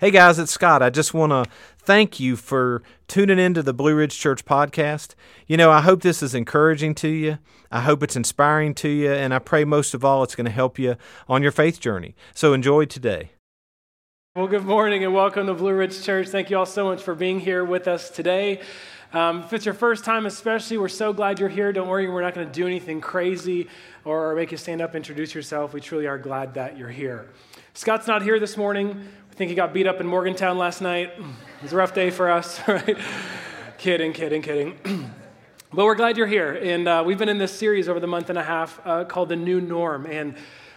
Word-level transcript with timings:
Hey 0.00 0.10
guys, 0.10 0.38
it's 0.38 0.50
Scott. 0.50 0.82
I 0.82 0.88
just 0.88 1.12
want 1.12 1.30
to 1.30 1.44
thank 1.76 2.18
you 2.18 2.34
for 2.34 2.82
tuning 3.06 3.38
into 3.38 3.62
the 3.62 3.74
Blue 3.74 3.94
Ridge 3.94 4.18
Church 4.18 4.46
podcast. 4.46 5.14
You 5.46 5.58
know, 5.58 5.70
I 5.70 5.82
hope 5.82 6.00
this 6.00 6.22
is 6.22 6.34
encouraging 6.34 6.94
to 6.94 7.08
you. 7.08 7.36
I 7.70 7.82
hope 7.82 8.02
it's 8.02 8.16
inspiring 8.16 8.72
to 8.76 8.88
you, 8.88 9.12
and 9.12 9.34
I 9.34 9.40
pray 9.40 9.66
most 9.66 9.92
of 9.92 10.02
all 10.02 10.22
it's 10.22 10.34
going 10.34 10.46
to 10.46 10.50
help 10.50 10.78
you 10.78 10.96
on 11.28 11.42
your 11.42 11.52
faith 11.52 11.80
journey. 11.80 12.14
So 12.34 12.54
enjoy 12.54 12.86
today. 12.86 13.32
Well, 14.34 14.46
good 14.46 14.64
morning 14.64 15.04
and 15.04 15.12
welcome 15.12 15.46
to 15.48 15.52
Blue 15.52 15.74
Ridge 15.74 16.02
Church. 16.02 16.28
Thank 16.28 16.48
you 16.48 16.56
all 16.56 16.64
so 16.64 16.86
much 16.86 17.02
for 17.02 17.14
being 17.14 17.38
here 17.38 17.62
with 17.62 17.86
us 17.86 18.08
today. 18.08 18.62
Um, 19.12 19.42
if 19.42 19.52
it's 19.52 19.66
your 19.66 19.74
first 19.74 20.06
time, 20.06 20.24
especially, 20.24 20.78
we're 20.78 20.88
so 20.88 21.12
glad 21.12 21.38
you're 21.38 21.50
here. 21.50 21.74
Don't 21.74 21.88
worry, 21.88 22.08
we're 22.08 22.22
not 22.22 22.32
going 22.32 22.46
to 22.46 22.52
do 22.52 22.66
anything 22.66 23.02
crazy 23.02 23.68
or 24.06 24.34
make 24.34 24.50
you 24.50 24.56
stand 24.56 24.80
up, 24.80 24.94
introduce 24.94 25.34
yourself. 25.34 25.74
We 25.74 25.82
truly 25.82 26.06
are 26.06 26.16
glad 26.16 26.54
that 26.54 26.78
you're 26.78 26.88
here. 26.88 27.28
Scott's 27.74 28.06
not 28.06 28.22
here 28.22 28.40
this 28.40 28.56
morning 28.56 29.08
think 29.40 29.48
he 29.48 29.56
got 29.56 29.72
beat 29.72 29.86
up 29.86 30.02
in 30.02 30.06
Morgantown 30.06 30.58
last 30.58 30.82
night. 30.82 31.14
It 31.16 31.62
was 31.62 31.72
a 31.72 31.76
rough 31.76 31.94
day 31.94 32.10
for 32.10 32.30
us, 32.30 32.60
right? 32.68 32.98
kidding, 33.78 34.12
kidding, 34.12 34.42
kidding. 34.42 34.78
but 35.72 35.86
we're 35.86 35.94
glad 35.94 36.18
you're 36.18 36.26
here. 36.26 36.52
And 36.62 36.86
uh, 36.86 37.02
we've 37.06 37.16
been 37.16 37.30
in 37.30 37.38
this 37.38 37.58
series 37.58 37.88
over 37.88 37.98
the 37.98 38.06
month 38.06 38.28
and 38.28 38.38
a 38.38 38.42
half 38.42 38.78
uh, 38.84 39.04
called 39.04 39.30
The 39.30 39.36
New 39.36 39.62
Norm. 39.62 40.04
And 40.04 40.34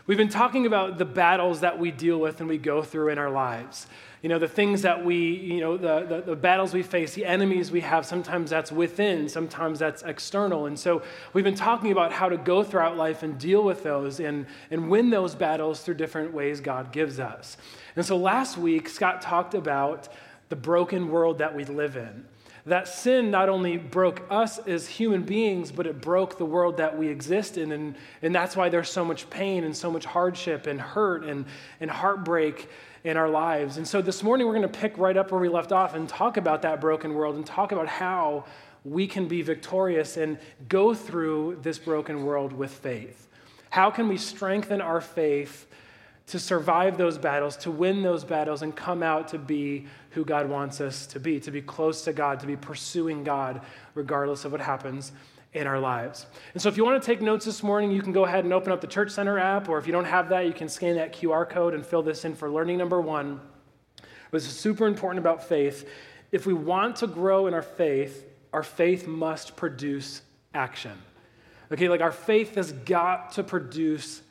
we've 0.07 0.17
been 0.17 0.29
talking 0.29 0.65
about 0.65 0.97
the 0.97 1.03
battles 1.03 1.59
that 1.59 1.77
we 1.77 1.91
deal 1.91 2.17
with 2.21 2.39
and 2.39 2.47
we 2.47 2.57
go 2.57 2.81
through 2.81 3.09
in 3.09 3.17
our 3.17 3.29
lives. 3.29 3.85
You 4.21 4.29
know, 4.29 4.39
the 4.39 4.47
things 4.47 4.83
that 4.83 5.03
we, 5.03 5.17
you 5.17 5.59
know, 5.59 5.75
the, 5.75 6.05
the, 6.05 6.21
the, 6.27 6.35
battles 6.37 6.73
we 6.73 6.83
face, 6.83 7.13
the 7.13 7.25
enemies 7.25 7.69
we 7.69 7.81
have, 7.81 8.05
sometimes 8.05 8.49
that's 8.49 8.71
within, 8.71 9.27
sometimes 9.27 9.79
that's 9.79 10.03
external. 10.03 10.67
And 10.67 10.79
so 10.79 11.01
we've 11.33 11.43
been 11.43 11.53
talking 11.53 11.91
about 11.91 12.13
how 12.13 12.29
to 12.29 12.37
go 12.37 12.63
throughout 12.63 12.95
life 12.95 13.23
and 13.23 13.37
deal 13.37 13.61
with 13.61 13.83
those 13.83 14.21
and, 14.21 14.45
and 14.71 14.89
win 14.89 15.09
those 15.09 15.35
battles 15.35 15.81
through 15.81 15.95
different 15.95 16.33
ways 16.33 16.61
God 16.61 16.93
gives 16.93 17.19
us. 17.19 17.57
And 17.95 18.05
so 18.05 18.17
last 18.17 18.57
week, 18.57 18.89
Scott 18.89 19.21
talked 19.21 19.53
about 19.53 20.09
the 20.49 20.55
broken 20.55 21.09
world 21.09 21.39
that 21.39 21.55
we 21.55 21.65
live 21.65 21.97
in. 21.97 22.25
That 22.65 22.87
sin 22.87 23.29
not 23.29 23.49
only 23.49 23.77
broke 23.77 24.21
us 24.29 24.57
as 24.59 24.87
human 24.87 25.23
beings, 25.23 25.71
but 25.71 25.85
it 25.85 25.99
broke 25.99 26.37
the 26.37 26.45
world 26.45 26.77
that 26.77 26.97
we 26.97 27.09
exist 27.09 27.57
in. 27.57 27.73
And, 27.73 27.95
and 28.21 28.33
that's 28.33 28.55
why 28.55 28.69
there's 28.69 28.89
so 28.89 29.03
much 29.03 29.29
pain 29.29 29.65
and 29.65 29.75
so 29.75 29.91
much 29.91 30.05
hardship 30.05 30.65
and 30.65 30.79
hurt 30.79 31.25
and, 31.25 31.45
and 31.81 31.91
heartbreak 31.91 32.69
in 33.03 33.17
our 33.17 33.29
lives. 33.29 33.77
And 33.77 33.85
so 33.85 34.01
this 34.01 34.23
morning, 34.23 34.47
we're 34.47 34.53
going 34.53 34.71
to 34.71 34.79
pick 34.79 34.97
right 34.97 35.17
up 35.17 35.31
where 35.31 35.41
we 35.41 35.49
left 35.49 35.73
off 35.73 35.93
and 35.93 36.07
talk 36.07 36.37
about 36.37 36.61
that 36.61 36.79
broken 36.79 37.13
world 37.13 37.35
and 37.35 37.45
talk 37.45 37.73
about 37.73 37.87
how 37.87 38.45
we 38.85 39.07
can 39.07 39.27
be 39.27 39.41
victorious 39.41 40.15
and 40.15 40.37
go 40.69 40.93
through 40.93 41.59
this 41.61 41.77
broken 41.77 42.25
world 42.25 42.53
with 42.53 42.71
faith. 42.71 43.27
How 43.69 43.91
can 43.91 44.07
we 44.07 44.17
strengthen 44.17 44.79
our 44.79 45.01
faith 45.01 45.67
to 46.27 46.39
survive 46.39 46.97
those 46.97 47.17
battles, 47.17 47.57
to 47.57 47.71
win 47.71 48.01
those 48.01 48.23
battles, 48.23 48.61
and 48.61 48.75
come 48.75 49.03
out 49.03 49.27
to 49.29 49.37
be 49.37 49.87
who 50.11 50.23
God 50.23 50.49
wants 50.49 50.79
us 50.79 51.05
to 51.07 51.19
be, 51.19 51.39
to 51.41 51.51
be 51.51 51.61
close 51.61 52.03
to 52.03 52.13
God, 52.13 52.39
to 52.39 52.47
be 52.47 52.55
pursuing 52.55 53.23
God, 53.23 53.61
regardless 53.93 54.45
of 54.45 54.51
what 54.51 54.61
happens 54.61 55.11
in 55.53 55.67
our 55.67 55.79
lives. 55.79 56.25
And 56.53 56.61
so, 56.61 56.69
if 56.69 56.77
you 56.77 56.85
want 56.85 57.01
to 57.01 57.05
take 57.05 57.21
notes 57.21 57.45
this 57.45 57.61
morning, 57.61 57.91
you 57.91 58.01
can 58.01 58.13
go 58.13 58.25
ahead 58.25 58.43
and 58.43 58.53
open 58.53 58.71
up 58.71 58.81
the 58.81 58.87
Church 58.87 59.11
Center 59.11 59.37
app, 59.37 59.69
or 59.69 59.77
if 59.77 59.85
you 59.85 59.91
don't 59.91 60.05
have 60.05 60.29
that, 60.29 60.45
you 60.45 60.53
can 60.53 60.69
scan 60.69 60.95
that 60.95 61.13
QR 61.13 61.47
code 61.47 61.73
and 61.73 61.85
fill 61.85 62.01
this 62.01 62.25
in 62.25 62.35
for 62.35 62.49
learning 62.49 62.77
number 62.77 63.01
one. 63.01 63.39
What's 64.29 64.45
super 64.45 64.87
important 64.87 65.19
about 65.19 65.43
faith, 65.47 65.87
if 66.31 66.47
we 66.47 66.53
want 66.53 66.95
to 66.97 67.07
grow 67.07 67.47
in 67.47 67.53
our 67.53 67.61
faith, 67.61 68.25
our 68.51 68.63
faith 68.63 69.07
must 69.07 69.55
produce 69.55 70.21
action. 70.53 70.97
Okay, 71.71 71.87
like 71.89 72.01
our 72.01 72.11
faith 72.11 72.55
has 72.55 72.71
got 72.71 73.33
to 73.33 73.43
produce 73.43 74.21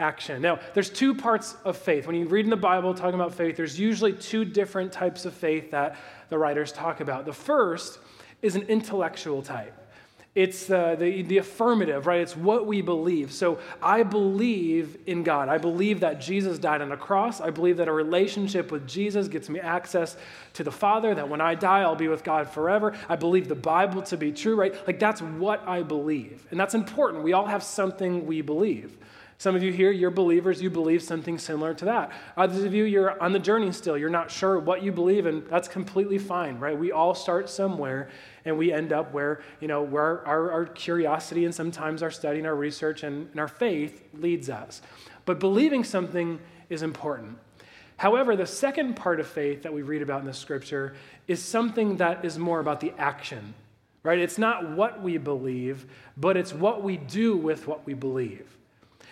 action. 0.00 0.42
Now, 0.42 0.58
there's 0.74 0.90
two 0.90 1.14
parts 1.14 1.56
of 1.64 1.76
faith. 1.76 2.06
When 2.06 2.16
you 2.16 2.26
read 2.26 2.46
in 2.46 2.50
the 2.50 2.56
Bible 2.56 2.94
talking 2.94 3.14
about 3.14 3.34
faith, 3.34 3.56
there's 3.56 3.78
usually 3.78 4.12
two 4.12 4.44
different 4.44 4.92
types 4.92 5.24
of 5.24 5.34
faith 5.34 5.70
that 5.70 5.96
the 6.30 6.38
writers 6.38 6.72
talk 6.72 7.00
about. 7.00 7.26
The 7.26 7.32
first 7.32 7.98
is 8.42 8.56
an 8.56 8.62
intellectual 8.62 9.42
type. 9.42 9.74
It's 10.36 10.66
the, 10.66 10.96
the, 10.96 11.22
the, 11.22 11.38
affirmative, 11.38 12.06
right? 12.06 12.20
It's 12.20 12.36
what 12.36 12.64
we 12.64 12.82
believe. 12.82 13.32
So 13.32 13.58
I 13.82 14.04
believe 14.04 14.96
in 15.06 15.24
God. 15.24 15.48
I 15.48 15.58
believe 15.58 16.00
that 16.00 16.20
Jesus 16.20 16.56
died 16.56 16.80
on 16.80 16.88
the 16.88 16.96
cross. 16.96 17.40
I 17.40 17.50
believe 17.50 17.78
that 17.78 17.88
a 17.88 17.92
relationship 17.92 18.70
with 18.70 18.86
Jesus 18.86 19.26
gets 19.26 19.48
me 19.48 19.58
access 19.58 20.16
to 20.52 20.62
the 20.62 20.70
Father, 20.70 21.16
that 21.16 21.28
when 21.28 21.40
I 21.40 21.56
die, 21.56 21.80
I'll 21.80 21.96
be 21.96 22.06
with 22.06 22.22
God 22.22 22.48
forever. 22.48 22.96
I 23.08 23.16
believe 23.16 23.48
the 23.48 23.56
Bible 23.56 24.02
to 24.02 24.16
be 24.16 24.30
true, 24.30 24.54
right? 24.54 24.72
Like 24.86 25.00
that's 25.00 25.20
what 25.20 25.66
I 25.66 25.82
believe. 25.82 26.46
And 26.52 26.60
that's 26.60 26.74
important. 26.74 27.24
We 27.24 27.32
all 27.32 27.46
have 27.46 27.64
something 27.64 28.24
we 28.24 28.40
believe. 28.40 28.96
Some 29.40 29.56
of 29.56 29.62
you 29.62 29.72
here, 29.72 29.90
you're 29.90 30.10
believers, 30.10 30.60
you 30.60 30.68
believe 30.68 31.02
something 31.02 31.38
similar 31.38 31.72
to 31.72 31.86
that. 31.86 32.12
Others 32.36 32.62
of 32.64 32.74
you, 32.74 32.84
you're 32.84 33.18
on 33.22 33.32
the 33.32 33.38
journey 33.38 33.72
still. 33.72 33.96
You're 33.96 34.10
not 34.10 34.30
sure 34.30 34.58
what 34.58 34.82
you 34.82 34.92
believe, 34.92 35.24
and 35.24 35.46
that's 35.46 35.66
completely 35.66 36.18
fine, 36.18 36.58
right? 36.58 36.78
We 36.78 36.92
all 36.92 37.14
start 37.14 37.48
somewhere, 37.48 38.10
and 38.44 38.58
we 38.58 38.70
end 38.70 38.92
up 38.92 39.14
where, 39.14 39.40
you 39.58 39.66
know, 39.66 39.80
where 39.80 40.28
our, 40.28 40.52
our 40.52 40.66
curiosity 40.66 41.46
and 41.46 41.54
sometimes 41.54 42.02
our 42.02 42.10
study 42.10 42.36
and 42.36 42.46
our 42.46 42.54
research 42.54 43.02
and, 43.02 43.30
and 43.30 43.40
our 43.40 43.48
faith 43.48 44.02
leads 44.12 44.50
us. 44.50 44.82
But 45.24 45.40
believing 45.40 45.84
something 45.84 46.38
is 46.68 46.82
important. 46.82 47.38
However, 47.96 48.36
the 48.36 48.44
second 48.44 48.94
part 48.94 49.20
of 49.20 49.26
faith 49.26 49.62
that 49.62 49.72
we 49.72 49.80
read 49.80 50.02
about 50.02 50.20
in 50.20 50.26
the 50.26 50.34
scripture 50.34 50.96
is 51.28 51.42
something 51.42 51.96
that 51.96 52.26
is 52.26 52.38
more 52.38 52.60
about 52.60 52.80
the 52.80 52.92
action, 52.98 53.54
right? 54.02 54.18
It's 54.18 54.36
not 54.36 54.72
what 54.72 55.00
we 55.00 55.16
believe, 55.16 55.86
but 56.18 56.36
it's 56.36 56.52
what 56.52 56.82
we 56.82 56.98
do 56.98 57.38
with 57.38 57.66
what 57.66 57.86
we 57.86 57.94
believe. 57.94 58.58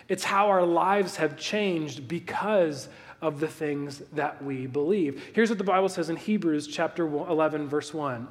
It's 0.09 0.23
how 0.23 0.49
our 0.49 0.65
lives 0.65 1.15
have 1.17 1.37
changed 1.37 2.07
because 2.07 2.89
of 3.21 3.39
the 3.39 3.47
things 3.47 3.99
that 4.13 4.43
we 4.43 4.65
believe. 4.65 5.31
Here's 5.33 5.49
what 5.49 5.57
the 5.57 5.63
Bible 5.63 5.89
says 5.89 6.09
in 6.09 6.15
Hebrews 6.15 6.67
chapter 6.67 7.05
11 7.05 7.67
verse 7.69 7.93
1. 7.93 8.27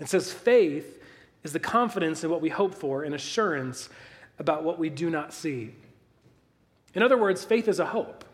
It 0.00 0.08
says 0.08 0.32
faith 0.32 1.02
is 1.44 1.52
the 1.52 1.60
confidence 1.60 2.24
in 2.24 2.30
what 2.30 2.40
we 2.40 2.48
hope 2.48 2.74
for 2.74 3.04
and 3.04 3.14
assurance 3.14 3.88
about 4.38 4.64
what 4.64 4.78
we 4.78 4.90
do 4.90 5.08
not 5.08 5.32
see. 5.32 5.74
In 6.94 7.02
other 7.02 7.16
words, 7.16 7.44
faith 7.44 7.68
is 7.68 7.78
a 7.78 7.86
hope. 7.86 8.24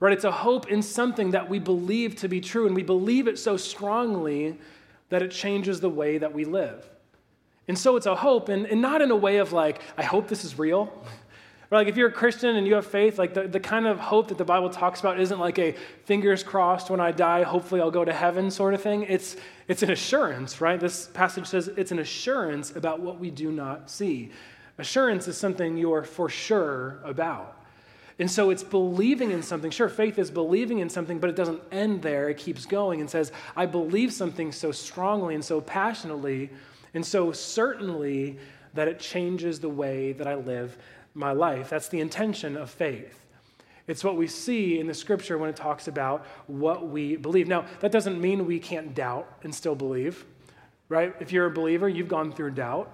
Right? 0.00 0.12
It's 0.12 0.24
a 0.24 0.30
hope 0.30 0.70
in 0.70 0.82
something 0.82 1.30
that 1.30 1.48
we 1.48 1.58
believe 1.58 2.16
to 2.16 2.28
be 2.28 2.40
true 2.40 2.66
and 2.66 2.76
we 2.76 2.82
believe 2.82 3.26
it 3.26 3.38
so 3.38 3.56
strongly 3.56 4.58
that 5.08 5.22
it 5.22 5.30
changes 5.30 5.80
the 5.80 5.88
way 5.88 6.18
that 6.18 6.34
we 6.34 6.44
live. 6.44 6.88
And 7.66 7.78
so 7.78 7.96
it's 7.96 8.06
a 8.06 8.14
hope, 8.14 8.50
and, 8.50 8.66
and 8.66 8.82
not 8.82 9.00
in 9.00 9.10
a 9.10 9.16
way 9.16 9.38
of 9.38 9.52
like, 9.52 9.80
I 9.96 10.02
hope 10.02 10.28
this 10.28 10.44
is 10.44 10.58
real. 10.58 10.92
Like 11.70 11.88
if 11.88 11.96
you're 11.96 12.08
a 12.08 12.12
Christian 12.12 12.56
and 12.56 12.66
you 12.66 12.74
have 12.74 12.86
faith, 12.86 13.18
like 13.18 13.34
the, 13.34 13.48
the 13.48 13.60
kind 13.60 13.86
of 13.86 13.98
hope 13.98 14.28
that 14.28 14.38
the 14.38 14.44
Bible 14.44 14.70
talks 14.70 15.00
about 15.00 15.18
isn't 15.18 15.40
like 15.40 15.58
a 15.58 15.72
fingers 16.04 16.42
crossed 16.42 16.90
when 16.90 17.00
I 17.00 17.10
die, 17.10 17.42
hopefully 17.42 17.80
I'll 17.80 17.90
go 17.90 18.04
to 18.04 18.12
heaven 18.12 18.50
sort 18.50 18.74
of 18.74 18.82
thing. 18.82 19.02
It's, 19.08 19.36
it's 19.66 19.82
an 19.82 19.90
assurance, 19.90 20.60
right? 20.60 20.78
This 20.78 21.06
passage 21.06 21.46
says 21.46 21.68
it's 21.68 21.90
an 21.90 21.98
assurance 21.98 22.76
about 22.76 23.00
what 23.00 23.18
we 23.18 23.30
do 23.30 23.50
not 23.50 23.90
see. 23.90 24.30
Assurance 24.78 25.28
is 25.28 25.36
something 25.36 25.76
you're 25.76 26.02
for 26.02 26.28
sure 26.28 27.00
about. 27.04 27.60
And 28.18 28.30
so 28.30 28.50
it's 28.50 28.62
believing 28.62 29.32
in 29.32 29.42
something. 29.42 29.70
Sure, 29.70 29.88
faith 29.88 30.18
is 30.18 30.30
believing 30.30 30.78
in 30.78 30.88
something, 30.88 31.18
but 31.18 31.30
it 31.30 31.36
doesn't 31.36 31.60
end 31.72 32.02
there. 32.02 32.28
It 32.28 32.38
keeps 32.38 32.64
going 32.64 33.00
and 33.00 33.10
says, 33.10 33.32
I 33.56 33.66
believe 33.66 34.12
something 34.12 34.52
so 34.52 34.70
strongly 34.70 35.34
and 35.34 35.44
so 35.44 35.60
passionately 35.60 36.50
and 36.94 37.04
so 37.04 37.32
certainly 37.32 38.38
that 38.74 38.86
it 38.88 39.00
changes 39.00 39.60
the 39.60 39.68
way 39.68 40.12
that 40.12 40.26
I 40.26 40.36
live 40.36 40.78
my 41.14 41.32
life. 41.32 41.70
That's 41.70 41.88
the 41.88 42.00
intention 42.00 42.56
of 42.56 42.70
faith. 42.70 43.24
It's 43.86 44.02
what 44.02 44.16
we 44.16 44.26
see 44.26 44.78
in 44.78 44.86
the 44.86 44.94
scripture 44.94 45.36
when 45.36 45.50
it 45.50 45.56
talks 45.56 45.88
about 45.88 46.26
what 46.46 46.88
we 46.88 47.16
believe. 47.16 47.48
Now, 47.48 47.66
that 47.80 47.92
doesn't 47.92 48.20
mean 48.20 48.46
we 48.46 48.58
can't 48.58 48.94
doubt 48.94 49.28
and 49.42 49.54
still 49.54 49.74
believe, 49.74 50.24
right? 50.88 51.14
If 51.20 51.32
you're 51.32 51.46
a 51.46 51.50
believer, 51.50 51.88
you've 51.88 52.08
gone 52.08 52.32
through 52.32 52.52
doubt. 52.52 52.90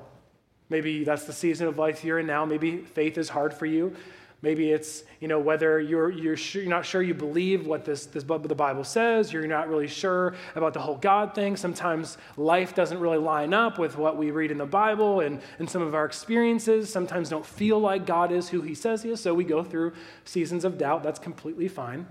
Maybe 0.68 1.04
that's 1.04 1.24
the 1.24 1.32
season 1.32 1.68
of 1.68 1.78
life 1.78 2.04
you're 2.04 2.18
in 2.18 2.26
now. 2.26 2.44
Maybe 2.44 2.78
faith 2.78 3.18
is 3.18 3.28
hard 3.28 3.54
for 3.54 3.66
you. 3.66 3.94
Maybe 4.42 4.70
it's, 4.70 5.04
you 5.20 5.28
know, 5.28 5.38
whether 5.38 5.78
you're, 5.78 6.10
you're, 6.10 6.36
sure, 6.36 6.62
you're 6.62 6.70
not 6.70 6.86
sure 6.86 7.02
you 7.02 7.12
believe 7.12 7.66
what 7.66 7.84
this, 7.84 8.06
this, 8.06 8.24
the 8.24 8.54
Bible 8.54 8.84
says, 8.84 9.34
you're 9.34 9.46
not 9.46 9.68
really 9.68 9.86
sure 9.86 10.34
about 10.54 10.72
the 10.72 10.80
whole 10.80 10.96
God 10.96 11.34
thing. 11.34 11.56
Sometimes 11.56 12.16
life 12.38 12.74
doesn't 12.74 12.98
really 12.98 13.18
line 13.18 13.52
up 13.52 13.78
with 13.78 13.98
what 13.98 14.16
we 14.16 14.30
read 14.30 14.50
in 14.50 14.56
the 14.56 14.64
Bible 14.64 15.20
and, 15.20 15.42
and 15.58 15.68
some 15.68 15.82
of 15.82 15.94
our 15.94 16.06
experiences. 16.06 16.90
Sometimes 16.90 17.28
don't 17.28 17.44
feel 17.44 17.78
like 17.78 18.06
God 18.06 18.32
is 18.32 18.48
who 18.48 18.62
he 18.62 18.74
says 18.74 19.02
he 19.02 19.10
is. 19.10 19.20
So 19.20 19.34
we 19.34 19.44
go 19.44 19.62
through 19.62 19.92
seasons 20.24 20.64
of 20.64 20.78
doubt. 20.78 21.02
That's 21.02 21.18
completely 21.18 21.68
fine, 21.68 22.06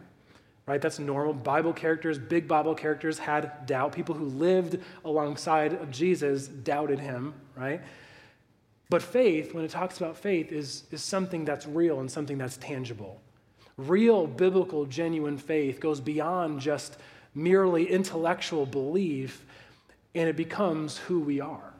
right? 0.67 0.79
That's 0.79 0.99
normal. 0.99 1.33
Bible 1.33 1.73
characters, 1.73 2.19
big 2.19 2.47
Bible 2.47 2.75
characters 2.75 3.17
had 3.17 3.65
doubt. 3.65 3.91
People 3.91 4.13
who 4.13 4.25
lived 4.25 4.77
alongside 5.03 5.73
of 5.73 5.89
Jesus 5.89 6.47
doubted 6.47 6.99
him, 6.99 7.33
right? 7.55 7.81
But 8.89 9.03
faith, 9.03 9.53
when 9.53 9.63
it 9.63 9.71
talks 9.71 9.97
about 9.97 10.17
faith, 10.17 10.51
is, 10.51 10.83
is 10.91 11.03
something 11.03 11.45
that's 11.45 11.67
real 11.67 11.99
and 11.99 12.09
something 12.09 12.39
that's 12.39 12.57
tangible. 12.57 13.21
Real, 13.77 14.25
biblical, 14.25 14.85
genuine 14.85 15.37
faith 15.37 15.79
goes 15.79 16.01
beyond 16.01 16.59
just 16.59 16.97
merely 17.35 17.89
intellectual 17.89 18.65
belief 18.65 19.45
and 20.15 20.27
it 20.27 20.35
becomes 20.35 20.97
who 20.97 21.19
we 21.19 21.39
are, 21.39 21.73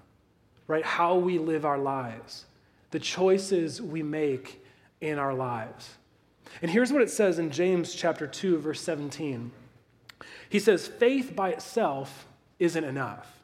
right? 0.68 0.86
How 0.86 1.16
we 1.16 1.40
live 1.40 1.66
our 1.66 1.80
lives, 1.80 2.46
the 2.92 3.00
choices 3.00 3.82
we 3.82 4.04
make 4.04 4.64
in 5.02 5.18
our 5.18 5.34
lives. 5.34 5.90
And 6.62 6.70
here's 6.70 6.94
what 6.94 7.02
it 7.02 7.10
says 7.10 7.40
in 7.40 7.50
James 7.50 7.96
chapter 7.96 8.28
2, 8.28 8.60
verse 8.60 8.82
17. 8.82 9.52
He 10.50 10.60
says, 10.60 10.88
faith 10.88 11.36
by 11.36 11.50
itself 11.50 12.28
isn't 12.60 12.84
enough. 12.84 13.42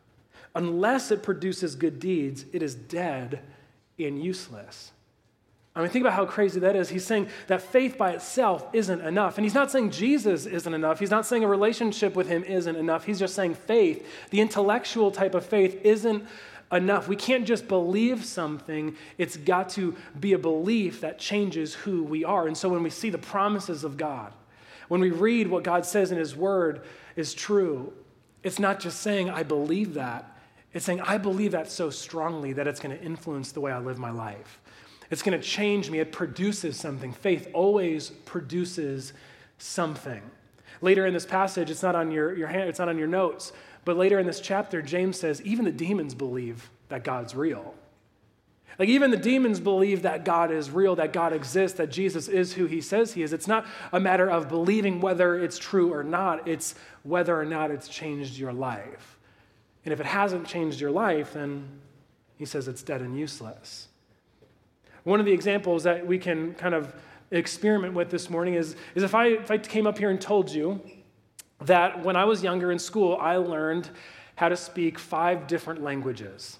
Unless 0.53 1.11
it 1.11 1.23
produces 1.23 1.75
good 1.75 1.99
deeds, 1.99 2.45
it 2.53 2.61
is 2.61 2.75
dead 2.75 3.41
and 3.99 4.23
useless. 4.23 4.91
I 5.75 5.81
mean, 5.81 5.89
think 5.89 6.03
about 6.03 6.13
how 6.13 6.25
crazy 6.25 6.61
that 6.61 6.75
is. 6.75 6.87
He's 6.87 7.05
saying 7.05 7.27
that 7.47 7.61
faith 7.61 7.97
by 7.97 8.11
itself 8.11 8.65
isn't 8.71 9.01
enough. 9.01 9.37
And 9.37 9.43
he's 9.43 9.53
not 9.53 9.71
saying 9.71 9.91
Jesus 9.91 10.45
isn't 10.45 10.73
enough. 10.73 10.99
He's 10.99 11.11
not 11.11 11.25
saying 11.25 11.43
a 11.43 11.47
relationship 11.47 12.15
with 12.15 12.29
him 12.29 12.45
isn't 12.45 12.77
enough. 12.77 13.03
He's 13.03 13.19
just 13.19 13.35
saying 13.35 13.55
faith, 13.55 14.07
the 14.29 14.39
intellectual 14.39 15.11
type 15.11 15.35
of 15.35 15.45
faith, 15.45 15.81
isn't 15.83 16.25
enough. 16.71 17.09
We 17.09 17.17
can't 17.17 17.45
just 17.45 17.67
believe 17.67 18.23
something, 18.23 18.95
it's 19.17 19.37
got 19.37 19.69
to 19.71 19.95
be 20.19 20.33
a 20.33 20.39
belief 20.39 21.01
that 21.01 21.19
changes 21.19 21.73
who 21.73 22.03
we 22.03 22.23
are. 22.23 22.47
And 22.47 22.57
so 22.57 22.69
when 22.69 22.81
we 22.81 22.89
see 22.89 23.09
the 23.09 23.17
promises 23.17 23.83
of 23.83 23.97
God, 23.97 24.33
when 24.87 25.01
we 25.01 25.11
read 25.11 25.47
what 25.47 25.63
God 25.63 25.85
says 25.85 26.11
in 26.11 26.17
his 26.17 26.35
word 26.35 26.81
is 27.15 27.33
true, 27.33 27.93
it's 28.43 28.59
not 28.59 28.79
just 28.79 29.01
saying, 29.01 29.29
I 29.29 29.43
believe 29.43 29.95
that. 29.95 30.34
It's 30.75 30.85
saying, 30.85 30.99
I 31.01 31.17
believe 31.17 31.53
that 31.53 31.71
so 31.71 31.89
strongly 31.89 32.51
that 32.53 32.67
it's 32.67 32.81
going 32.81 32.95
to 32.95 33.01
influence 33.01 33.53
the 33.53 33.61
way 33.61 33.71
I 33.71 33.79
live 33.79 33.97
my 33.97 34.11
life. 34.11 34.61
It's 35.09 35.23
going 35.23 35.39
to 35.39 35.43
change 35.43 35.89
me. 35.89 35.99
It 35.99 36.11
produces 36.11 36.77
something. 36.77 37.13
Faith 37.13 37.47
always 37.53 38.09
produces 38.09 39.13
something. 39.57 40.21
Later 40.81 41.05
in 41.05 41.13
this 41.13 41.25
passage, 41.25 41.71
it's 41.71 41.81
not 41.81 41.95
on 41.95 42.11
your, 42.11 42.35
your 42.35 42.49
hand, 42.49 42.67
it's 42.67 42.79
not 42.79 42.89
on 42.89 42.97
your 42.97 43.07
notes, 43.07 43.53
but 43.85 43.95
later 43.95 44.19
in 44.19 44.27
this 44.27 44.41
chapter, 44.41 44.81
James 44.81 45.17
says, 45.17 45.41
even 45.43 45.63
the 45.63 45.71
demons 45.71 46.13
believe 46.13 46.69
that 46.89 47.05
God's 47.05 47.35
real. 47.35 47.73
Like, 48.77 48.89
even 48.89 49.11
the 49.11 49.17
demons 49.17 49.61
believe 49.61 50.01
that 50.01 50.25
God 50.25 50.51
is 50.51 50.69
real, 50.69 50.97
that 50.97 51.13
God 51.13 51.31
exists, 51.31 51.77
that 51.77 51.89
Jesus 51.89 52.27
is 52.27 52.51
who 52.51 52.65
he 52.65 52.81
says 52.81 53.13
he 53.13 53.23
is. 53.23 53.31
It's 53.31 53.47
not 53.47 53.65
a 53.93 54.01
matter 54.01 54.29
of 54.29 54.49
believing 54.49 54.99
whether 54.99 55.39
it's 55.39 55.57
true 55.57 55.93
or 55.93 56.03
not, 56.03 56.45
it's 56.49 56.75
whether 57.03 57.39
or 57.39 57.45
not 57.45 57.71
it's 57.71 57.87
changed 57.87 58.37
your 58.37 58.51
life. 58.51 59.14
And 59.85 59.93
if 59.93 59.99
it 59.99 60.05
hasn't 60.05 60.47
changed 60.47 60.81
your 60.81 60.91
life, 60.91 61.33
then 61.33 61.67
he 62.37 62.45
says 62.45 62.67
it's 62.67 62.83
dead 62.83 63.01
and 63.01 63.17
useless. 63.17 63.87
One 65.03 65.19
of 65.19 65.25
the 65.25 65.31
examples 65.31 65.83
that 65.83 66.05
we 66.05 66.17
can 66.17 66.55
kind 66.55 66.73
of 66.73 66.93
experiment 67.31 67.93
with 67.93 68.09
this 68.09 68.29
morning 68.29 68.55
is, 68.55 68.75
is 68.95 69.03
if, 69.03 69.13
I, 69.13 69.27
if 69.27 69.51
I 69.51 69.57
came 69.57 69.85
up 69.85 69.97
here 69.97 70.09
and 70.09 70.19
told 70.19 70.49
you 70.49 70.81
that 71.61 72.03
when 72.03 72.15
I 72.15 72.25
was 72.25 72.43
younger 72.43 72.71
in 72.71 72.79
school, 72.79 73.17
I 73.21 73.37
learned 73.37 73.89
how 74.35 74.49
to 74.49 74.57
speak 74.57 74.99
five 74.99 75.47
different 75.47 75.83
languages. 75.83 76.57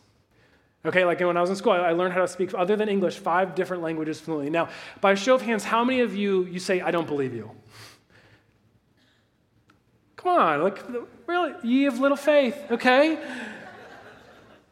Okay, 0.86 1.04
like 1.04 1.20
when 1.20 1.36
I 1.36 1.42
was 1.42 1.50
in 1.50 1.56
school, 1.56 1.74
I 1.74 1.92
learned 1.92 2.14
how 2.14 2.22
to 2.22 2.28
speak, 2.28 2.54
other 2.54 2.76
than 2.76 2.88
English, 2.88 3.18
five 3.18 3.56
different 3.56 3.82
languages 3.82 4.20
fluently. 4.20 4.52
Now, 4.52 4.70
by 5.02 5.14
a 5.14 5.16
show 5.16 5.34
of 5.34 5.42
hands, 5.42 5.64
how 5.64 5.84
many 5.84 6.02
of 6.02 6.16
you, 6.16 6.46
you 6.46 6.60
say, 6.60 6.80
I 6.80 6.92
don't 6.92 7.08
believe 7.08 7.34
you? 7.34 7.50
Come 10.26 10.40
on, 10.40 10.64
like, 10.64 10.84
really? 11.28 11.54
Ye 11.62 11.86
of 11.86 12.00
little 12.00 12.18
faith, 12.18 12.58
okay? 12.72 13.16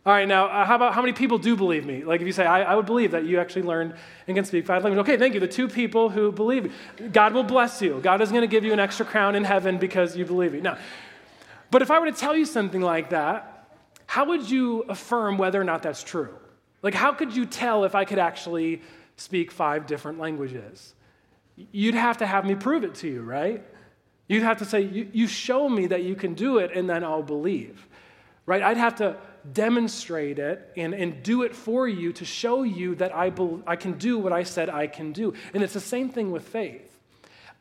All 0.04 0.12
right, 0.12 0.28
now, 0.28 0.48
uh, 0.48 0.66
how 0.66 0.76
about 0.76 0.96
how 0.96 1.02
many 1.02 1.14
people 1.14 1.38
do 1.38 1.56
believe 1.56 1.86
me? 1.86 2.04
Like, 2.04 2.22
if 2.22 2.26
you 2.26 2.34
say, 2.34 2.44
I, 2.44 2.64
I, 2.64 2.76
would 2.76 2.88
believe 2.88 3.12
that 3.12 3.26
you 3.26 3.40
actually 3.40 3.62
learned 3.62 3.94
and 4.28 4.36
can 4.36 4.46
speak 4.46 4.66
five 4.66 4.84
languages. 4.84 5.08
Okay, 5.08 5.16
thank 5.16 5.36
you. 5.36 5.40
The 5.40 5.48
two 5.48 5.68
people 5.68 6.10
who 6.10 6.32
believe 6.32 6.64
me. 6.64 6.72
God 7.10 7.36
will 7.36 7.44
bless 7.44 7.84
you. 7.84 8.00
God 8.02 8.20
is 8.20 8.32
going 8.32 8.42
to 8.42 8.48
give 8.48 8.64
you 8.64 8.74
an 8.74 8.80
extra 8.80 9.06
crown 9.06 9.36
in 9.36 9.44
heaven 9.44 9.78
because 9.78 10.18
you 10.18 10.26
believe 10.26 10.54
me. 10.54 10.60
Now, 10.60 10.80
but 11.70 11.84
if 11.84 11.92
I 11.92 12.00
were 12.00 12.08
to 12.08 12.18
tell 12.18 12.36
you 12.36 12.46
something 12.46 12.82
like 12.82 13.12
that, 13.12 13.68
how 14.08 14.26
would 14.26 14.50
you 14.50 14.82
affirm 14.90 15.38
whether 15.38 15.62
or 15.62 15.64
not 15.64 15.84
that's 15.84 16.02
true? 16.02 16.34
Like, 16.82 16.96
how 16.96 17.14
could 17.14 17.36
you 17.36 17.46
tell 17.46 17.84
if 17.84 17.94
I 17.94 18.06
could 18.06 18.18
actually 18.18 18.82
speak 19.18 19.52
five 19.52 19.86
different 19.86 20.18
languages? 20.18 20.96
You'd 21.56 21.94
have 21.94 22.18
to 22.18 22.26
have 22.26 22.44
me 22.44 22.56
prove 22.56 22.84
it 22.84 22.96
to 22.96 23.08
you, 23.08 23.22
right? 23.22 23.64
You'd 24.34 24.44
have 24.44 24.58
to 24.58 24.66
say, 24.66 24.82
you, 24.82 25.08
you 25.14 25.28
show 25.28 25.70
me 25.70 25.86
that 25.88 26.02
you 26.02 26.16
can 26.16 26.34
do 26.34 26.58
it, 26.58 26.72
and 26.74 26.90
then 26.90 27.04
I'll 27.04 27.22
believe, 27.22 27.88
right? 28.48 28.64
I'd 28.64 28.78
have 28.78 28.96
to 28.96 29.16
demonstrate 29.52 30.40
it 30.40 30.72
and, 30.76 30.96
and 30.96 31.22
do 31.22 31.44
it 31.44 31.56
for 31.56 31.88
you 31.88 32.12
to 32.14 32.26
show 32.26 32.64
you 32.64 32.96
that 32.96 33.16
I, 33.16 33.30
be, 33.30 33.62
I 33.68 33.76
can 33.76 33.94
do 34.00 34.18
what 34.18 34.34
I 34.34 34.42
said 34.42 34.70
I 34.70 34.88
can 34.88 35.12
do. 35.12 35.36
And 35.54 35.62
it's 35.62 35.74
the 35.74 35.80
same 35.80 36.10
thing 36.10 36.32
with 36.32 36.48
faith. 36.48 36.90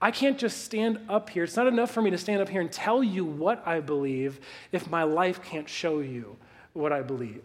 I 0.01 0.13
can't 0.13 0.39
just 0.39 0.65
stand 0.65 0.99
up 1.11 1.29
here. 1.29 1.45
It's 1.45 1.57
not 1.57 1.67
enough 1.67 1.91
for 1.91 2.01
me 2.01 2.11
to 2.11 2.19
stand 2.19 2.41
up 2.41 2.49
here 2.49 2.63
and 2.63 2.73
tell 2.73 3.05
you 3.05 3.27
what 3.27 3.63
I 3.67 3.81
believe 3.81 4.41
if 4.73 4.89
my 4.89 5.03
life 5.03 5.43
can't 5.43 5.69
show 5.69 6.01
you 6.01 6.37
what 6.73 6.91
I 6.91 7.03
believe. 7.03 7.45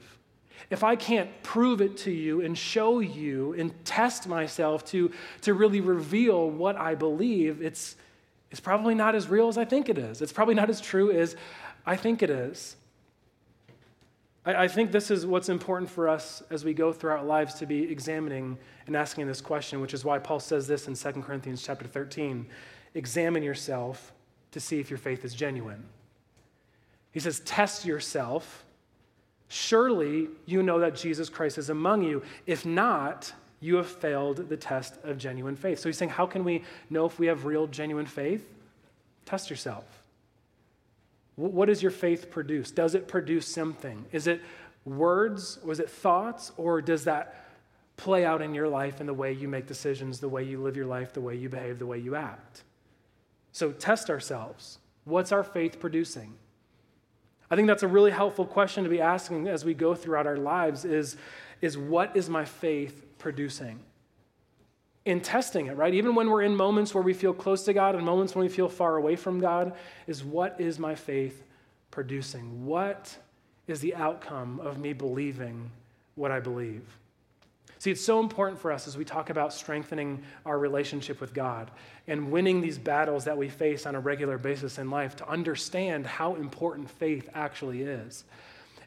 If 0.70 0.86
I 0.86 0.96
can't 0.96 1.30
prove 1.44 1.82
it 1.82 1.98
to 1.98 2.12
you 2.12 2.42
and 2.42 2.58
show 2.58 3.00
you 3.00 3.54
and 3.54 3.74
test 3.84 4.26
myself 4.26 4.86
to, 4.86 5.12
to 5.42 5.54
really 5.54 5.82
reveal 5.82 6.50
what 6.50 6.78
I 6.78 6.96
believe, 6.96 7.62
it's, 7.62 7.98
it's 8.52 8.60
probably 8.60 8.96
not 8.96 9.16
as 9.16 9.28
real 9.28 9.48
as 9.48 9.58
I 9.58 9.66
think 9.66 9.90
it 9.90 9.98
is. 9.98 10.22
It's 10.22 10.34
probably 10.34 10.56
not 10.56 10.70
as 10.70 10.80
true 10.80 11.12
as 11.12 11.36
I 11.86 11.96
think 11.96 12.24
it 12.24 12.30
is. 12.30 12.76
I, 14.46 14.64
I 14.64 14.68
think 14.68 14.92
this 14.92 15.12
is 15.12 15.26
what's 15.26 15.50
important 15.50 15.92
for 15.92 16.08
us 16.08 16.42
as 16.50 16.64
we 16.64 16.74
go 16.74 16.94
through 16.94 17.12
our 17.12 17.24
lives 17.24 17.56
to 17.56 17.66
be 17.66 17.84
examining 17.84 18.58
and 18.88 18.96
asking 18.96 19.28
this 19.28 19.42
question, 19.42 19.82
which 19.82 19.94
is 19.94 20.06
why 20.06 20.18
Paul 20.20 20.40
says 20.40 20.68
this 20.68 20.88
in 20.88 20.96
2 20.96 21.22
Corinthians 21.22 21.62
chapter 21.62 21.86
13. 21.86 22.48
Examine 22.96 23.44
yourself 23.44 24.14
to 24.52 24.60
see 24.60 24.80
if 24.80 24.90
your 24.90 24.98
faith 24.98 25.26
is 25.26 25.36
genuine. 25.36 25.84
He 27.12 27.20
says, 27.20 27.42
Test 27.42 27.86
yourself. 27.86 28.64
Surely 29.50 30.28
you 30.46 30.62
know 30.62 30.80
that 30.80 30.96
Jesus 30.96 31.30
Christ 31.30 31.58
is 31.58 31.70
among 31.70 32.04
you. 32.04 32.22
If 32.46 32.66
not, 32.66 33.32
you 33.60 33.76
have 33.76 33.88
failed 33.88 34.50
the 34.50 34.58
test 34.58 34.98
of 35.04 35.18
genuine 35.18 35.56
faith. 35.56 35.80
So 35.80 35.90
he's 35.90 35.98
saying, 35.98 36.12
How 36.12 36.26
can 36.26 36.44
we 36.44 36.64
know 36.90 37.06
if 37.06 37.20
we 37.20 37.28
have 37.28 37.46
real, 37.46 37.68
genuine 37.68 38.06
faith? 38.06 38.48
Test 39.26 39.50
yourself. 39.50 39.84
What 41.36 41.68
does 41.68 41.82
your 41.82 41.92
faith 41.92 42.32
produce? 42.32 42.72
Does 42.72 42.96
it 42.96 43.08
produce 43.08 43.48
something? 43.48 44.06
Is 44.12 44.26
it 44.28 44.42
words? 44.86 45.60
Was 45.64 45.80
it 45.80 45.90
thoughts? 45.90 46.52
Or 46.58 46.82
does 46.82 47.04
that 47.04 47.46
play 47.96 48.26
out 48.26 48.42
in 48.42 48.54
your 48.54 48.68
life 48.68 49.02
in 49.02 49.08
the 49.08 49.14
way 49.14 49.34
you 49.34 49.48
make 49.48 49.68
decisions, 49.68 50.20
the 50.20 50.30
way 50.30 50.44
you 50.44 50.62
live 50.62 50.76
your 50.76 50.86
life, 50.86 51.14
the 51.14 51.22
way 51.22 51.36
you 51.36 51.50
behave, 51.50 51.78
the 51.78 51.86
way 51.86 52.00
you 52.00 52.16
act? 52.16 52.64
So 53.52 53.72
test 53.72 54.10
ourselves. 54.10 54.80
What's 55.06 55.32
our 55.32 55.44
faith 55.44 55.80
producing? 55.80 56.34
I 57.50 57.56
think 57.56 57.68
that's 57.68 57.84
a 57.84 57.88
really 57.88 58.12
helpful 58.12 58.46
question 58.46 58.84
to 58.84 58.90
be 58.90 59.02
asking 59.02 59.48
as 59.48 59.64
we 59.64 59.74
go 59.74 59.96
throughout 59.96 60.28
our 60.28 60.38
lives 60.38 60.86
is, 60.86 61.16
is 61.62 61.78
what 61.78 62.16
is 62.16 62.30
my 62.30 62.46
faith 62.46 63.04
producing? 63.18 63.80
in 65.08 65.22
testing 65.22 65.68
it, 65.68 65.78
right? 65.78 65.94
Even 65.94 66.16
when 66.16 66.30
we're 66.30 66.42
in 66.42 66.54
moments 66.54 66.94
where 66.94 67.02
we 67.02 67.14
feel 67.14 67.34
close 67.34 67.64
to 67.64 67.74
God 67.74 67.96
and 67.96 68.06
moments 68.06 68.36
when 68.36 68.44
we 68.44 68.50
feel 68.50 68.68
far 68.68 68.98
away 68.98 69.16
from 69.16 69.40
God, 69.40 69.74
is 70.06 70.22
what 70.22 70.60
is 70.60 70.80
my 70.80 70.96
faith 70.96 71.44
producing? 71.92 72.66
What 72.66 73.18
is 73.68 73.80
the 73.80 73.96
outcome 73.96 74.60
of 74.60 74.80
me 74.80 74.92
believing 74.92 75.72
what 76.16 76.30
I 76.30 76.42
believe? 76.42 76.84
See, 77.80 77.92
it's 77.92 78.04
so 78.04 78.20
important 78.20 78.60
for 78.60 78.72
us 78.72 78.88
as 78.88 78.98
we 78.98 79.06
talk 79.06 79.30
about 79.30 79.54
strengthening 79.54 80.24
our 80.46 80.58
relationship 80.58 81.22
with 81.22 81.34
God 81.34 81.70
and 82.08 82.32
winning 82.32 82.60
these 82.60 82.78
battles 82.78 83.26
that 83.26 83.38
we 83.38 83.50
face 83.50 83.86
on 83.86 83.94
a 83.94 84.00
regular 84.00 84.38
basis 84.38 84.80
in 84.80 84.90
life 84.90 85.16
to 85.18 85.30
understand 85.30 86.08
how 86.08 86.36
important 86.36 86.90
faith 86.90 87.30
actually 87.34 87.84
is. 87.84 88.24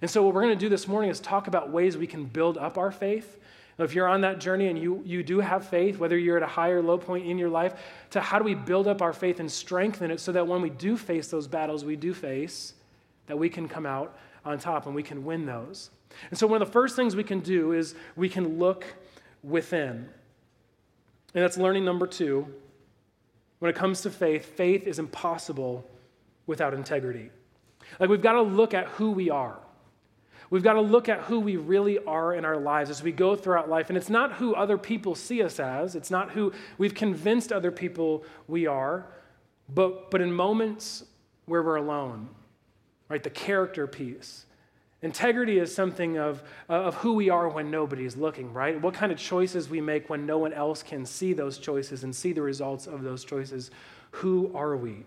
And 0.03 0.11
so, 0.11 0.23
what 0.23 0.35
we're 0.35 0.43
going 0.43 0.59
to 0.59 0.65
do 0.65 0.69
this 0.69 0.89
morning 0.89 1.11
is 1.11 1.21
talk 1.21 1.47
about 1.47 1.71
ways 1.71 1.97
we 1.97 2.07
can 2.07 2.25
build 2.25 2.59
up 2.59 2.79
our 2.79 2.91
faith 2.91 3.39
if 3.85 3.95
you're 3.95 4.09
on 4.09 4.21
that 4.23 4.41
journey 4.41 4.69
and 4.69 4.79
you, 4.79 5.03
you 5.05 5.23
do 5.23 5.41
have 5.41 5.67
faith, 5.67 5.99
whether 5.99 6.19
you're 6.19 6.37
at 6.37 6.43
a 6.43 6.47
high 6.47 6.71
or 6.71 6.83
low 6.83 6.99
point 6.99 7.27
in 7.27 7.39
your 7.39 7.49
life, 7.49 7.75
to 8.11 8.21
how 8.21 8.39
do 8.39 8.45
we 8.45 8.55
build 8.55 8.87
up 8.87 9.03
our 9.03 9.13
faith 9.13 9.41
and 9.41 9.51
strengthen 9.51 10.11
it 10.11 10.21
so 10.21 10.33
that 10.33 10.47
when 10.47 10.61
we 10.61 10.71
do 10.71 10.97
face 10.97 11.29
those 11.29 11.47
battles 11.47 11.85
we 11.85 11.97
do 11.97 12.13
face, 12.13 12.75
that 13.27 13.39
we 13.39 13.49
can 13.49 13.69
come 13.69 13.87
out 13.87 14.17
on 14.51 14.59
top 14.59 14.87
and 14.87 14.95
we 14.95 15.03
can 15.03 15.25
win 15.25 15.47
those. 15.47 15.91
And 16.31 16.39
so, 16.39 16.47
one 16.47 16.61
of 16.61 16.69
the 16.69 16.73
first 16.73 16.97
things 16.97 17.17
we 17.17 17.25
can 17.25 17.41
do 17.41 17.73
is 17.73 17.95
we 18.17 18.29
can 18.29 18.59
look 18.59 18.85
within. 19.43 20.09
And 21.35 21.45
that's 21.45 21.57
learning 21.57 21.85
number 21.85 22.07
two. 22.07 22.47
When 23.61 23.71
it 23.71 23.77
comes 23.77 24.01
to 24.03 24.11
faith, 24.11 24.57
faith 24.57 24.87
is 24.87 24.99
impossible 24.99 25.85
without 26.47 26.75
integrity. 26.75 27.31
Like, 27.99 28.09
we've 28.09 28.23
got 28.23 28.33
to 28.33 28.43
look 28.43 28.75
at 28.75 28.87
who 28.89 29.11
we 29.11 29.31
are. 29.31 29.59
We've 30.51 30.65
got 30.65 30.73
to 30.73 30.81
look 30.81 31.09
at 31.09 31.21
who 31.21 31.39
we 31.39 31.57
really 31.57 31.99
are 32.05 32.35
in 32.35 32.45
our 32.45 32.57
lives 32.57 32.91
as 32.91 33.03
we 33.03 33.13
go 33.13 33.37
throughout 33.37 33.69
life. 33.69 33.89
And 33.89 33.97
it's 33.97 34.11
not 34.11 34.33
who 34.33 34.55
other 34.55 34.77
people 34.77 35.15
see 35.15 35.43
us 35.43 35.61
as, 35.61 35.95
it's 35.95 36.11
not 36.11 36.33
who 36.33 36.53
we've 36.77 36.95
convinced 36.95 37.53
other 37.53 37.71
people 37.71 38.25
we 38.49 38.67
are, 38.67 39.07
but, 39.73 40.11
but 40.11 40.21
in 40.21 40.33
moments 40.33 41.05
where 41.47 41.63
we're 41.63 41.77
alone, 41.77 42.29
right? 43.11 43.23
The 43.23 43.29
character 43.29 43.87
piece. 43.87 44.47
Integrity 45.03 45.59
is 45.59 45.75
something 45.75 46.17
of, 46.19 46.43
uh, 46.69 46.75
of 46.75 46.95
who 46.97 47.15
we 47.15 47.29
are 47.29 47.49
when 47.49 47.71
nobody's 47.71 48.17
looking, 48.17 48.53
right? 48.53 48.81
What 48.81 48.95
kind 48.95 49.11
of 49.11 49.19
choices 49.19 49.69
we 49.69 49.81
make 49.81 50.09
when 50.09 50.25
no 50.25 50.39
one 50.39 50.53
else 50.53 50.83
can 50.83 51.05
see 51.05 51.33
those 51.33 51.59
choices 51.59 52.05
and 52.05 52.15
see 52.15 52.33
the 52.33 52.43
results 52.43 52.87
of 52.87 53.03
those 53.03 53.25
choices. 53.25 53.71
Who 54.13 54.51
are 54.55 54.77
we? 54.77 55.05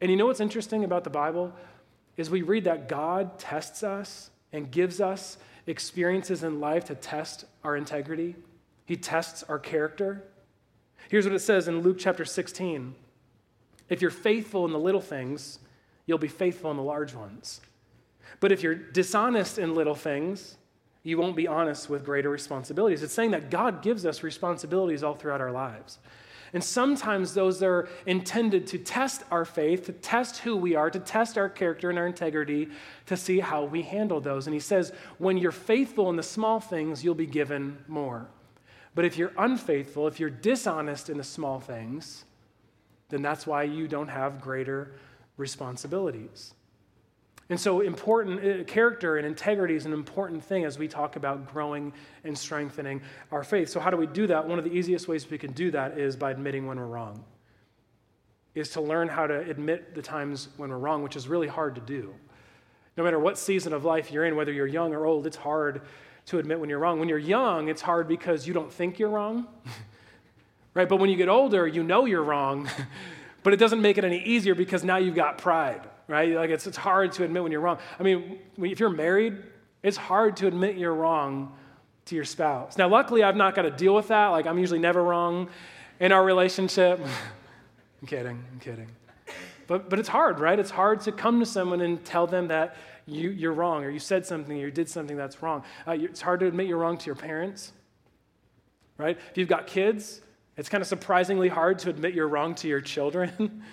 And 0.00 0.10
you 0.10 0.16
know 0.16 0.26
what's 0.26 0.40
interesting 0.40 0.84
about 0.84 1.04
the 1.04 1.10
Bible? 1.10 1.52
Is 2.16 2.30
we 2.30 2.42
read 2.42 2.64
that 2.64 2.88
God 2.88 3.38
tests 3.38 3.82
us 3.82 4.30
and 4.52 4.70
gives 4.70 5.00
us 5.00 5.38
experiences 5.66 6.42
in 6.42 6.60
life 6.60 6.84
to 6.84 6.94
test 6.94 7.46
our 7.64 7.76
integrity. 7.76 8.36
He 8.84 8.96
tests 8.96 9.42
our 9.44 9.58
character. 9.58 10.24
Here's 11.08 11.24
what 11.24 11.34
it 11.34 11.40
says 11.40 11.68
in 11.68 11.80
Luke 11.80 11.96
chapter 11.98 12.24
16. 12.24 12.94
If 13.88 14.02
you're 14.02 14.10
faithful 14.10 14.64
in 14.64 14.72
the 14.72 14.78
little 14.78 15.00
things, 15.00 15.58
you'll 16.06 16.18
be 16.18 16.28
faithful 16.28 16.70
in 16.70 16.76
the 16.76 16.82
large 16.82 17.14
ones. 17.14 17.60
But 18.40 18.52
if 18.52 18.62
you're 18.62 18.74
dishonest 18.74 19.58
in 19.58 19.74
little 19.74 19.94
things, 19.94 20.56
you 21.02 21.18
won't 21.18 21.36
be 21.36 21.48
honest 21.48 21.90
with 21.90 22.04
greater 22.04 22.30
responsibilities. 22.30 23.02
It's 23.02 23.14
saying 23.14 23.32
that 23.32 23.50
God 23.50 23.82
gives 23.82 24.06
us 24.06 24.22
responsibilities 24.22 25.02
all 25.02 25.14
throughout 25.14 25.40
our 25.40 25.52
lives. 25.52 25.98
And 26.54 26.62
sometimes 26.62 27.32
those 27.32 27.62
are 27.62 27.88
intended 28.04 28.66
to 28.68 28.78
test 28.78 29.22
our 29.30 29.44
faith, 29.44 29.86
to 29.86 29.92
test 29.92 30.38
who 30.38 30.54
we 30.54 30.74
are, 30.74 30.90
to 30.90 31.00
test 31.00 31.38
our 31.38 31.48
character 31.48 31.88
and 31.88 31.98
our 31.98 32.06
integrity, 32.06 32.68
to 33.06 33.16
see 33.16 33.40
how 33.40 33.64
we 33.64 33.82
handle 33.82 34.20
those. 34.20 34.46
And 34.46 34.52
he 34.52 34.60
says, 34.60 34.92
when 35.18 35.38
you're 35.38 35.50
faithful 35.50 36.10
in 36.10 36.16
the 36.16 36.22
small 36.22 36.60
things, 36.60 37.02
you'll 37.02 37.14
be 37.14 37.26
given 37.26 37.78
more. 37.88 38.28
But 38.94 39.06
if 39.06 39.16
you're 39.16 39.32
unfaithful, 39.38 40.06
if 40.06 40.20
you're 40.20 40.28
dishonest 40.28 41.08
in 41.08 41.16
the 41.16 41.24
small 41.24 41.58
things, 41.58 42.26
then 43.08 43.22
that's 43.22 43.46
why 43.46 43.62
you 43.62 43.88
don't 43.88 44.08
have 44.08 44.40
greater 44.40 44.92
responsibilities. 45.42 46.54
And 47.50 47.60
so, 47.60 47.80
important 47.80 48.40
uh, 48.42 48.64
character 48.64 49.18
and 49.18 49.26
integrity 49.26 49.74
is 49.74 49.84
an 49.84 49.92
important 49.92 50.42
thing 50.42 50.64
as 50.64 50.78
we 50.78 50.88
talk 50.88 51.16
about 51.16 51.52
growing 51.52 51.92
and 52.24 52.38
strengthening 52.38 53.02
our 53.30 53.44
faith. 53.44 53.68
So, 53.68 53.78
how 53.78 53.90
do 53.90 53.98
we 53.98 54.06
do 54.06 54.26
that? 54.28 54.48
One 54.48 54.58
of 54.58 54.64
the 54.64 54.72
easiest 54.72 55.06
ways 55.06 55.28
we 55.30 55.36
can 55.36 55.52
do 55.52 55.70
that 55.72 55.98
is 55.98 56.16
by 56.16 56.30
admitting 56.30 56.66
when 56.66 56.78
we're 56.78 56.86
wrong, 56.86 57.22
is 58.54 58.70
to 58.70 58.80
learn 58.80 59.08
how 59.08 59.26
to 59.26 59.40
admit 59.40 59.94
the 59.94 60.00
times 60.00 60.48
when 60.56 60.70
we're 60.70 60.78
wrong, 60.78 61.02
which 61.02 61.16
is 61.16 61.28
really 61.28 61.48
hard 61.48 61.74
to 61.74 61.82
do. 61.82 62.14
No 62.96 63.04
matter 63.04 63.18
what 63.18 63.36
season 63.36 63.74
of 63.74 63.84
life 63.84 64.10
you're 64.10 64.24
in, 64.24 64.36
whether 64.36 64.52
you're 64.52 64.66
young 64.66 64.94
or 64.94 65.04
old, 65.04 65.26
it's 65.26 65.36
hard 65.36 65.82
to 66.26 66.38
admit 66.38 66.60
when 66.60 66.70
you're 66.70 66.78
wrong. 66.78 67.00
When 67.00 67.08
you're 67.08 67.18
young, 67.18 67.68
it's 67.68 67.82
hard 67.82 68.08
because 68.08 68.46
you 68.46 68.54
don't 68.54 68.72
think 68.72 68.98
you're 68.98 69.10
wrong, 69.10 69.46
right? 70.74 70.88
But 70.88 71.00
when 71.00 71.10
you 71.10 71.16
get 71.16 71.28
older, 71.28 71.66
you 71.66 71.82
know 71.82 72.06
you're 72.06 72.22
wrong, 72.22 72.70
but 73.42 73.52
it 73.52 73.56
doesn't 73.56 73.82
make 73.82 73.98
it 73.98 74.04
any 74.04 74.22
easier 74.22 74.54
because 74.54 74.84
now 74.84 74.96
you've 74.96 75.14
got 75.14 75.38
pride 75.38 75.88
right? 76.12 76.34
Like 76.34 76.50
it's, 76.50 76.66
it's 76.66 76.76
hard 76.76 77.12
to 77.12 77.24
admit 77.24 77.42
when 77.42 77.52
you're 77.52 77.60
wrong. 77.60 77.78
I 77.98 78.02
mean, 78.02 78.38
if 78.58 78.80
you're 78.80 78.90
married, 78.90 79.42
it's 79.82 79.96
hard 79.96 80.36
to 80.38 80.46
admit 80.46 80.76
you're 80.76 80.94
wrong 80.94 81.54
to 82.06 82.14
your 82.14 82.24
spouse. 82.24 82.76
Now, 82.76 82.88
luckily, 82.88 83.22
I've 83.22 83.36
not 83.36 83.54
got 83.54 83.62
to 83.62 83.70
deal 83.70 83.94
with 83.94 84.08
that. 84.08 84.28
Like, 84.28 84.46
I'm 84.46 84.58
usually 84.58 84.78
never 84.78 85.02
wrong 85.02 85.48
in 86.00 86.12
our 86.12 86.24
relationship. 86.24 87.00
I'm 88.02 88.08
kidding, 88.08 88.44
I'm 88.52 88.60
kidding. 88.60 88.88
But, 89.66 89.88
but 89.88 89.98
it's 89.98 90.08
hard, 90.08 90.40
right? 90.40 90.58
It's 90.58 90.70
hard 90.70 91.00
to 91.02 91.12
come 91.12 91.40
to 91.40 91.46
someone 91.46 91.80
and 91.80 92.04
tell 92.04 92.26
them 92.26 92.48
that 92.48 92.76
you, 93.06 93.30
you're 93.30 93.52
wrong 93.52 93.84
or 93.84 93.90
you 93.90 94.00
said 94.00 94.26
something 94.26 94.56
or 94.56 94.66
you 94.66 94.70
did 94.70 94.88
something 94.88 95.16
that's 95.16 95.42
wrong. 95.42 95.62
Uh, 95.86 95.92
it's 95.92 96.20
hard 96.20 96.40
to 96.40 96.46
admit 96.46 96.66
you're 96.66 96.78
wrong 96.78 96.98
to 96.98 97.06
your 97.06 97.14
parents, 97.14 97.72
right? 98.98 99.16
If 99.30 99.38
you've 99.38 99.48
got 99.48 99.66
kids, 99.66 100.20
it's 100.56 100.68
kind 100.68 100.82
of 100.82 100.88
surprisingly 100.88 101.48
hard 101.48 101.78
to 101.80 101.90
admit 101.90 102.14
you're 102.14 102.28
wrong 102.28 102.54
to 102.56 102.68
your 102.68 102.80
children. 102.80 103.62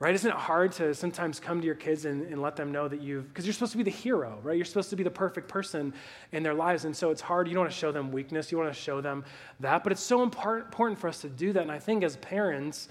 Right? 0.00 0.14
Isn't 0.14 0.30
it 0.30 0.36
hard 0.36 0.70
to 0.72 0.94
sometimes 0.94 1.40
come 1.40 1.60
to 1.60 1.66
your 1.66 1.74
kids 1.74 2.04
and, 2.04 2.22
and 2.22 2.40
let 2.40 2.54
them 2.54 2.70
know 2.70 2.86
that 2.86 3.02
you've, 3.02 3.26
because 3.28 3.44
you're 3.44 3.52
supposed 3.52 3.72
to 3.72 3.78
be 3.78 3.84
the 3.84 3.90
hero, 3.90 4.38
right? 4.44 4.54
You're 4.54 4.64
supposed 4.64 4.90
to 4.90 4.96
be 4.96 5.02
the 5.02 5.10
perfect 5.10 5.48
person 5.48 5.92
in 6.30 6.44
their 6.44 6.54
lives. 6.54 6.84
And 6.84 6.96
so 6.96 7.10
it's 7.10 7.20
hard. 7.20 7.48
You 7.48 7.54
don't 7.54 7.62
want 7.62 7.72
to 7.72 7.78
show 7.78 7.90
them 7.90 8.12
weakness. 8.12 8.52
You 8.52 8.58
want 8.58 8.72
to 8.72 8.80
show 8.80 9.00
them 9.00 9.24
that. 9.58 9.82
But 9.82 9.90
it's 9.90 10.02
so 10.02 10.22
important 10.22 11.00
for 11.00 11.08
us 11.08 11.20
to 11.22 11.28
do 11.28 11.52
that. 11.52 11.62
And 11.62 11.72
I 11.72 11.80
think 11.80 12.04
as 12.04 12.14
parents, 12.18 12.88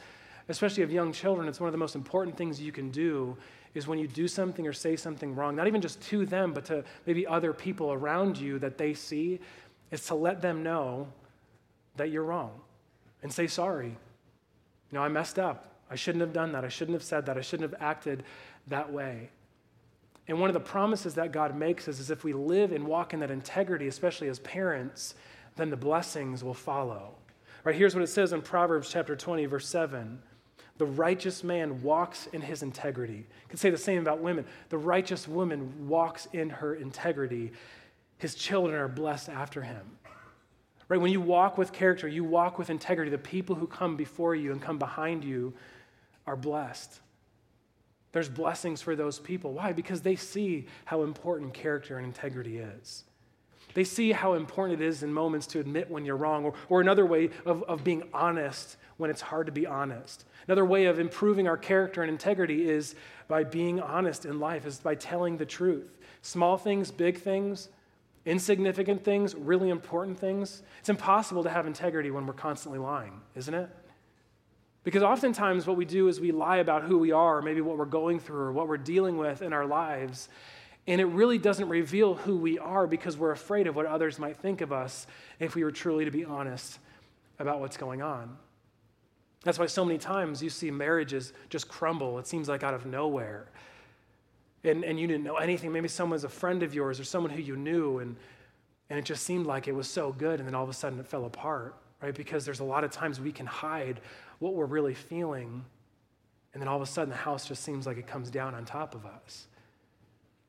especially 0.49 0.83
of 0.83 0.91
young 0.91 1.13
children, 1.13 1.47
it's 1.47 1.61
one 1.61 1.69
of 1.69 1.71
the 1.71 1.77
most 1.77 1.95
important 1.95 2.35
things 2.35 2.59
you 2.59 2.73
can 2.73 2.91
do 2.91 3.37
is 3.73 3.87
when 3.87 3.99
you 3.99 4.07
do 4.09 4.27
something 4.27 4.67
or 4.67 4.73
say 4.73 4.97
something 4.97 5.33
wrong, 5.33 5.55
not 5.55 5.67
even 5.67 5.79
just 5.79 6.01
to 6.01 6.25
them, 6.25 6.51
but 6.51 6.65
to 6.65 6.83
maybe 7.05 7.25
other 7.25 7.53
people 7.53 7.93
around 7.93 8.37
you 8.37 8.59
that 8.59 8.77
they 8.77 8.93
see, 8.93 9.39
is 9.91 10.05
to 10.07 10.15
let 10.15 10.41
them 10.41 10.61
know 10.61 11.07
that 11.95 12.11
you're 12.11 12.23
wrong 12.23 12.59
and 13.23 13.31
say 13.31 13.47
sorry. 13.47 13.87
You 13.87 14.97
know, 14.97 15.01
I 15.01 15.07
messed 15.07 15.39
up. 15.39 15.75
I 15.89 15.95
shouldn't 15.95 16.21
have 16.21 16.33
done 16.33 16.51
that. 16.51 16.65
I 16.65 16.69
shouldn't 16.69 16.95
have 16.95 17.03
said 17.03 17.25
that. 17.25 17.37
I 17.37 17.41
shouldn't 17.41 17.71
have 17.71 17.81
acted 17.81 18.23
that 18.67 18.91
way. 18.91 19.29
And 20.27 20.39
one 20.39 20.49
of 20.49 20.53
the 20.53 20.59
promises 20.59 21.15
that 21.15 21.31
God 21.31 21.55
makes 21.55 21.87
is, 21.87 21.99
is 21.99 22.11
if 22.11 22.23
we 22.23 22.33
live 22.33 22.71
and 22.73 22.85
walk 22.85 23.13
in 23.13 23.21
that 23.21 23.31
integrity, 23.31 23.87
especially 23.87 24.27
as 24.27 24.39
parents, 24.39 25.15
then 25.55 25.69
the 25.69 25.77
blessings 25.77 26.43
will 26.43 26.53
follow. 26.53 27.15
Right, 27.63 27.75
here's 27.75 27.95
what 27.95 28.03
it 28.03 28.07
says 28.07 28.33
in 28.33 28.41
Proverbs 28.41 28.89
chapter 28.89 29.15
20, 29.15 29.45
verse 29.45 29.67
7. 29.67 30.21
The 30.77 30.85
righteous 30.85 31.43
man 31.43 31.81
walks 31.81 32.27
in 32.27 32.41
his 32.41 32.61
integrity. 32.61 33.17
You 33.17 33.47
can 33.49 33.57
say 33.57 33.69
the 33.69 33.77
same 33.77 34.01
about 34.01 34.19
women. 34.19 34.45
The 34.69 34.77
righteous 34.77 35.27
woman 35.27 35.87
walks 35.87 36.27
in 36.33 36.49
her 36.49 36.75
integrity. 36.75 37.51
His 38.19 38.35
children 38.35 38.79
are 38.79 38.87
blessed 38.87 39.29
after 39.29 39.61
him. 39.61 39.97
Right? 40.89 41.01
When 41.01 41.11
you 41.11 41.21
walk 41.21 41.57
with 41.57 41.73
character, 41.73 42.07
you 42.07 42.23
walk 42.23 42.57
with 42.57 42.69
integrity. 42.69 43.11
The 43.11 43.17
people 43.17 43.55
who 43.55 43.67
come 43.67 43.97
before 43.97 44.35
you 44.35 44.51
and 44.51 44.61
come 44.61 44.79
behind 44.79 45.23
you 45.23 45.53
are 46.25 46.35
blessed. 46.37 46.99
There's 48.13 48.29
blessings 48.29 48.81
for 48.81 48.95
those 48.95 49.19
people. 49.19 49.53
Why? 49.53 49.73
Because 49.73 50.01
they 50.01 50.15
see 50.15 50.67
how 50.85 51.03
important 51.03 51.53
character 51.53 51.97
and 51.97 52.07
integrity 52.07 52.57
is. 52.57 53.03
They 53.73 53.83
see 53.83 54.11
how 54.11 54.33
important 54.33 54.81
it 54.81 54.85
is 54.85 55.03
in 55.03 55.13
moments 55.13 55.45
to 55.47 55.59
admit 55.59 55.91
when 55.91 56.05
you're 56.05 56.17
wrong, 56.17 56.45
or, 56.45 56.53
or 56.69 56.81
another 56.81 57.05
way 57.05 57.29
of, 57.45 57.63
of 57.63 57.83
being 57.83 58.03
honest 58.13 58.77
when 58.95 59.11
it's 59.11 59.21
hard 59.21 59.45
to 59.45 59.51
be 59.51 59.67
honest. 59.67 60.25
Another 60.47 60.65
way 60.65 60.85
of 60.85 60.99
improving 60.99 61.47
our 61.47 61.57
character 61.57 62.01
and 62.01 62.09
integrity 62.09 62.67
is 62.67 62.95
by 63.27 63.43
being 63.43 63.79
honest 63.79 64.25
in 64.25 64.39
life, 64.39 64.65
is 64.65 64.79
by 64.79 64.95
telling 64.95 65.37
the 65.37 65.45
truth. 65.45 65.97
Small 66.21 66.57
things, 66.57 66.89
big 66.89 67.19
things, 67.19 67.69
insignificant 68.27 69.03
things, 69.03 69.33
really 69.33 69.69
important 69.69 70.19
things. 70.19 70.61
It's 70.79 70.89
impossible 70.89 71.43
to 71.43 71.49
have 71.49 71.65
integrity 71.65 72.11
when 72.11 72.27
we're 72.27 72.33
constantly 72.33 72.77
lying, 72.77 73.21
isn't 73.35 73.53
it? 73.53 73.69
Because 74.83 75.01
oftentimes 75.01 75.65
what 75.65 75.77
we 75.77 75.85
do 75.85 76.09
is 76.09 76.19
we 76.19 76.31
lie 76.31 76.57
about 76.57 76.83
who 76.83 76.97
we 76.97 77.11
are, 77.11 77.37
or 77.37 77.41
maybe 77.41 77.61
what 77.61 77.77
we're 77.77 77.85
going 77.85 78.19
through, 78.19 78.41
or 78.41 78.51
what 78.51 78.67
we're 78.67 78.77
dealing 78.77 79.17
with 79.17 79.41
in 79.41 79.53
our 79.53 79.65
lives. 79.65 80.27
And 80.87 80.99
it 80.99 81.05
really 81.05 81.37
doesn't 81.37 81.69
reveal 81.69 82.15
who 82.15 82.37
we 82.37 82.59
are 82.59 82.85
because 82.85 83.17
we're 83.17 83.31
afraid 83.31 83.65
of 83.65 83.75
what 83.75 83.85
others 83.85 84.19
might 84.19 84.37
think 84.37 84.61
of 84.61 84.71
us 84.71 85.07
if 85.39 85.55
we 85.55 85.63
were 85.63 85.71
truly 85.71 86.05
to 86.05 86.11
be 86.11 86.25
honest 86.25 86.79
about 87.39 87.61
what's 87.61 87.77
going 87.77 88.01
on. 88.01 88.37
That's 89.43 89.59
why 89.59 89.67
so 89.67 89.85
many 89.85 89.99
times 89.99 90.43
you 90.43 90.49
see 90.49 90.69
marriages 90.71 91.31
just 91.49 91.69
crumble. 91.69 92.19
It 92.19 92.27
seems 92.27 92.49
like 92.49 92.63
out 92.63 92.73
of 92.73 92.85
nowhere. 92.85 93.47
And, 94.67 94.83
and 94.83 94.99
you 94.99 95.07
didn't 95.07 95.23
know 95.23 95.37
anything. 95.37 95.71
Maybe 95.71 95.87
someone's 95.87 96.23
a 96.23 96.29
friend 96.29 96.61
of 96.61 96.75
yours 96.75 96.99
or 96.99 97.03
someone 97.03 97.31
who 97.31 97.41
you 97.41 97.55
knew, 97.55 97.99
and, 97.99 98.15
and 98.89 98.99
it 98.99 99.05
just 99.05 99.23
seemed 99.23 99.45
like 99.45 99.67
it 99.67 99.73
was 99.73 99.89
so 99.89 100.11
good, 100.11 100.39
and 100.39 100.47
then 100.47 100.53
all 100.53 100.63
of 100.63 100.69
a 100.69 100.73
sudden 100.73 100.99
it 100.99 101.07
fell 101.07 101.25
apart, 101.25 101.75
right? 102.01 102.13
Because 102.13 102.45
there's 102.45 102.59
a 102.59 102.65
lot 102.65 102.83
of 102.83 102.91
times 102.91 103.19
we 103.19 103.31
can 103.31 103.45
hide 103.45 104.01
what 104.39 104.53
we're 104.53 104.65
really 104.65 104.93
feeling. 104.93 105.63
And 106.53 106.61
then 106.61 106.67
all 106.67 106.75
of 106.75 106.81
a 106.81 106.85
sudden, 106.85 107.09
the 107.09 107.15
house 107.15 107.47
just 107.47 107.63
seems 107.63 107.85
like 107.87 107.97
it 107.97 108.07
comes 108.07 108.29
down 108.29 108.55
on 108.55 108.65
top 108.65 108.95
of 108.95 109.05
us. 109.05 109.47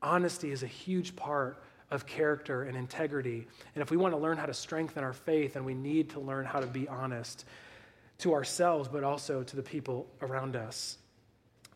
Honesty 0.01 0.51
is 0.51 0.63
a 0.63 0.67
huge 0.67 1.15
part 1.15 1.61
of 1.91 2.05
character 2.05 2.63
and 2.63 2.77
integrity. 2.77 3.47
And 3.75 3.81
if 3.81 3.91
we 3.91 3.97
want 3.97 4.13
to 4.13 4.17
learn 4.17 4.37
how 4.37 4.45
to 4.45 4.53
strengthen 4.53 5.03
our 5.03 5.13
faith, 5.13 5.53
then 5.53 5.65
we 5.65 5.73
need 5.73 6.09
to 6.11 6.19
learn 6.19 6.45
how 6.45 6.59
to 6.59 6.67
be 6.67 6.87
honest 6.87 7.45
to 8.19 8.33
ourselves, 8.33 8.87
but 8.87 9.03
also 9.03 9.43
to 9.43 9.55
the 9.55 9.63
people 9.63 10.07
around 10.21 10.55
us. 10.55 10.98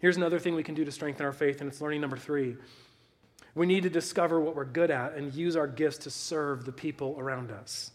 Here's 0.03 0.17
another 0.17 0.38
thing 0.38 0.53
we 0.53 0.63
can 0.63 0.75
do 0.75 0.83
to 0.83 0.91
strengthen 0.91 1.25
our 1.25 1.31
faith, 1.31 1.62
and 1.62 1.69
it's 1.72 1.79
learning 1.79 2.01
number 2.01 2.17
three. 2.17 2.57
We 3.55 3.65
need 3.65 3.83
to 3.83 3.89
discover 3.89 4.38
what 4.41 4.53
we're 4.53 4.65
good 4.65 4.91
at 4.91 5.13
and 5.13 5.33
use 5.33 5.55
our 5.55 5.65
gifts 5.65 6.00
to 6.00 6.10
serve 6.10 6.65
the 6.65 6.74
people 6.74 7.15
around 7.17 7.51
us. 7.51 7.89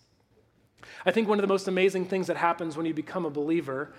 I 1.04 1.10
think 1.10 1.28
one 1.28 1.36
of 1.38 1.42
the 1.42 1.48
most 1.48 1.68
amazing 1.68 2.06
things 2.06 2.28
that 2.28 2.38
happens 2.38 2.78
when 2.78 2.86
you 2.86 2.94
become 2.94 3.26
a 3.26 3.30
believer 3.30 3.92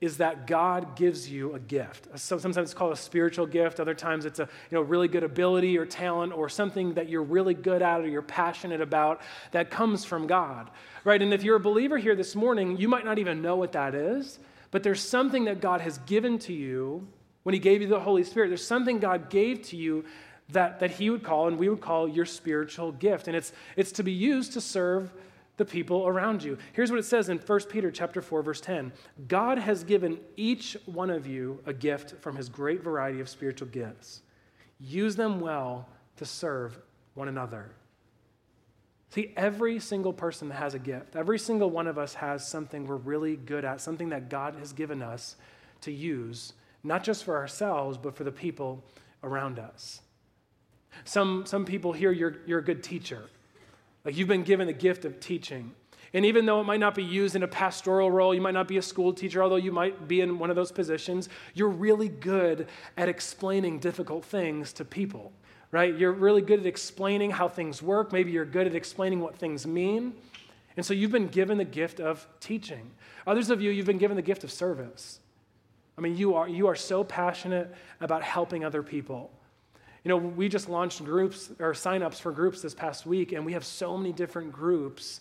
is 0.00 0.16
that 0.16 0.48
God 0.48 0.96
gives 0.96 1.30
you 1.30 1.54
a 1.54 1.60
gift. 1.60 2.08
Sometimes 2.18 2.56
it's 2.56 2.74
called 2.74 2.94
a 2.94 2.96
spiritual 2.96 3.46
gift. 3.46 3.78
Other 3.78 3.94
times 3.94 4.24
it's 4.24 4.40
a 4.40 4.48
you 4.72 4.74
know, 4.74 4.82
really 4.82 5.06
good 5.06 5.22
ability 5.22 5.78
or 5.78 5.86
talent 5.86 6.32
or 6.32 6.48
something 6.48 6.94
that 6.94 7.08
you're 7.08 7.22
really 7.22 7.54
good 7.54 7.80
at 7.80 8.00
or 8.00 8.08
you're 8.08 8.22
passionate 8.22 8.80
about 8.80 9.20
that 9.52 9.70
comes 9.70 10.04
from 10.04 10.26
God, 10.26 10.68
right? 11.04 11.22
And 11.22 11.32
if 11.32 11.44
you're 11.44 11.54
a 11.54 11.60
believer 11.60 11.96
here 11.96 12.16
this 12.16 12.34
morning, 12.34 12.76
you 12.78 12.88
might 12.88 13.04
not 13.04 13.20
even 13.20 13.40
know 13.40 13.54
what 13.54 13.70
that 13.70 13.94
is, 13.94 14.40
but 14.72 14.82
there's 14.82 15.00
something 15.00 15.44
that 15.44 15.60
God 15.60 15.80
has 15.80 15.98
given 15.98 16.40
to 16.40 16.52
you 16.52 17.06
when 17.42 17.52
He 17.52 17.58
gave 17.58 17.82
you 17.82 17.88
the 17.88 18.00
Holy 18.00 18.24
Spirit. 18.24 18.48
There's 18.48 18.66
something 18.66 18.98
God 18.98 19.30
gave 19.30 19.62
to 19.68 19.76
you 19.76 20.04
that, 20.50 20.80
that 20.80 20.92
He 20.92 21.10
would 21.10 21.22
call 21.22 21.48
and 21.48 21.58
we 21.58 21.68
would 21.68 21.80
call 21.80 22.08
your 22.08 22.26
spiritual 22.26 22.92
gift. 22.92 23.28
And 23.28 23.36
it's, 23.36 23.52
it's 23.76 23.92
to 23.92 24.02
be 24.02 24.12
used 24.12 24.52
to 24.54 24.60
serve 24.60 25.12
the 25.56 25.64
people 25.64 26.06
around 26.06 26.42
you. 26.42 26.56
Here's 26.72 26.90
what 26.90 26.98
it 26.98 27.04
says 27.04 27.28
in 27.28 27.38
1 27.38 27.60
Peter 27.68 27.90
chapter 27.90 28.22
4 28.22 28.42
verse 28.42 28.60
10. 28.60 28.92
God 29.28 29.58
has 29.58 29.84
given 29.84 30.18
each 30.36 30.76
one 30.86 31.10
of 31.10 31.26
you 31.26 31.60
a 31.66 31.72
gift 31.72 32.20
from 32.20 32.36
his 32.36 32.48
great 32.48 32.82
variety 32.82 33.20
of 33.20 33.28
spiritual 33.28 33.68
gifts. 33.68 34.22
Use 34.80 35.14
them 35.14 35.40
well 35.40 35.88
to 36.16 36.24
serve 36.24 36.78
one 37.14 37.28
another. 37.28 37.70
See, 39.10 39.32
every 39.36 39.78
single 39.78 40.14
person 40.14 40.50
has 40.50 40.72
a 40.72 40.78
gift. 40.78 41.16
Every 41.16 41.38
single 41.38 41.68
one 41.68 41.86
of 41.86 41.98
us 41.98 42.14
has 42.14 42.48
something 42.48 42.86
we're 42.86 42.96
really 42.96 43.36
good 43.36 43.64
at, 43.64 43.80
something 43.80 44.08
that 44.08 44.30
God 44.30 44.54
has 44.54 44.72
given 44.72 45.02
us 45.02 45.36
to 45.82 45.92
use, 45.92 46.54
not 46.84 47.04
just 47.04 47.24
for 47.24 47.36
ourselves, 47.36 47.96
but 47.96 48.16
for 48.16 48.24
the 48.24 48.32
people 48.32 48.84
around 49.22 49.58
us. 49.58 50.00
Some, 51.04 51.46
some 51.46 51.64
people 51.64 51.92
here, 51.92 52.12
you're, 52.12 52.36
you're 52.46 52.58
a 52.58 52.64
good 52.64 52.82
teacher. 52.82 53.22
Like 54.04 54.16
you've 54.16 54.28
been 54.28 54.42
given 54.42 54.66
the 54.66 54.72
gift 54.72 55.04
of 55.04 55.20
teaching. 55.20 55.72
And 56.14 56.26
even 56.26 56.44
though 56.44 56.60
it 56.60 56.64
might 56.64 56.80
not 56.80 56.94
be 56.94 57.02
used 57.02 57.36
in 57.36 57.42
a 57.42 57.48
pastoral 57.48 58.10
role, 58.10 58.34
you 58.34 58.40
might 58.40 58.54
not 58.54 58.68
be 58.68 58.76
a 58.76 58.82
school 58.82 59.14
teacher, 59.14 59.42
although 59.42 59.56
you 59.56 59.72
might 59.72 60.06
be 60.08 60.20
in 60.20 60.38
one 60.38 60.50
of 60.50 60.56
those 60.56 60.70
positions, 60.70 61.28
you're 61.54 61.70
really 61.70 62.08
good 62.08 62.66
at 62.98 63.08
explaining 63.08 63.78
difficult 63.78 64.24
things 64.24 64.74
to 64.74 64.84
people, 64.84 65.32
right? 65.70 65.96
You're 65.96 66.12
really 66.12 66.42
good 66.42 66.60
at 66.60 66.66
explaining 66.66 67.30
how 67.30 67.48
things 67.48 67.80
work. 67.80 68.12
Maybe 68.12 68.30
you're 68.30 68.44
good 68.44 68.66
at 68.66 68.74
explaining 68.74 69.20
what 69.20 69.36
things 69.36 69.66
mean. 69.66 70.12
And 70.76 70.84
so 70.84 70.92
you've 70.92 71.12
been 71.12 71.28
given 71.28 71.56
the 71.56 71.64
gift 71.64 71.98
of 71.98 72.26
teaching. 72.40 72.90
Others 73.26 73.48
of 73.48 73.62
you, 73.62 73.70
you've 73.70 73.86
been 73.86 73.98
given 73.98 74.16
the 74.16 74.22
gift 74.22 74.44
of 74.44 74.52
service. 74.52 75.20
I 75.96 76.00
mean, 76.00 76.16
you 76.16 76.34
are, 76.34 76.48
you 76.48 76.66
are 76.68 76.74
so 76.74 77.04
passionate 77.04 77.74
about 78.00 78.22
helping 78.22 78.64
other 78.64 78.82
people. 78.82 79.30
You 80.04 80.08
know, 80.08 80.16
we 80.16 80.48
just 80.48 80.68
launched 80.68 81.04
groups 81.04 81.50
or 81.60 81.72
signups 81.72 82.20
for 82.20 82.32
groups 82.32 82.62
this 82.62 82.74
past 82.74 83.06
week, 83.06 83.32
and 83.32 83.46
we 83.46 83.52
have 83.52 83.64
so 83.64 83.96
many 83.96 84.12
different 84.12 84.52
groups 84.52 85.20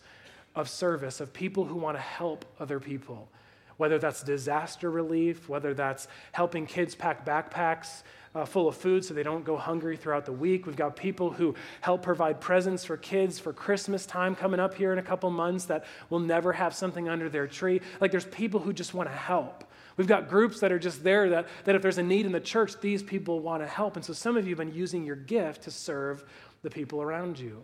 of 0.55 0.69
service, 0.69 1.21
of 1.21 1.33
people 1.33 1.65
who 1.65 1.75
want 1.75 1.97
to 1.97 2.01
help 2.01 2.45
other 2.59 2.79
people, 2.79 3.29
whether 3.77 3.99
that's 3.99 4.23
disaster 4.23 4.89
relief, 4.89 5.47
whether 5.47 5.73
that's 5.73 6.07
helping 6.31 6.65
kids 6.65 6.95
pack 6.95 7.25
backpacks 7.25 8.03
uh, 8.33 8.45
full 8.45 8.67
of 8.67 8.75
food 8.75 9.03
so 9.03 9.13
they 9.13 9.23
don't 9.23 9.43
go 9.43 9.57
hungry 9.57 9.97
throughout 9.97 10.25
the 10.25 10.31
week. 10.31 10.65
We've 10.65 10.75
got 10.75 10.95
people 10.95 11.31
who 11.31 11.55
help 11.81 12.01
provide 12.01 12.39
presents 12.39 12.85
for 12.85 12.97
kids 12.97 13.39
for 13.39 13.53
Christmas 13.53 14.05
time 14.05 14.35
coming 14.35 14.59
up 14.59 14.73
here 14.73 14.93
in 14.93 14.99
a 14.99 15.03
couple 15.03 15.29
months 15.29 15.65
that 15.65 15.85
will 16.09 16.19
never 16.19 16.53
have 16.53 16.73
something 16.73 17.09
under 17.09 17.29
their 17.29 17.47
tree. 17.47 17.81
Like 17.99 18.11
there's 18.11 18.25
people 18.25 18.59
who 18.59 18.73
just 18.73 18.93
want 18.93 19.09
to 19.09 19.15
help. 19.15 19.65
We've 19.97 20.07
got 20.07 20.29
groups 20.29 20.59
that 20.61 20.71
are 20.71 20.79
just 20.79 21.03
there 21.03 21.29
that, 21.29 21.47
that 21.65 21.75
if 21.75 21.81
there's 21.81 21.97
a 21.97 22.03
need 22.03 22.25
in 22.25 22.31
the 22.31 22.39
church, 22.39 22.79
these 22.79 23.03
people 23.03 23.39
want 23.39 23.61
to 23.61 23.67
help. 23.67 23.95
And 23.95 24.05
so 24.05 24.13
some 24.13 24.37
of 24.37 24.45
you 24.45 24.51
have 24.51 24.65
been 24.65 24.73
using 24.73 25.05
your 25.05 25.15
gift 25.15 25.63
to 25.63 25.71
serve 25.71 26.23
the 26.61 26.69
people 26.69 27.01
around 27.01 27.39
you. 27.39 27.63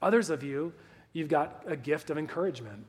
Others 0.00 0.30
of 0.30 0.42
you, 0.42 0.72
you've 1.12 1.28
got 1.28 1.62
a 1.66 1.76
gift 1.76 2.10
of 2.10 2.18
encouragement. 2.18 2.86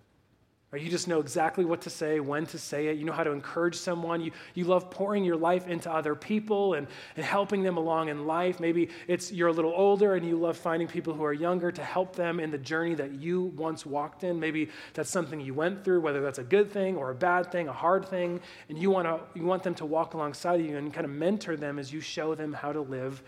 Or 0.75 0.77
you 0.77 0.89
just 0.89 1.07
know 1.07 1.21
exactly 1.21 1.63
what 1.63 1.79
to 1.83 1.89
say, 1.89 2.19
when 2.19 2.45
to 2.47 2.59
say 2.59 2.87
it. 2.87 2.97
You 2.97 3.05
know 3.05 3.13
how 3.13 3.23
to 3.23 3.31
encourage 3.31 3.75
someone. 3.75 4.19
You, 4.19 4.31
you 4.55 4.65
love 4.65 4.91
pouring 4.91 5.23
your 5.23 5.37
life 5.37 5.69
into 5.69 5.89
other 5.89 6.15
people 6.15 6.73
and, 6.73 6.85
and 7.15 7.23
helping 7.23 7.63
them 7.63 7.77
along 7.77 8.09
in 8.09 8.27
life. 8.27 8.59
Maybe 8.59 8.89
it's 9.07 9.31
you're 9.31 9.47
a 9.47 9.53
little 9.53 9.71
older 9.73 10.15
and 10.15 10.27
you 10.27 10.35
love 10.35 10.57
finding 10.57 10.89
people 10.89 11.13
who 11.13 11.23
are 11.23 11.31
younger 11.31 11.71
to 11.71 11.81
help 11.81 12.13
them 12.13 12.41
in 12.41 12.51
the 12.51 12.57
journey 12.57 12.93
that 12.93 13.13
you 13.13 13.53
once 13.55 13.85
walked 13.85 14.25
in. 14.25 14.37
Maybe 14.37 14.67
that's 14.93 15.09
something 15.09 15.39
you 15.39 15.53
went 15.53 15.85
through, 15.85 16.01
whether 16.01 16.21
that's 16.21 16.39
a 16.39 16.43
good 16.43 16.69
thing 16.69 16.97
or 16.97 17.09
a 17.11 17.15
bad 17.15 17.53
thing, 17.53 17.69
a 17.69 17.73
hard 17.73 18.05
thing, 18.09 18.41
and 18.67 18.77
you, 18.77 18.91
wanna, 18.91 19.21
you 19.33 19.45
want 19.45 19.63
them 19.63 19.75
to 19.75 19.85
walk 19.85 20.13
alongside 20.13 20.59
you 20.59 20.75
and 20.75 20.93
kind 20.93 21.05
of 21.05 21.11
mentor 21.11 21.55
them 21.55 21.79
as 21.79 21.93
you 21.93 22.01
show 22.01 22.35
them 22.35 22.51
how 22.51 22.73
to 22.73 22.81
live 22.81 23.23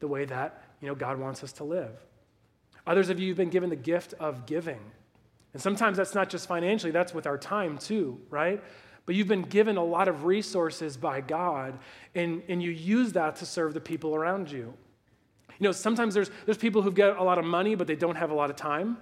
the 0.00 0.08
way 0.08 0.24
that 0.24 0.64
you 0.80 0.88
know, 0.88 0.96
God 0.96 1.16
wants 1.16 1.44
us 1.44 1.52
to 1.52 1.64
live. 1.64 1.92
Others 2.88 3.08
of 3.08 3.20
you 3.20 3.28
have 3.28 3.36
been 3.36 3.50
given 3.50 3.70
the 3.70 3.76
gift 3.76 4.14
of 4.18 4.46
giving. 4.46 4.80
And 5.52 5.60
sometimes 5.60 5.96
that's 5.98 6.14
not 6.14 6.30
just 6.30 6.48
financially, 6.48 6.92
that's 6.92 7.12
with 7.12 7.26
our 7.26 7.38
time 7.38 7.78
too, 7.78 8.20
right? 8.30 8.62
But 9.04 9.14
you've 9.14 9.28
been 9.28 9.42
given 9.42 9.76
a 9.76 9.84
lot 9.84 10.08
of 10.08 10.24
resources 10.24 10.96
by 10.96 11.20
God, 11.20 11.78
and, 12.14 12.42
and 12.48 12.62
you 12.62 12.70
use 12.70 13.12
that 13.12 13.36
to 13.36 13.46
serve 13.46 13.74
the 13.74 13.80
people 13.80 14.14
around 14.14 14.50
you. 14.50 14.74
You 15.58 15.68
know, 15.68 15.72
sometimes 15.72 16.14
there's, 16.14 16.30
there's 16.46 16.58
people 16.58 16.82
who've 16.82 16.94
got 16.94 17.18
a 17.18 17.22
lot 17.22 17.38
of 17.38 17.44
money, 17.44 17.74
but 17.74 17.86
they 17.86 17.96
don't 17.96 18.16
have 18.16 18.30
a 18.30 18.34
lot 18.34 18.48
of 18.48 18.56
time, 18.56 18.96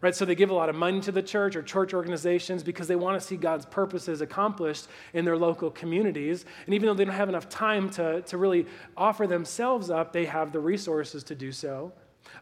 right? 0.00 0.14
So 0.14 0.24
they 0.24 0.34
give 0.34 0.50
a 0.50 0.54
lot 0.54 0.68
of 0.68 0.74
money 0.74 1.00
to 1.00 1.12
the 1.12 1.22
church 1.22 1.56
or 1.56 1.62
church 1.62 1.94
organizations 1.94 2.62
because 2.62 2.86
they 2.86 2.96
want 2.96 3.20
to 3.20 3.26
see 3.26 3.36
God's 3.36 3.64
purposes 3.64 4.20
accomplished 4.20 4.88
in 5.14 5.24
their 5.24 5.36
local 5.36 5.70
communities. 5.70 6.44
And 6.66 6.74
even 6.74 6.86
though 6.86 6.94
they 6.94 7.04
don't 7.04 7.14
have 7.14 7.28
enough 7.28 7.48
time 7.48 7.88
to, 7.90 8.22
to 8.22 8.36
really 8.36 8.66
offer 8.96 9.26
themselves 9.26 9.88
up, 9.88 10.12
they 10.12 10.26
have 10.26 10.52
the 10.52 10.60
resources 10.60 11.24
to 11.24 11.34
do 11.34 11.50
so. 11.50 11.92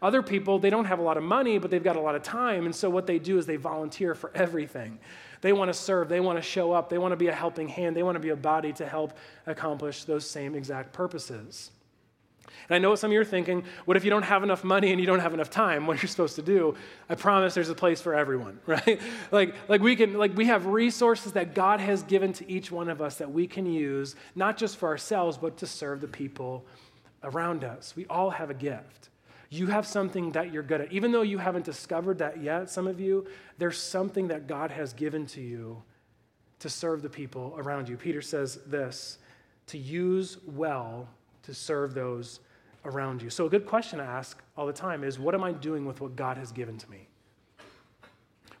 Other 0.01 0.21
people, 0.21 0.59
they 0.59 0.69
don't 0.69 0.85
have 0.85 0.99
a 0.99 1.01
lot 1.01 1.17
of 1.17 1.23
money, 1.23 1.57
but 1.57 1.71
they've 1.71 1.83
got 1.83 1.95
a 1.95 2.01
lot 2.01 2.15
of 2.15 2.23
time. 2.23 2.65
And 2.65 2.75
so 2.75 2.89
what 2.89 3.07
they 3.07 3.19
do 3.19 3.37
is 3.37 3.45
they 3.45 3.55
volunteer 3.55 4.15
for 4.15 4.31
everything. 4.35 4.99
They 5.41 5.53
want 5.53 5.69
to 5.69 5.73
serve, 5.73 6.09
they 6.09 6.19
want 6.19 6.37
to 6.37 6.41
show 6.41 6.71
up, 6.71 6.89
they 6.89 6.97
want 6.97 7.11
to 7.11 7.17
be 7.17 7.27
a 7.27 7.33
helping 7.33 7.67
hand, 7.67 7.95
they 7.95 8.03
want 8.03 8.15
to 8.15 8.21
be 8.21 8.29
a 8.29 8.35
body 8.35 8.71
to 8.73 8.87
help 8.87 9.17
accomplish 9.45 10.05
those 10.05 10.29
same 10.29 10.55
exact 10.55 10.93
purposes. 10.93 11.71
And 12.69 12.75
I 12.75 12.79
know 12.79 12.91
what 12.91 12.99
some 12.99 13.11
of 13.11 13.13
you 13.13 13.21
are 13.21 13.25
thinking 13.25 13.63
what 13.85 13.97
if 13.97 14.03
you 14.03 14.09
don't 14.09 14.23
have 14.23 14.43
enough 14.43 14.63
money 14.63 14.91
and 14.91 14.99
you 14.99 15.05
don't 15.05 15.19
have 15.19 15.33
enough 15.33 15.49
time? 15.49 15.85
What 15.85 15.97
are 15.97 16.01
you're 16.01 16.07
supposed 16.07 16.35
to 16.35 16.41
do? 16.41 16.75
I 17.09 17.15
promise 17.15 17.53
there's 17.53 17.69
a 17.69 17.75
place 17.75 18.01
for 18.01 18.13
everyone, 18.13 18.59
right? 18.65 19.01
like, 19.31 19.55
like 19.67 19.81
we 19.81 19.95
can, 19.95 20.13
like 20.13 20.35
we 20.35 20.45
have 20.45 20.65
resources 20.65 21.33
that 21.33 21.55
God 21.55 21.79
has 21.79 22.03
given 22.03 22.33
to 22.33 22.49
each 22.49 22.71
one 22.71 22.89
of 22.89 23.01
us 23.01 23.17
that 23.17 23.31
we 23.31 23.47
can 23.47 23.65
use, 23.65 24.15
not 24.35 24.57
just 24.57 24.77
for 24.77 24.87
ourselves, 24.87 25.37
but 25.37 25.57
to 25.57 25.67
serve 25.67 26.01
the 26.01 26.07
people 26.07 26.65
around 27.23 27.63
us. 27.63 27.95
We 27.95 28.05
all 28.05 28.29
have 28.29 28.49
a 28.49 28.53
gift. 28.53 29.09
You 29.53 29.67
have 29.67 29.85
something 29.85 30.31
that 30.31 30.51
you're 30.51 30.63
good 30.63 30.81
at. 30.81 30.91
Even 30.91 31.11
though 31.11 31.21
you 31.21 31.37
haven't 31.37 31.63
discovered 31.63 32.17
that 32.17 32.41
yet, 32.41 32.71
some 32.71 32.87
of 32.87 32.99
you, 32.99 33.27
there's 33.59 33.77
something 33.77 34.29
that 34.29 34.47
God 34.47 34.71
has 34.71 34.93
given 34.93 35.27
to 35.27 35.41
you 35.41 35.83
to 36.57 36.69
serve 36.69 37.03
the 37.03 37.09
people 37.09 37.53
around 37.55 37.87
you. 37.87 37.95
Peter 37.95 38.19
says 38.19 38.57
this 38.65 39.19
to 39.67 39.77
use 39.77 40.39
well 40.47 41.07
to 41.43 41.53
serve 41.53 41.93
those 41.93 42.39
around 42.83 43.21
you. 43.21 43.29
So, 43.29 43.45
a 43.45 43.49
good 43.49 43.67
question 43.67 43.99
to 43.99 44.05
ask 44.05 44.41
all 44.57 44.65
the 44.65 44.73
time 44.73 45.03
is 45.03 45.19
what 45.19 45.35
am 45.35 45.43
I 45.43 45.51
doing 45.51 45.85
with 45.85 46.01
what 46.01 46.15
God 46.15 46.37
has 46.37 46.51
given 46.51 46.79
to 46.79 46.89
me? 46.89 47.07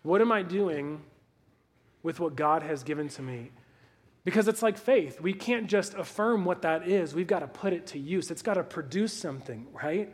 What 0.03 0.21
am 0.21 0.31
I 0.31 0.43
doing 0.43 1.01
with 2.03 2.19
what 2.19 2.35
God 2.35 2.61
has 2.61 2.83
given 2.83 3.09
to 3.09 3.23
me? 3.23 3.49
Because 4.25 4.47
it's 4.47 4.61
like 4.61 4.77
faith. 4.77 5.19
We 5.19 5.33
can't 5.33 5.65
just 5.65 5.95
affirm 5.95 6.45
what 6.45 6.61
that 6.61 6.87
is, 6.87 7.15
we've 7.15 7.25
got 7.25 7.39
to 7.39 7.47
put 7.47 7.73
it 7.73 7.87
to 7.87 7.99
use. 7.99 8.29
It's 8.29 8.43
got 8.43 8.53
to 8.53 8.63
produce 8.63 9.11
something, 9.11 9.65
right? 9.73 10.13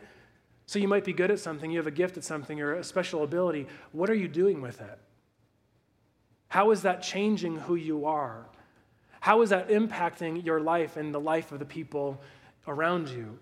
So 0.70 0.78
you 0.78 0.88
might 0.88 1.04
be 1.04 1.14
good 1.14 1.32
at 1.32 1.40
something, 1.40 1.72
you 1.72 1.80
have 1.80 1.88
a 1.88 1.92
gift 1.92 2.16
at 2.16 2.24
something, 2.24 2.62
or 2.62 2.76
a 2.76 2.84
special 2.84 3.24
ability. 3.24 3.66
What 3.92 4.08
are 4.08 4.14
you 4.14 4.28
doing 4.28 4.62
with 4.62 4.82
it? 4.82 5.00
How 6.50 6.70
is 6.70 6.84
that 6.84 7.02
changing 7.02 7.58
who 7.58 7.74
you 7.74 8.06
are? 8.06 8.46
How 9.20 9.42
is 9.42 9.50
that 9.50 9.70
impacting 9.70 10.46
your 10.46 10.60
life 10.60 10.96
and 10.96 11.12
the 11.12 11.20
life 11.20 11.52
of 11.52 11.58
the 11.58 11.66
people 11.66 12.22
around 12.68 13.10
you? 13.10 13.40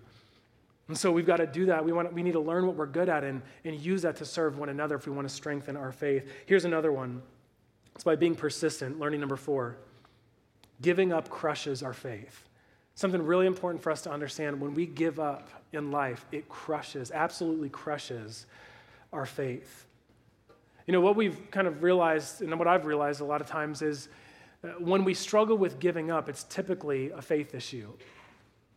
And 0.88 0.96
so 0.96 1.12
we've 1.12 1.26
got 1.26 1.36
to 1.36 1.46
do 1.46 1.66
that. 1.66 1.84
We, 1.84 1.92
want, 1.92 2.10
we 2.14 2.22
need 2.22 2.32
to 2.32 2.40
learn 2.40 2.66
what 2.66 2.76
we're 2.76 2.86
good 2.86 3.10
at 3.10 3.24
and, 3.24 3.42
and 3.62 3.78
use 3.78 4.00
that 4.00 4.16
to 4.16 4.24
serve 4.24 4.56
one 4.56 4.70
another 4.70 4.96
if 4.96 5.06
we 5.06 5.12
want 5.12 5.28
to 5.28 5.34
strengthen 5.34 5.76
our 5.76 5.92
faith. 5.92 6.26
Here's 6.46 6.64
another 6.64 6.92
one 6.92 7.20
it's 7.94 8.04
by 8.04 8.16
being 8.16 8.36
persistent. 8.36 8.98
Learning 8.98 9.20
number 9.20 9.36
four 9.36 9.76
giving 10.80 11.12
up 11.12 11.28
crushes 11.28 11.82
our 11.82 11.92
faith. 11.92 12.48
Something 12.94 13.22
really 13.22 13.46
important 13.46 13.82
for 13.82 13.92
us 13.92 14.00
to 14.02 14.10
understand 14.10 14.62
when 14.62 14.72
we 14.72 14.86
give 14.86 15.20
up 15.20 15.57
in 15.72 15.90
life, 15.90 16.24
it 16.32 16.48
crushes, 16.48 17.10
absolutely 17.10 17.68
crushes 17.68 18.46
our 19.12 19.26
faith. 19.26 19.86
You 20.86 20.92
know, 20.92 21.00
what 21.00 21.16
we've 21.16 21.50
kind 21.50 21.66
of 21.66 21.82
realized, 21.82 22.40
and 22.40 22.58
what 22.58 22.66
I've 22.66 22.86
realized 22.86 23.20
a 23.20 23.24
lot 23.24 23.40
of 23.40 23.46
times 23.46 23.82
is 23.82 24.08
uh, 24.64 24.68
when 24.78 25.04
we 25.04 25.14
struggle 25.14 25.56
with 25.56 25.78
giving 25.78 26.10
up, 26.10 26.28
it's 26.28 26.44
typically 26.44 27.10
a 27.10 27.20
faith 27.20 27.54
issue. 27.54 27.92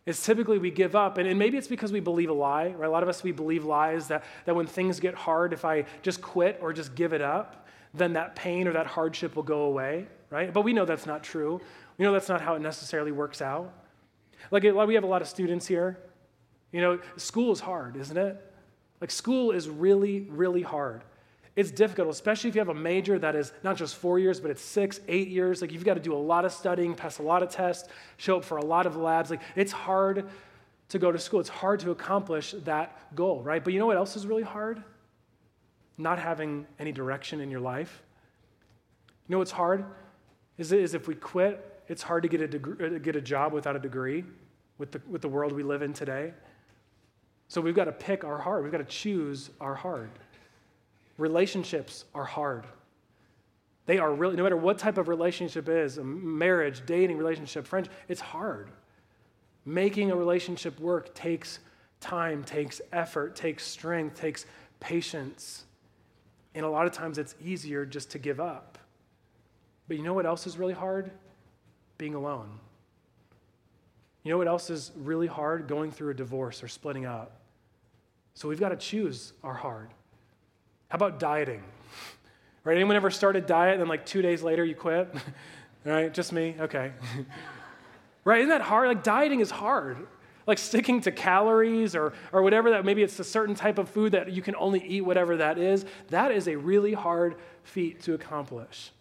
It's 0.04 0.24
typically 0.24 0.58
we 0.58 0.70
give 0.70 0.94
up, 0.94 1.16
and, 1.18 1.28
and 1.28 1.38
maybe 1.38 1.56
it's 1.56 1.68
because 1.68 1.92
we 1.92 2.00
believe 2.00 2.28
a 2.28 2.32
lie, 2.34 2.68
right? 2.68 2.88
A 2.88 2.90
lot 2.90 3.02
of 3.02 3.08
us, 3.08 3.22
we 3.22 3.32
believe 3.32 3.64
lies 3.64 4.08
that, 4.08 4.24
that 4.44 4.54
when 4.54 4.66
things 4.66 5.00
get 5.00 5.14
hard, 5.14 5.52
if 5.52 5.64
I 5.64 5.86
just 6.02 6.20
quit 6.20 6.58
or 6.60 6.72
just 6.72 6.94
give 6.94 7.12
it 7.12 7.22
up, 7.22 7.66
then 7.94 8.14
that 8.14 8.34
pain 8.34 8.66
or 8.66 8.72
that 8.72 8.86
hardship 8.86 9.36
will 9.36 9.42
go 9.42 9.62
away, 9.62 10.06
right? 10.30 10.52
But 10.52 10.62
we 10.62 10.72
know 10.72 10.84
that's 10.84 11.06
not 11.06 11.22
true. 11.22 11.60
We 11.98 12.04
know 12.04 12.12
that's 12.12 12.28
not 12.28 12.40
how 12.40 12.54
it 12.54 12.62
necessarily 12.62 13.12
works 13.12 13.40
out. 13.40 13.72
Like, 14.50 14.64
we 14.64 14.94
have 14.94 15.04
a 15.04 15.06
lot 15.06 15.22
of 15.22 15.28
students 15.28 15.66
here. 15.66 15.98
You 16.72 16.80
know, 16.80 16.98
school 17.16 17.52
is 17.52 17.60
hard, 17.60 17.96
isn't 17.96 18.16
it? 18.16 18.52
Like, 19.00 19.10
school 19.10 19.50
is 19.50 19.68
really, 19.68 20.26
really 20.30 20.62
hard. 20.62 21.02
It's 21.54 21.70
difficult, 21.70 22.08
especially 22.08 22.48
if 22.48 22.56
you 22.56 22.60
have 22.60 22.70
a 22.70 22.74
major 22.74 23.18
that 23.18 23.36
is 23.36 23.52
not 23.62 23.76
just 23.76 23.96
four 23.96 24.18
years, 24.18 24.40
but 24.40 24.50
it's 24.50 24.62
six, 24.62 25.00
eight 25.06 25.28
years. 25.28 25.60
Like, 25.60 25.70
you've 25.70 25.84
got 25.84 25.94
to 25.94 26.00
do 26.00 26.14
a 26.14 26.16
lot 26.16 26.44
of 26.44 26.52
studying, 26.52 26.94
pass 26.94 27.18
a 27.18 27.22
lot 27.22 27.42
of 27.42 27.50
tests, 27.50 27.88
show 28.16 28.38
up 28.38 28.44
for 28.44 28.56
a 28.56 28.64
lot 28.64 28.86
of 28.86 28.96
labs. 28.96 29.30
Like, 29.30 29.42
it's 29.54 29.72
hard 29.72 30.28
to 30.88 30.98
go 30.98 31.12
to 31.12 31.18
school. 31.18 31.40
It's 31.40 31.48
hard 31.48 31.80
to 31.80 31.90
accomplish 31.90 32.54
that 32.64 33.14
goal, 33.14 33.42
right? 33.42 33.62
But 33.62 33.74
you 33.74 33.78
know 33.78 33.86
what 33.86 33.96
else 33.98 34.16
is 34.16 34.26
really 34.26 34.42
hard? 34.42 34.82
Not 35.98 36.18
having 36.18 36.66
any 36.78 36.92
direction 36.92 37.40
in 37.40 37.50
your 37.50 37.60
life. 37.60 38.02
You 39.28 39.34
know 39.34 39.38
what's 39.38 39.50
hard? 39.50 39.84
Is, 40.56 40.72
is 40.72 40.94
if 40.94 41.06
we 41.06 41.14
quit 41.14 41.68
it's 41.88 42.02
hard 42.02 42.22
to 42.22 42.28
get 42.28 42.40
a, 42.40 42.48
degree, 42.48 42.86
uh, 42.86 42.98
get 42.98 43.16
a 43.16 43.20
job 43.20 43.52
without 43.52 43.76
a 43.76 43.78
degree 43.78 44.24
with 44.78 44.92
the, 44.92 45.02
with 45.10 45.20
the 45.20 45.28
world 45.28 45.52
we 45.52 45.62
live 45.62 45.82
in 45.82 45.92
today. 45.92 46.32
So 47.48 47.60
we've 47.60 47.74
got 47.74 47.84
to 47.84 47.92
pick 47.92 48.24
our 48.24 48.38
heart. 48.38 48.62
We've 48.62 48.72
got 48.72 48.78
to 48.78 48.84
choose 48.84 49.50
our 49.60 49.74
heart. 49.74 50.10
Relationships 51.18 52.04
are 52.14 52.24
hard. 52.24 52.66
They 53.86 53.98
are 53.98 54.12
really, 54.12 54.36
no 54.36 54.42
matter 54.42 54.56
what 54.56 54.78
type 54.78 54.96
of 54.96 55.08
relationship 55.08 55.68
is, 55.68 55.98
a 55.98 56.04
marriage, 56.04 56.82
dating, 56.86 57.18
relationship, 57.18 57.66
friendship, 57.66 57.92
it's 58.08 58.20
hard. 58.20 58.70
Making 59.64 60.10
a 60.10 60.16
relationship 60.16 60.78
work 60.80 61.14
takes 61.14 61.58
time, 62.00 62.42
takes 62.44 62.80
effort, 62.92 63.36
takes 63.36 63.66
strength, 63.66 64.18
takes 64.18 64.46
patience. 64.80 65.64
And 66.54 66.64
a 66.64 66.68
lot 66.68 66.86
of 66.86 66.92
times 66.92 67.18
it's 67.18 67.34
easier 67.44 67.84
just 67.84 68.10
to 68.10 68.18
give 68.18 68.40
up. 68.40 68.78
But 69.88 69.96
you 69.96 70.02
know 70.02 70.14
what 70.14 70.26
else 70.26 70.46
is 70.46 70.56
really 70.56 70.74
hard? 70.74 71.10
being 72.02 72.16
alone. 72.16 72.58
You 74.22 74.30
know 74.30 74.38
what 74.38 74.46
else 74.48 74.70
is 74.70 74.92
really 74.96 75.26
hard? 75.26 75.66
Going 75.66 75.90
through 75.90 76.10
a 76.10 76.14
divorce 76.14 76.62
or 76.62 76.68
splitting 76.68 77.06
up. 77.06 77.40
So 78.34 78.48
we've 78.48 78.60
got 78.60 78.70
to 78.70 78.76
choose 78.76 79.32
our 79.42 79.54
hard. 79.54 79.88
How 80.88 80.96
about 80.96 81.18
dieting? 81.18 81.62
Right? 82.64 82.76
Anyone 82.76 82.94
ever 82.94 83.10
start 83.10 83.34
a 83.34 83.40
diet 83.40 83.72
and 83.72 83.80
then 83.80 83.88
like 83.88 84.06
two 84.06 84.22
days 84.22 84.40
later 84.40 84.64
you 84.64 84.76
quit? 84.76 85.12
right? 85.84 86.14
Just 86.14 86.32
me? 86.32 86.54
Okay. 86.60 86.92
right? 88.24 88.38
Isn't 88.38 88.50
that 88.50 88.60
hard? 88.60 88.86
Like 88.86 89.02
dieting 89.02 89.40
is 89.40 89.50
hard. 89.50 89.96
Like 90.46 90.58
sticking 90.58 91.00
to 91.00 91.10
calories 91.10 91.96
or, 91.96 92.12
or 92.32 92.42
whatever 92.42 92.70
that, 92.70 92.84
maybe 92.84 93.02
it's 93.02 93.18
a 93.18 93.24
certain 93.24 93.56
type 93.56 93.78
of 93.78 93.88
food 93.88 94.12
that 94.12 94.30
you 94.30 94.42
can 94.42 94.54
only 94.54 94.80
eat 94.86 95.00
whatever 95.00 95.38
that 95.38 95.58
is. 95.58 95.84
That 96.10 96.30
is 96.30 96.46
a 96.46 96.54
really 96.54 96.92
hard 96.92 97.34
feat 97.64 98.00
to 98.02 98.14
accomplish. 98.14 98.92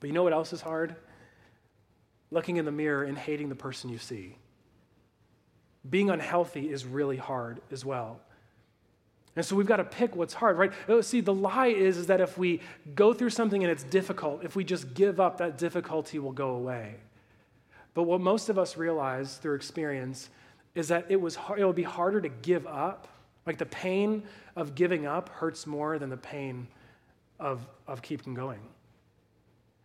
But 0.00 0.08
you 0.08 0.12
know 0.12 0.24
what 0.24 0.32
else 0.32 0.52
is 0.52 0.60
hard? 0.60 0.96
Looking 2.34 2.56
in 2.56 2.64
the 2.64 2.72
mirror 2.72 3.04
and 3.04 3.16
hating 3.16 3.48
the 3.48 3.54
person 3.54 3.90
you 3.90 3.98
see. 3.98 4.36
Being 5.88 6.10
unhealthy 6.10 6.68
is 6.68 6.84
really 6.84 7.16
hard 7.16 7.60
as 7.70 7.84
well. 7.84 8.18
And 9.36 9.46
so 9.46 9.54
we've 9.54 9.68
got 9.68 9.76
to 9.76 9.84
pick 9.84 10.16
what's 10.16 10.34
hard, 10.34 10.58
right? 10.58 10.72
Oh, 10.88 11.00
see, 11.00 11.20
the 11.20 11.32
lie 11.32 11.68
is, 11.68 11.96
is 11.96 12.08
that 12.08 12.20
if 12.20 12.36
we 12.36 12.60
go 12.96 13.14
through 13.14 13.30
something 13.30 13.62
and 13.62 13.70
it's 13.70 13.84
difficult, 13.84 14.42
if 14.42 14.56
we 14.56 14.64
just 14.64 14.94
give 14.94 15.20
up, 15.20 15.38
that 15.38 15.58
difficulty 15.58 16.18
will 16.18 16.32
go 16.32 16.56
away. 16.56 16.96
But 17.94 18.02
what 18.02 18.20
most 18.20 18.48
of 18.48 18.58
us 18.58 18.76
realize 18.76 19.36
through 19.36 19.54
experience 19.54 20.28
is 20.74 20.88
that 20.88 21.06
it, 21.08 21.20
was, 21.20 21.38
it 21.56 21.62
will 21.62 21.72
be 21.72 21.84
harder 21.84 22.20
to 22.20 22.28
give 22.28 22.66
up. 22.66 23.06
Like 23.46 23.58
the 23.58 23.66
pain 23.66 24.24
of 24.56 24.74
giving 24.74 25.06
up 25.06 25.28
hurts 25.28 25.68
more 25.68 26.00
than 26.00 26.10
the 26.10 26.16
pain 26.16 26.66
of, 27.38 27.64
of 27.86 28.02
keeping 28.02 28.34
going 28.34 28.60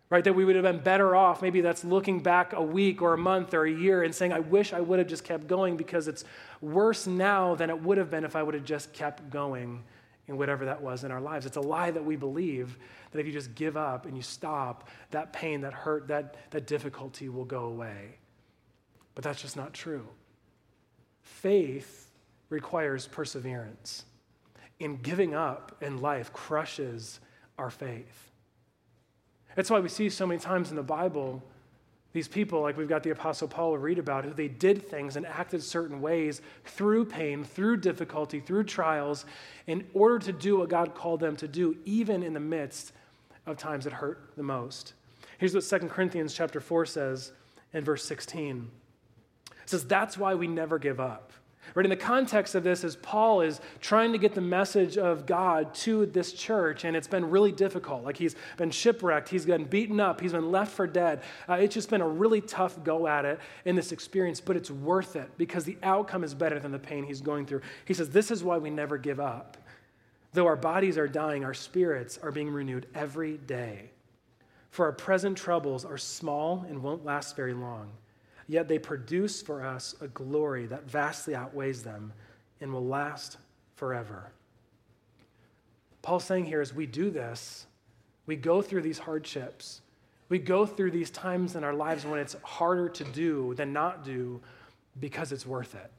right? 0.10 0.24
That 0.24 0.34
we 0.34 0.43
would 0.45 0.56
have 0.56 0.63
been 0.63 0.80
better 0.80 1.15
off. 1.15 1.41
Maybe 1.41 1.62
that's 1.62 1.84
looking 1.84 2.22
back 2.22 2.54
a 2.54 2.62
week 2.62 3.02
or 3.02 3.13
a 3.13 3.17
month 3.17 3.54
or 3.54 3.65
a 3.65 3.72
year 3.72 4.04
and 4.04 4.13
saying, 4.13 4.34
I 4.34 4.39
wish 4.39 4.74
I 4.74 4.82
would 4.82 5.00
have 5.00 5.08
just 5.08 5.24
kept 5.24 5.48
going 5.48 5.78
because 5.78 6.08
it's 6.08 6.24
worse 6.62 7.06
now 7.06 7.56
than 7.56 7.69
it 7.69 7.82
would 7.82 7.98
have 7.98 8.10
been 8.10 8.24
if 8.24 8.36
I 8.36 8.41
would 8.41 8.56
have 8.56 8.65
just 8.65 8.91
kept 8.93 9.30
going 9.30 9.84
in 10.28 10.38
whatever 10.38 10.65
that 10.65 10.82
was 10.82 11.04
in 11.04 11.12
our 11.12 11.22
lives. 11.22 11.45
It's 11.45 11.58
a 11.58 11.62
lie 11.62 11.91
that 11.91 12.04
we 12.04 12.15
believe 12.15 12.78
that 13.12 13.19
if 13.19 13.26
you 13.26 13.32
just 13.32 13.54
give 13.56 13.78
up 13.78 14.06
and 14.06 14.15
you 14.15 14.24
stop, 14.24 14.88
that 15.12 15.34
pain, 15.34 15.62
that 15.62 15.74
hurt, 15.74 16.08
that, 16.08 16.36
that 16.52 16.67
difficulty 16.67 17.30
will 17.30 17.45
go 17.45 17.65
away. 17.65 18.17
But 19.15 19.24
that's 19.24 19.41
just 19.41 19.58
not 19.58 19.74
true. 19.74 20.08
Faith 21.22 22.12
requires 22.50 23.08
perseverance. 23.08 24.06
And 24.80 25.02
giving 25.02 25.36
up 25.36 25.76
in 25.82 26.00
life 26.00 26.32
crushes 26.32 27.19
our 27.58 27.69
faith. 27.69 28.28
That's 29.60 29.69
why 29.69 29.82
we 29.82 29.89
see 29.89 30.08
so 30.08 30.26
many 30.26 30.39
times 30.39 30.69
in 30.69 30.78
the 30.78 30.84
Bible 30.84 31.43
these 32.13 32.30
people, 32.30 32.62
like 32.62 32.78
we've 32.78 32.88
got 32.88 33.04
the 33.04 33.10
Apostle 33.10 33.50
Paul 33.50 33.78
read 33.78 34.00
about, 34.00 34.24
who 34.24 34.34
they 34.34 34.48
did 34.48 34.88
things 34.88 35.17
and 35.17 35.26
acted 35.26 35.62
certain 35.62 36.00
ways 36.00 36.41
through 36.63 37.04
pain, 37.04 37.43
through 37.43 37.76
difficulty, 37.76 38.39
through 38.39 38.63
trials, 38.63 39.26
in 39.67 39.86
order 39.93 40.17
to 40.19 40.32
do 40.32 40.60
what 40.60 40.69
God 40.69 40.95
called 40.95 41.19
them 41.19 41.36
to 41.36 41.48
do, 41.50 41.76
even 41.84 42.24
in 42.24 42.34
the 42.34 42.39
midst 42.39 42.93
of 43.45 43.58
times 43.58 43.84
that 43.84 43.91
hurt 43.91 44.32
the 44.38 44.43
most. 44.43 44.93
Here's 45.39 45.54
what 45.54 45.65
2 45.65 45.89
Corinthians 45.89 46.34
chapter 46.34 46.62
4 46.62 46.86
says 46.86 47.34
in 47.74 47.84
verse 47.84 48.06
16. 48.06 48.72
It 49.62 49.69
says, 49.69 49.84
That's 49.84 50.17
why 50.17 50.36
we 50.36 50.48
never 50.48 50.80
give 50.80 51.02
up. 51.02 51.34
Right, 51.75 51.86
in 51.86 51.89
the 51.89 51.95
context 51.95 52.55
of 52.55 52.63
this 52.63 52.84
is 52.84 52.95
Paul 52.95 53.41
is 53.41 53.62
trying 53.79 54.12
to 54.12 54.17
get 54.17 54.34
the 54.34 54.41
message 54.41 54.97
of 54.97 55.25
God 55.25 55.73
to 55.75 56.05
this 56.08 56.34
church, 56.34 56.84
and 56.84 56.95
it's 56.95 57.08
been 57.08 57.29
really 57.29 57.51
difficult. 57.51 58.03
Like 58.03 58.17
he's 58.17 58.36
been 58.58 58.71
shipwrecked, 58.71 59.29
he's 59.29 59.45
been 59.45 59.65
beaten 59.65 59.99
up, 59.99 60.19
he's 60.21 60.32
been 60.32 60.51
left 60.51 60.71
for 60.71 60.88
dead. 60.88 61.21
Uh, 61.47 61.53
it's 61.53 61.73
just 61.73 61.89
been 61.89 62.01
a 62.01 62.08
really 62.08 62.41
tough 62.41 62.84
go 62.84 63.08
at 63.08 63.25
it 63.25 63.39
in 63.65 63.75
this 63.75 63.91
experience, 63.91 64.41
but 64.41 64.55
it's 64.55 64.71
worth 64.71 65.15
it 65.15 65.29
because 65.38 65.63
the 65.63 65.77
outcome 65.84 66.23
is 66.23 66.34
better 66.34 66.60
than 66.60 66.71
the 66.71 66.79
pain 66.79 67.03
he's 67.03 67.21
going 67.21 67.45
through. 67.45 67.62
He 67.86 67.93
says, 67.93 68.10
This 68.10 68.32
is 68.32 68.43
why 68.43 68.58
we 68.58 68.69
never 68.69 68.97
give 68.97 69.19
up. 69.19 69.58
Though 70.34 70.47
our 70.47 70.55
bodies 70.55 70.97
are 70.97 71.08
dying, 71.08 71.43
our 71.43 71.53
spirits 71.53 72.19
are 72.21 72.32
being 72.32 72.49
renewed 72.49 72.88
every 72.93 73.38
day. 73.38 73.91
For 74.69 74.86
our 74.86 74.91
present 74.91 75.38
troubles 75.38 75.86
are 75.86 75.97
small 75.97 76.65
and 76.69 76.84
won't 76.84 77.03
last 77.03 77.36
very 77.36 77.53
long 77.53 77.91
yet 78.49 78.67
they 78.67 78.79
produce 78.79 79.41
for 79.41 79.63
us 79.63 79.95
a 80.01 80.07
glory 80.09 80.65
that 80.65 80.89
vastly 80.89 81.35
outweighs 81.35 81.83
them 81.83 82.12
and 82.59 82.73
will 82.73 82.85
last 82.85 83.38
forever. 83.75 84.31
Paul's 86.01 86.25
saying 86.25 86.45
here 86.45 86.62
is 86.62 86.73
we 86.73 86.85
do 86.85 87.12
this, 87.12 87.67
we 88.25 88.35
go 88.35 88.62
through 88.62 88.81
these 88.81 88.99
hardships. 88.99 89.81
We 90.29 90.38
go 90.38 90.65
through 90.67 90.91
these 90.91 91.09
times 91.09 91.55
in 91.55 91.63
our 91.63 91.73
lives 91.73 92.05
when 92.05 92.19
it's 92.19 92.35
harder 92.43 92.88
to 92.89 93.03
do 93.03 93.55
than 93.55 93.73
not 93.73 94.05
do 94.05 94.39
because 94.99 95.31
it's 95.31 95.45
worth 95.45 95.73
it. 95.73 95.89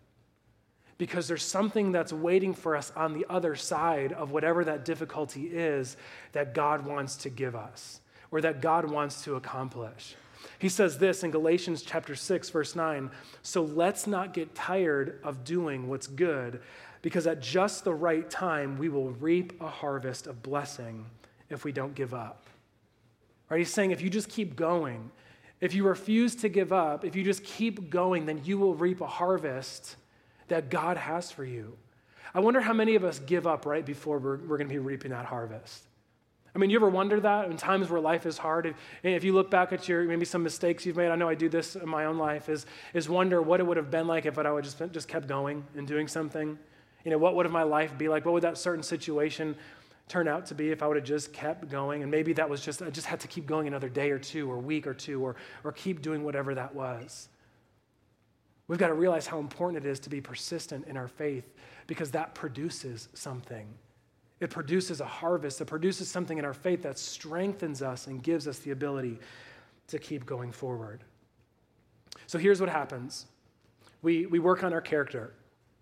Because 0.97 1.27
there's 1.27 1.43
something 1.43 1.91
that's 1.91 2.13
waiting 2.13 2.55
for 2.55 2.77
us 2.77 2.93
on 2.95 3.15
the 3.15 3.27
other 3.29 3.57
side 3.57 4.13
of 4.13 4.31
whatever 4.31 4.65
that 4.65 4.85
difficulty 4.85 5.47
is 5.47 5.97
that 6.31 6.55
God 6.55 6.87
wants 6.87 7.17
to 7.17 7.31
give 7.31 7.57
us 7.57 8.01
or 8.31 8.41
that 8.43 8.61
God 8.61 8.89
wants 8.89 9.25
to 9.25 9.35
accomplish. 9.35 10.15
He 10.59 10.69
says 10.69 10.99
this 10.99 11.23
in 11.23 11.31
Galatians 11.31 11.83
chapter 11.83 12.15
6 12.15 12.51
verse 12.51 12.77
9, 12.77 13.11
"So 13.43 13.63
let's 13.63 14.07
not 14.07 14.33
get 14.33 14.55
tired 14.55 15.21
of 15.23 15.45
doing 15.45 15.89
what's 15.89 16.07
good, 16.07 16.61
because 17.03 17.27
at 17.27 17.41
just 17.41 17.85
the 17.85 17.95
right 17.95 18.29
time 18.29 18.79
we 18.79 18.89
will 18.89 19.11
reap 19.11 19.61
a 19.61 19.69
harvest 19.69 20.27
of 20.27 20.43
blessing 20.43 21.07
if 21.49 21.65
we 21.65 21.73
don't 21.73 21.95
give 21.95 22.15
up." 22.15 22.47
Right? 23.49 23.59
He's 23.59 23.73
saying 23.73 23.91
if 23.91 24.01
you 24.01 24.11
just 24.11 24.29
keep 24.29 24.57
going, 24.57 25.11
if 25.61 25.75
you 25.75 25.85
refuse 25.85 26.35
to 26.37 26.49
give 26.49 26.73
up, 26.73 27.05
if 27.05 27.15
you 27.15 27.23
just 27.23 27.45
keep 27.45 27.91
going, 27.91 28.27
then 28.27 28.41
you 28.45 28.59
will 28.59 28.75
reap 28.75 29.01
a 29.01 29.07
harvest 29.07 29.97
that 30.49 30.71
God 30.71 30.97
has 30.97 31.31
for 31.31 31.45
you. 31.45 31.77
I 32.33 32.41
wonder 32.41 32.61
how 32.61 32.73
many 32.73 32.95
of 32.95 33.05
us 33.05 33.19
give 33.19 33.47
up 33.47 33.67
right 33.67 33.85
before 33.85 34.19
we're, 34.19 34.37
we're 34.39 34.57
going 34.57 34.69
to 34.69 34.75
be 34.75 34.79
reaping 34.79 35.11
that 35.11 35.27
harvest. 35.27 35.85
I 36.55 36.59
mean, 36.59 36.71
you 36.71 36.77
ever 36.77 36.89
wonder 36.89 37.21
that 37.21 37.51
in 37.51 37.57
times 37.57 37.91
where 37.91 38.01
life 38.01 38.27
is 38.27 38.37
hard? 38.37 38.67
If, 38.67 38.77
if, 39.03 39.25
you 39.25 39.33
look 39.33 39.51
back 39.51 39.73
at 39.73 39.89
your 39.89 40.05
maybe 40.05 40.25
some 40.25 40.43
mistakes 40.43 40.85
you've 40.85 40.97
made, 40.97 41.11
I 41.11 41.17
know 41.17 41.29
I 41.29 41.35
do 41.35 41.49
this 41.49 41.77
in 41.77 41.89
my 41.89 42.07
own 42.07 42.19
life, 42.19 42.49
is, 42.49 42.67
is 42.93 43.09
wonder 43.09 43.41
what 43.41 43.61
it 43.61 43.67
would 43.67 43.77
have 43.77 43.91
been 43.91 44.07
like 44.07 44.27
if 44.27 44.37
I 44.37 44.51
would 44.51 44.65
just, 44.65 44.83
just 44.91 45.07
kept 45.07 45.29
going 45.29 45.65
and 45.77 45.87
doing 45.87 46.09
something. 46.09 46.59
You 47.05 47.11
know, 47.11 47.19
what 47.19 47.37
would 47.37 47.49
my 47.51 47.63
life 47.63 47.97
be 47.97 48.09
like? 48.09 48.25
What 48.25 48.35
would 48.35 48.43
that 48.43 48.59
certain 48.59 48.83
situation 48.83 49.55
turn 50.09 50.27
out 50.27 50.47
to 50.47 50.55
be 50.55 50.71
if 50.71 50.83
I 50.83 50.89
would 50.89 50.97
have 50.97 51.07
just 51.07 51.33
kept 51.33 51.69
going? 51.69 52.03
And 52.03 52.11
maybe 52.11 52.33
that 52.33 52.51
was 52.51 52.61
just, 52.61 52.83
I 52.83 52.91
just 52.91 53.07
had 53.07 53.21
to 53.21 53.29
keep 53.29 53.47
going 53.47 53.69
another 53.69 53.89
day 53.89 54.11
or 54.11 54.19
two 54.19 54.51
or 54.51 54.59
week 54.59 54.87
or 54.87 54.95
two 54.95 55.23
or, 55.25 55.37
or 55.63 55.73
keep 55.73 56.03
doing 56.03 56.25
whatever 56.25 56.55
that 56.55 56.75
was. 56.75 57.29
We've 58.67 58.79
got 58.79 58.89
to 58.89 58.95
realize 58.95 59.27
how 59.27 59.39
important 59.39 59.85
it 59.85 59.89
is 59.89 59.99
to 60.01 60.11
be 60.11 60.21
persistent 60.21 60.87
in 60.87 60.97
our 60.97 61.09
faith 61.09 61.45
because 61.87 62.11
that 62.13 62.35
produces 62.35 63.09
something. 63.15 63.67
It 64.41 64.51
produces 64.51 65.01
a 65.01 65.07
harvest. 65.07 65.61
It 65.61 65.67
produces 65.67 66.11
something 66.11 66.39
in 66.39 66.45
our 66.45 66.55
faith 66.55 66.83
that 66.83 66.99
strengthens 66.99 67.83
us 67.83 68.07
and 68.07 68.23
gives 68.23 68.49
us 68.49 68.59
the 68.59 68.71
ability 68.71 69.19
to 69.89 69.99
keep 69.99 70.25
going 70.25 70.51
forward. 70.51 71.05
So 72.27 72.39
here's 72.39 72.61
what 72.61 72.71
happens 72.71 73.27
we, 74.03 74.27
we 74.27 74.39
work 74.39 74.65
on 74.65 74.73
our 74.73 74.81
character. 74.81 75.35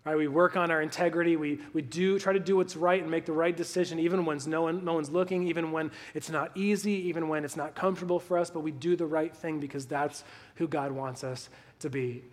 Right? 0.04 0.16
We 0.16 0.28
work 0.28 0.56
on 0.56 0.70
our 0.70 0.80
integrity. 0.80 1.36
We, 1.36 1.60
we 1.74 1.82
do 1.82 2.18
try 2.18 2.32
to 2.32 2.38
do 2.38 2.56
what's 2.56 2.76
right 2.76 3.02
and 3.02 3.10
make 3.10 3.26
the 3.26 3.32
right 3.32 3.54
decision, 3.54 3.98
even 3.98 4.24
when 4.24 4.38
no, 4.46 4.62
one, 4.62 4.82
no 4.82 4.94
one's 4.94 5.10
looking, 5.10 5.46
even 5.46 5.70
when 5.70 5.90
it's 6.14 6.30
not 6.30 6.56
easy, 6.56 6.92
even 7.08 7.28
when 7.28 7.44
it's 7.44 7.56
not 7.56 7.74
comfortable 7.74 8.18
for 8.18 8.38
us, 8.38 8.48
but 8.48 8.60
we 8.60 8.70
do 8.70 8.96
the 8.96 9.04
right 9.04 9.36
thing 9.36 9.60
because 9.60 9.84
that's 9.84 10.24
who 10.54 10.66
God 10.66 10.92
wants 10.92 11.24
us 11.24 11.50
to 11.80 11.90
be. 11.90 12.24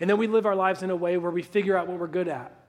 And 0.00 0.10
then 0.10 0.18
we 0.18 0.26
live 0.26 0.44
our 0.44 0.54
lives 0.54 0.82
in 0.82 0.90
a 0.90 0.96
way 0.96 1.16
where 1.16 1.30
we 1.30 1.42
figure 1.42 1.78
out 1.78 1.86
what 1.86 1.98
we're 1.98 2.08
good 2.08 2.28
at. 2.28 2.63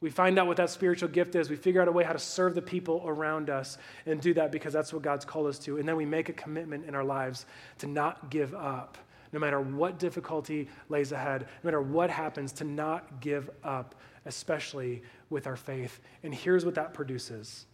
We 0.00 0.10
find 0.10 0.38
out 0.38 0.46
what 0.46 0.58
that 0.58 0.70
spiritual 0.70 1.08
gift 1.08 1.34
is. 1.34 1.50
We 1.50 1.56
figure 1.56 1.82
out 1.82 1.88
a 1.88 1.92
way 1.92 2.04
how 2.04 2.12
to 2.12 2.18
serve 2.18 2.54
the 2.54 2.62
people 2.62 3.02
around 3.04 3.50
us 3.50 3.78
and 4.06 4.20
do 4.20 4.32
that 4.34 4.52
because 4.52 4.72
that's 4.72 4.92
what 4.92 5.02
God's 5.02 5.24
called 5.24 5.48
us 5.48 5.58
to. 5.60 5.78
And 5.78 5.88
then 5.88 5.96
we 5.96 6.06
make 6.06 6.28
a 6.28 6.32
commitment 6.32 6.84
in 6.84 6.94
our 6.94 7.02
lives 7.02 7.46
to 7.78 7.88
not 7.88 8.30
give 8.30 8.54
up, 8.54 8.96
no 9.32 9.40
matter 9.40 9.60
what 9.60 9.98
difficulty 9.98 10.68
lays 10.88 11.10
ahead, 11.10 11.42
no 11.42 11.68
matter 11.68 11.82
what 11.82 12.10
happens, 12.10 12.52
to 12.52 12.64
not 12.64 13.20
give 13.20 13.50
up, 13.64 13.96
especially 14.24 15.02
with 15.30 15.48
our 15.48 15.56
faith. 15.56 15.98
And 16.22 16.32
here's 16.32 16.64
what 16.64 16.76
that 16.76 16.94
produces 16.94 17.66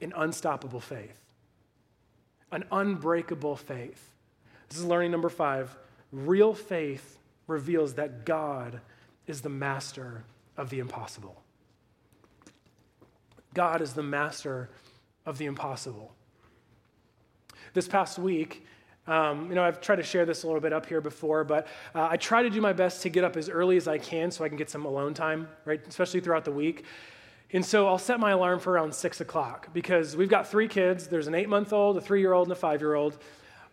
an 0.00 0.12
unstoppable 0.16 0.80
faith, 0.80 1.18
an 2.52 2.64
unbreakable 2.70 3.56
faith. 3.56 4.12
This 4.68 4.78
is 4.78 4.84
learning 4.84 5.10
number 5.10 5.28
five. 5.28 5.76
Real 6.12 6.54
faith 6.54 7.18
reveals 7.48 7.94
that 7.94 8.24
God 8.24 8.80
is 9.26 9.40
the 9.40 9.48
master 9.48 10.24
of 10.56 10.70
the 10.70 10.78
impossible. 10.78 11.39
God 13.54 13.82
is 13.82 13.92
the 13.92 14.02
master 14.02 14.70
of 15.26 15.38
the 15.38 15.46
impossible. 15.46 16.14
This 17.74 17.88
past 17.88 18.18
week, 18.18 18.64
um, 19.06 19.48
you 19.48 19.54
know, 19.54 19.64
I've 19.64 19.80
tried 19.80 19.96
to 19.96 20.02
share 20.02 20.24
this 20.24 20.42
a 20.42 20.46
little 20.46 20.60
bit 20.60 20.72
up 20.72 20.86
here 20.86 21.00
before, 21.00 21.42
but 21.44 21.66
uh, 21.94 22.08
I 22.10 22.16
try 22.16 22.42
to 22.42 22.50
do 22.50 22.60
my 22.60 22.72
best 22.72 23.02
to 23.02 23.08
get 23.08 23.24
up 23.24 23.36
as 23.36 23.48
early 23.48 23.76
as 23.76 23.88
I 23.88 23.98
can 23.98 24.30
so 24.30 24.44
I 24.44 24.48
can 24.48 24.56
get 24.56 24.70
some 24.70 24.84
alone 24.84 25.14
time, 25.14 25.48
right? 25.64 25.80
Especially 25.86 26.20
throughout 26.20 26.44
the 26.44 26.52
week. 26.52 26.84
And 27.52 27.64
so 27.64 27.88
I'll 27.88 27.98
set 27.98 28.20
my 28.20 28.30
alarm 28.30 28.60
for 28.60 28.72
around 28.72 28.94
six 28.94 29.20
o'clock 29.20 29.72
because 29.72 30.16
we've 30.16 30.28
got 30.28 30.46
three 30.46 30.68
kids. 30.68 31.08
There's 31.08 31.26
an 31.26 31.34
eight 31.34 31.48
month 31.48 31.72
old, 31.72 31.96
a 31.96 32.00
three 32.00 32.20
year 32.20 32.32
old, 32.32 32.46
and 32.46 32.52
a 32.52 32.56
five 32.56 32.80
year 32.80 32.94
old, 32.94 33.18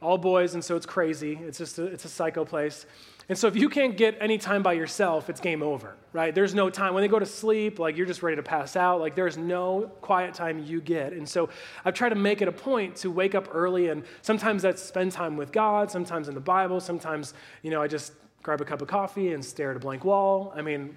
all 0.01 0.17
boys, 0.17 0.55
and 0.55 0.63
so 0.63 0.75
it's 0.75 0.87
crazy. 0.87 1.39
It's 1.43 1.59
just 1.59 1.77
a, 1.77 1.83
it's 1.83 2.05
a 2.05 2.09
psycho 2.09 2.43
place. 2.43 2.87
And 3.29 3.37
so 3.37 3.47
if 3.47 3.57
you 3.57 3.67
can't 3.67 3.97
get 3.97 4.17
any 4.21 4.37
time 4.37 4.63
by 4.63 4.73
yourself, 4.73 5.29
it's 5.29 5.41
game 5.41 5.61
over, 5.61 5.95
right? 6.13 6.33
There's 6.33 6.55
no 6.55 6.69
time. 6.69 6.93
When 6.93 7.01
they 7.01 7.09
go 7.09 7.19
to 7.19 7.25
sleep, 7.25 7.77
like 7.77 7.97
you're 7.97 8.05
just 8.05 8.23
ready 8.23 8.37
to 8.37 8.43
pass 8.43 8.77
out. 8.77 9.01
Like 9.01 9.15
there's 9.15 9.37
no 9.37 9.91
quiet 9.99 10.33
time 10.33 10.63
you 10.63 10.79
get. 10.79 11.11
And 11.11 11.27
so 11.27 11.49
I've 11.83 11.93
tried 11.93 12.09
to 12.09 12.15
make 12.15 12.41
it 12.41 12.47
a 12.47 12.53
point 12.53 12.95
to 12.97 13.11
wake 13.11 13.35
up 13.35 13.49
early 13.51 13.89
and 13.89 14.03
sometimes 14.21 14.61
that's 14.61 14.81
spend 14.81 15.11
time 15.11 15.35
with 15.35 15.51
God, 15.51 15.91
sometimes 15.91 16.29
in 16.29 16.35
the 16.35 16.41
Bible, 16.41 16.79
sometimes, 16.79 17.33
you 17.63 17.71
know, 17.71 17.81
I 17.81 17.87
just 17.87 18.13
grab 18.43 18.61
a 18.61 18.65
cup 18.65 18.81
of 18.81 18.87
coffee 18.87 19.33
and 19.33 19.43
stare 19.43 19.71
at 19.71 19.77
a 19.77 19.79
blank 19.79 20.05
wall. 20.05 20.53
I 20.55 20.61
mean, 20.61 20.95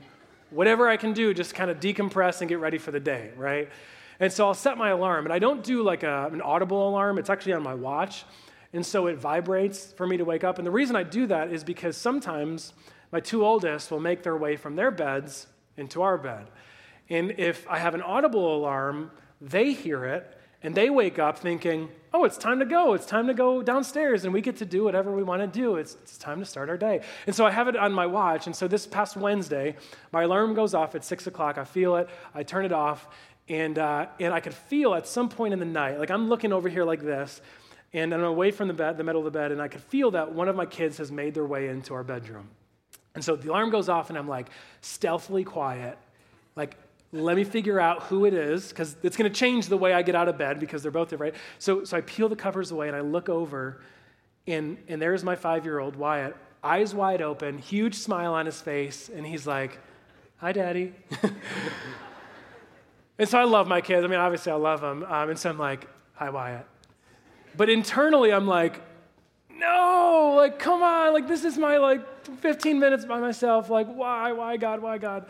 whatever 0.50 0.88
I 0.88 0.96
can 0.96 1.12
do, 1.12 1.34
just 1.34 1.52
kind 1.54 1.68
of 1.68 1.80
decompress 1.80 2.42
and 2.42 2.48
get 2.48 2.60
ready 2.60 2.78
for 2.78 2.92
the 2.92 3.00
day, 3.00 3.30
right? 3.36 3.68
And 4.20 4.32
so 4.32 4.46
I'll 4.46 4.54
set 4.54 4.78
my 4.78 4.90
alarm. 4.90 5.24
And 5.26 5.32
I 5.32 5.40
don't 5.40 5.64
do 5.64 5.82
like 5.82 6.04
a, 6.04 6.30
an 6.32 6.42
audible 6.42 6.88
alarm, 6.88 7.18
it's 7.18 7.30
actually 7.30 7.54
on 7.54 7.64
my 7.64 7.74
watch. 7.74 8.24
And 8.72 8.86
so 8.86 9.06
it 9.06 9.18
vibrates 9.18 9.92
for 9.92 10.06
me 10.06 10.16
to 10.16 10.24
wake 10.24 10.44
up. 10.44 10.58
And 10.58 10.66
the 10.66 10.70
reason 10.70 10.96
I 10.96 11.02
do 11.02 11.26
that 11.26 11.50
is 11.52 11.64
because 11.64 11.96
sometimes 11.96 12.72
my 13.10 13.20
two 13.20 13.44
oldest 13.44 13.90
will 13.90 14.00
make 14.00 14.22
their 14.22 14.36
way 14.36 14.56
from 14.56 14.76
their 14.76 14.90
beds 14.90 15.46
into 15.76 16.02
our 16.02 16.16
bed. 16.16 16.46
And 17.08 17.34
if 17.38 17.66
I 17.68 17.78
have 17.78 17.94
an 17.94 18.02
audible 18.02 18.56
alarm, 18.56 19.10
they 19.40 19.72
hear 19.72 20.04
it 20.04 20.36
and 20.62 20.74
they 20.74 20.90
wake 20.90 21.18
up 21.18 21.38
thinking, 21.38 21.88
oh, 22.12 22.24
it's 22.24 22.36
time 22.36 22.58
to 22.58 22.66
go. 22.66 22.92
It's 22.92 23.06
time 23.06 23.26
to 23.26 23.34
go 23.34 23.62
downstairs 23.62 24.24
and 24.24 24.32
we 24.32 24.40
get 24.40 24.58
to 24.58 24.66
do 24.66 24.84
whatever 24.84 25.10
we 25.10 25.22
want 25.22 25.40
to 25.40 25.46
do. 25.46 25.76
It's, 25.76 25.94
it's 26.02 26.18
time 26.18 26.38
to 26.38 26.44
start 26.44 26.68
our 26.68 26.76
day. 26.76 27.00
And 27.26 27.34
so 27.34 27.46
I 27.46 27.50
have 27.50 27.66
it 27.66 27.76
on 27.76 27.92
my 27.92 28.06
watch. 28.06 28.46
And 28.46 28.54
so 28.54 28.68
this 28.68 28.86
past 28.86 29.16
Wednesday, 29.16 29.76
my 30.12 30.22
alarm 30.22 30.54
goes 30.54 30.74
off 30.74 30.94
at 30.94 31.04
six 31.04 31.26
o'clock. 31.26 31.58
I 31.58 31.64
feel 31.64 31.96
it, 31.96 32.08
I 32.34 32.42
turn 32.42 32.64
it 32.64 32.72
off, 32.72 33.08
and, 33.48 33.78
uh, 33.78 34.06
and 34.20 34.32
I 34.32 34.40
could 34.40 34.54
feel 34.54 34.94
at 34.94 35.06
some 35.06 35.28
point 35.28 35.52
in 35.52 35.58
the 35.58 35.64
night, 35.64 35.98
like 35.98 36.10
I'm 36.10 36.28
looking 36.28 36.52
over 36.52 36.68
here 36.68 36.84
like 36.84 37.00
this, 37.00 37.40
and 37.92 38.14
I'm 38.14 38.22
away 38.22 38.50
from 38.50 38.68
the 38.68 38.74
bed, 38.74 38.96
the 38.96 39.04
middle 39.04 39.20
of 39.20 39.24
the 39.24 39.36
bed, 39.36 39.52
and 39.52 39.60
I 39.60 39.68
could 39.68 39.82
feel 39.82 40.12
that 40.12 40.32
one 40.32 40.48
of 40.48 40.56
my 40.56 40.66
kids 40.66 40.98
has 40.98 41.10
made 41.10 41.34
their 41.34 41.46
way 41.46 41.68
into 41.68 41.94
our 41.94 42.04
bedroom. 42.04 42.48
And 43.14 43.24
so 43.24 43.34
the 43.34 43.50
alarm 43.50 43.70
goes 43.70 43.88
off, 43.88 44.08
and 44.10 44.18
I'm 44.18 44.28
like 44.28 44.48
stealthily 44.80 45.44
quiet, 45.44 45.98
like, 46.56 46.76
let 47.12 47.34
me 47.34 47.42
figure 47.42 47.80
out 47.80 48.04
who 48.04 48.24
it 48.24 48.34
is, 48.34 48.68
because 48.68 48.96
it's 49.02 49.16
going 49.16 49.30
to 49.30 49.36
change 49.36 49.66
the 49.66 49.76
way 49.76 49.92
I 49.92 50.02
get 50.02 50.14
out 50.14 50.28
of 50.28 50.38
bed 50.38 50.60
because 50.60 50.82
they're 50.82 50.92
both 50.92 51.08
there, 51.08 51.18
Right? 51.18 51.34
So, 51.58 51.82
so 51.82 51.96
I 51.96 52.02
peel 52.02 52.28
the 52.28 52.36
covers 52.36 52.70
away, 52.70 52.86
and 52.86 52.96
I 52.96 53.00
look 53.00 53.28
over, 53.28 53.82
and, 54.46 54.78
and 54.86 55.02
there's 55.02 55.24
my 55.24 55.34
five 55.34 55.64
year 55.64 55.80
old 55.80 55.96
Wyatt, 55.96 56.36
eyes 56.62 56.94
wide 56.94 57.22
open, 57.22 57.58
huge 57.58 57.96
smile 57.96 58.34
on 58.34 58.46
his 58.46 58.60
face, 58.60 59.08
and 59.08 59.26
he's 59.26 59.46
like, 59.46 59.78
Hi, 60.36 60.52
Daddy. 60.52 60.94
and 63.18 63.28
so 63.28 63.38
I 63.38 63.44
love 63.44 63.68
my 63.68 63.82
kids. 63.82 64.04
I 64.04 64.08
mean, 64.08 64.18
obviously, 64.18 64.52
I 64.52 64.54
love 64.54 64.80
them. 64.80 65.02
Um, 65.02 65.30
and 65.30 65.38
so 65.38 65.50
I'm 65.50 65.58
like, 65.58 65.86
Hi, 66.14 66.30
Wyatt. 66.30 66.66
But 67.56 67.68
internally, 67.70 68.32
I'm 68.32 68.46
like, 68.46 68.80
no, 69.50 70.34
like, 70.36 70.58
come 70.58 70.82
on, 70.82 71.12
like, 71.12 71.28
this 71.28 71.44
is 71.44 71.58
my, 71.58 71.76
like, 71.76 72.00
15 72.38 72.78
minutes 72.78 73.04
by 73.04 73.20
myself. 73.20 73.68
Like, 73.68 73.86
why, 73.88 74.32
why, 74.32 74.56
God, 74.56 74.80
why, 74.80 74.98
God? 74.98 75.26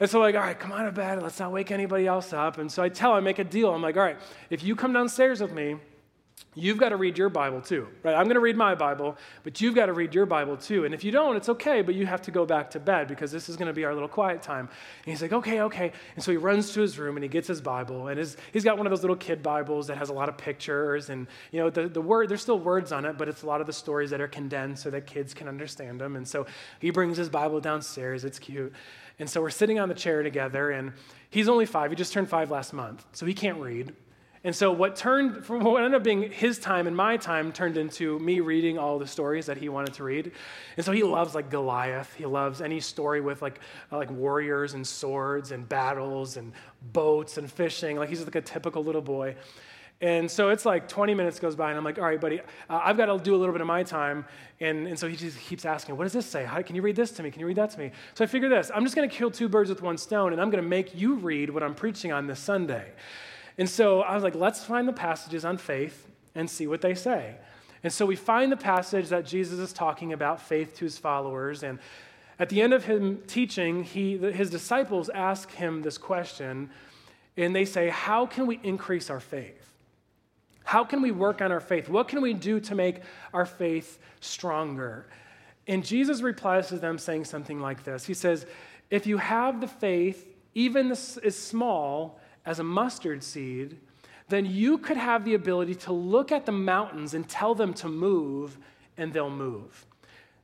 And 0.00 0.10
so, 0.10 0.18
like, 0.18 0.34
all 0.34 0.40
right, 0.40 0.58
come 0.58 0.72
on 0.72 0.86
to 0.86 0.92
bed. 0.92 1.22
Let's 1.22 1.38
not 1.38 1.52
wake 1.52 1.70
anybody 1.70 2.06
else 2.06 2.32
up. 2.32 2.58
And 2.58 2.70
so 2.70 2.82
I 2.82 2.88
tell, 2.88 3.12
I 3.12 3.20
make 3.20 3.38
a 3.38 3.44
deal. 3.44 3.72
I'm 3.72 3.82
like, 3.82 3.96
all 3.96 4.02
right, 4.02 4.18
if 4.50 4.64
you 4.64 4.74
come 4.74 4.92
downstairs 4.92 5.40
with 5.40 5.52
me, 5.52 5.76
you've 6.54 6.78
got 6.78 6.90
to 6.90 6.96
read 6.96 7.18
your 7.18 7.28
Bible 7.28 7.60
too, 7.60 7.88
right? 8.02 8.14
I'm 8.14 8.24
going 8.24 8.34
to 8.34 8.40
read 8.40 8.56
my 8.56 8.74
Bible, 8.74 9.16
but 9.42 9.60
you've 9.60 9.74
got 9.74 9.86
to 9.86 9.92
read 9.92 10.14
your 10.14 10.26
Bible 10.26 10.56
too. 10.56 10.84
And 10.84 10.94
if 10.94 11.04
you 11.04 11.10
don't, 11.10 11.36
it's 11.36 11.48
okay, 11.48 11.82
but 11.82 11.94
you 11.94 12.06
have 12.06 12.22
to 12.22 12.30
go 12.30 12.46
back 12.46 12.70
to 12.70 12.80
bed 12.80 13.08
because 13.08 13.32
this 13.32 13.48
is 13.48 13.56
going 13.56 13.66
to 13.66 13.72
be 13.72 13.84
our 13.84 13.92
little 13.92 14.08
quiet 14.08 14.42
time. 14.42 14.68
And 15.04 15.12
he's 15.12 15.20
like, 15.20 15.32
okay, 15.32 15.62
okay. 15.62 15.92
And 16.14 16.24
so 16.24 16.30
he 16.30 16.36
runs 16.36 16.72
to 16.72 16.80
his 16.80 16.98
room 16.98 17.16
and 17.16 17.24
he 17.24 17.28
gets 17.28 17.48
his 17.48 17.60
Bible, 17.60 18.08
and 18.08 18.18
his, 18.18 18.36
he's 18.52 18.64
got 18.64 18.78
one 18.78 18.86
of 18.86 18.90
those 18.90 19.02
little 19.02 19.16
kid 19.16 19.42
Bibles 19.42 19.88
that 19.88 19.98
has 19.98 20.10
a 20.10 20.12
lot 20.12 20.28
of 20.28 20.36
pictures, 20.36 21.10
and 21.10 21.26
you 21.50 21.60
know, 21.60 21.70
the, 21.70 21.88
the 21.88 22.00
word 22.00 22.28
there's 22.28 22.42
still 22.42 22.58
words 22.58 22.92
on 22.92 23.04
it, 23.04 23.18
but 23.18 23.28
it's 23.28 23.42
a 23.42 23.46
lot 23.46 23.60
of 23.60 23.66
the 23.66 23.72
stories 23.72 24.10
that 24.10 24.20
are 24.20 24.28
condensed 24.28 24.82
so 24.82 24.90
that 24.90 25.06
kids 25.06 25.34
can 25.34 25.48
understand 25.48 26.00
them. 26.00 26.16
And 26.16 26.26
so 26.26 26.46
he 26.80 26.90
brings 26.90 27.16
his 27.16 27.28
Bible 27.28 27.60
downstairs. 27.60 28.24
It's 28.24 28.38
cute. 28.38 28.72
And 29.18 29.30
so 29.30 29.40
we're 29.40 29.50
sitting 29.50 29.78
on 29.78 29.88
the 29.88 29.94
chair 29.94 30.22
together, 30.22 30.70
and 30.70 30.92
he's 31.30 31.48
only 31.48 31.66
five. 31.66 31.90
He 31.90 31.96
just 31.96 32.12
turned 32.12 32.28
five 32.28 32.50
last 32.50 32.72
month, 32.72 33.04
so 33.12 33.26
he 33.26 33.34
can't 33.34 33.58
read. 33.58 33.94
And 34.44 34.54
so 34.54 34.70
what 34.70 34.94
turned 34.94 35.44
from 35.44 35.64
what 35.64 35.82
ended 35.82 35.96
up 35.98 36.04
being 36.04 36.30
his 36.30 36.58
time 36.58 36.86
and 36.86 36.94
my 36.96 37.16
time 37.16 37.50
turned 37.50 37.76
into 37.76 38.18
me 38.18 38.40
reading 38.40 38.78
all 38.78 38.98
the 38.98 39.06
stories 39.06 39.46
that 39.46 39.56
he 39.56 39.70
wanted 39.70 39.94
to 39.94 40.04
read. 40.04 40.32
And 40.76 40.84
so 40.84 40.92
he 40.92 41.02
loves 41.02 41.34
like 41.34 41.50
Goliath. 41.50 42.12
He 42.14 42.26
loves 42.26 42.60
any 42.60 42.78
story 42.80 43.20
with 43.20 43.40
like 43.40 43.58
uh, 43.90 43.96
like 43.96 44.10
warriors 44.10 44.74
and 44.74 44.86
swords 44.86 45.50
and 45.50 45.68
battles 45.68 46.36
and 46.36 46.52
boats 46.92 47.38
and 47.38 47.50
fishing. 47.50 47.96
Like 47.96 48.10
he's 48.10 48.22
like 48.22 48.34
a 48.34 48.42
typical 48.42 48.84
little 48.84 49.02
boy. 49.02 49.34
And 50.00 50.30
so 50.30 50.50
it's 50.50 50.66
like 50.66 50.88
20 50.88 51.14
minutes 51.14 51.38
goes 51.38 51.54
by, 51.54 51.70
and 51.70 51.78
I'm 51.78 51.84
like, 51.84 51.98
all 51.98 52.04
right, 52.04 52.20
buddy, 52.20 52.40
uh, 52.40 52.44
I've 52.68 52.96
got 52.96 53.06
to 53.06 53.16
do 53.16 53.34
a 53.34 53.38
little 53.38 53.52
bit 53.54 53.60
of 53.60 53.66
my 53.66 53.84
time. 53.84 54.26
And, 54.60 54.88
and 54.88 54.98
so 54.98 55.08
he 55.08 55.16
just 55.16 55.38
keeps 55.38 55.64
asking, 55.64 55.96
what 55.96 56.02
does 56.02 56.12
this 56.12 56.26
say? 56.26 56.44
How, 56.44 56.60
can 56.62 56.74
you 56.74 56.82
read 56.82 56.96
this 56.96 57.12
to 57.12 57.22
me? 57.22 57.30
Can 57.30 57.40
you 57.40 57.46
read 57.46 57.56
that 57.56 57.70
to 57.70 57.78
me? 57.78 57.92
So 58.14 58.24
I 58.24 58.26
figure 58.26 58.48
this 58.48 58.70
I'm 58.74 58.82
just 58.82 58.96
going 58.96 59.08
to 59.08 59.14
kill 59.14 59.30
two 59.30 59.48
birds 59.48 59.70
with 59.70 59.82
one 59.82 59.96
stone, 59.96 60.32
and 60.32 60.42
I'm 60.42 60.50
going 60.50 60.62
to 60.62 60.68
make 60.68 60.94
you 60.94 61.14
read 61.14 61.48
what 61.48 61.62
I'm 61.62 61.74
preaching 61.74 62.12
on 62.12 62.26
this 62.26 62.40
Sunday. 62.40 62.92
And 63.58 63.68
so 63.68 64.00
I 64.00 64.14
was 64.14 64.24
like, 64.24 64.34
let's 64.34 64.64
find 64.64 64.88
the 64.88 64.92
passages 64.92 65.44
on 65.44 65.58
faith 65.58 66.08
and 66.34 66.48
see 66.50 66.66
what 66.66 66.80
they 66.80 66.94
say. 66.94 67.36
And 67.82 67.92
so 67.92 68.06
we 68.06 68.16
find 68.16 68.50
the 68.50 68.56
passage 68.56 69.10
that 69.10 69.26
Jesus 69.26 69.58
is 69.58 69.72
talking 69.72 70.12
about 70.12 70.40
faith 70.40 70.74
to 70.76 70.84
his 70.84 70.98
followers. 70.98 71.62
And 71.62 71.78
at 72.38 72.48
the 72.48 72.62
end 72.62 72.72
of 72.72 72.84
him 72.84 73.22
teaching, 73.26 73.84
he, 73.84 74.16
his 74.16 74.50
disciples 74.50 75.08
ask 75.10 75.50
him 75.52 75.82
this 75.82 75.98
question, 75.98 76.70
and 77.36 77.54
they 77.54 77.64
say, 77.64 77.90
How 77.90 78.26
can 78.26 78.46
we 78.46 78.58
increase 78.62 79.10
our 79.10 79.20
faith? 79.20 79.72
How 80.64 80.82
can 80.82 81.02
we 81.02 81.10
work 81.10 81.42
on 81.42 81.52
our 81.52 81.60
faith? 81.60 81.88
What 81.88 82.08
can 82.08 82.22
we 82.22 82.32
do 82.32 82.58
to 82.60 82.74
make 82.74 83.02
our 83.32 83.44
faith 83.44 83.98
stronger? 84.20 85.06
And 85.66 85.84
Jesus 85.84 86.22
replies 86.22 86.68
to 86.68 86.78
them 86.78 86.98
saying 86.98 87.26
something 87.26 87.60
like 87.60 87.84
this 87.84 88.06
He 88.06 88.14
says, 88.14 88.46
If 88.90 89.06
you 89.06 89.18
have 89.18 89.60
the 89.60 89.68
faith, 89.68 90.26
even 90.54 90.90
as 90.90 91.36
small 91.36 92.18
as 92.46 92.58
a 92.58 92.64
mustard 92.64 93.22
seed, 93.22 93.78
then 94.28 94.46
you 94.46 94.78
could 94.78 94.96
have 94.96 95.24
the 95.24 95.34
ability 95.34 95.74
to 95.74 95.92
look 95.92 96.32
at 96.32 96.46
the 96.46 96.52
mountains 96.52 97.14
and 97.14 97.28
tell 97.28 97.54
them 97.54 97.74
to 97.74 97.88
move, 97.88 98.58
and 98.96 99.12
they'll 99.12 99.30
move. 99.30 99.86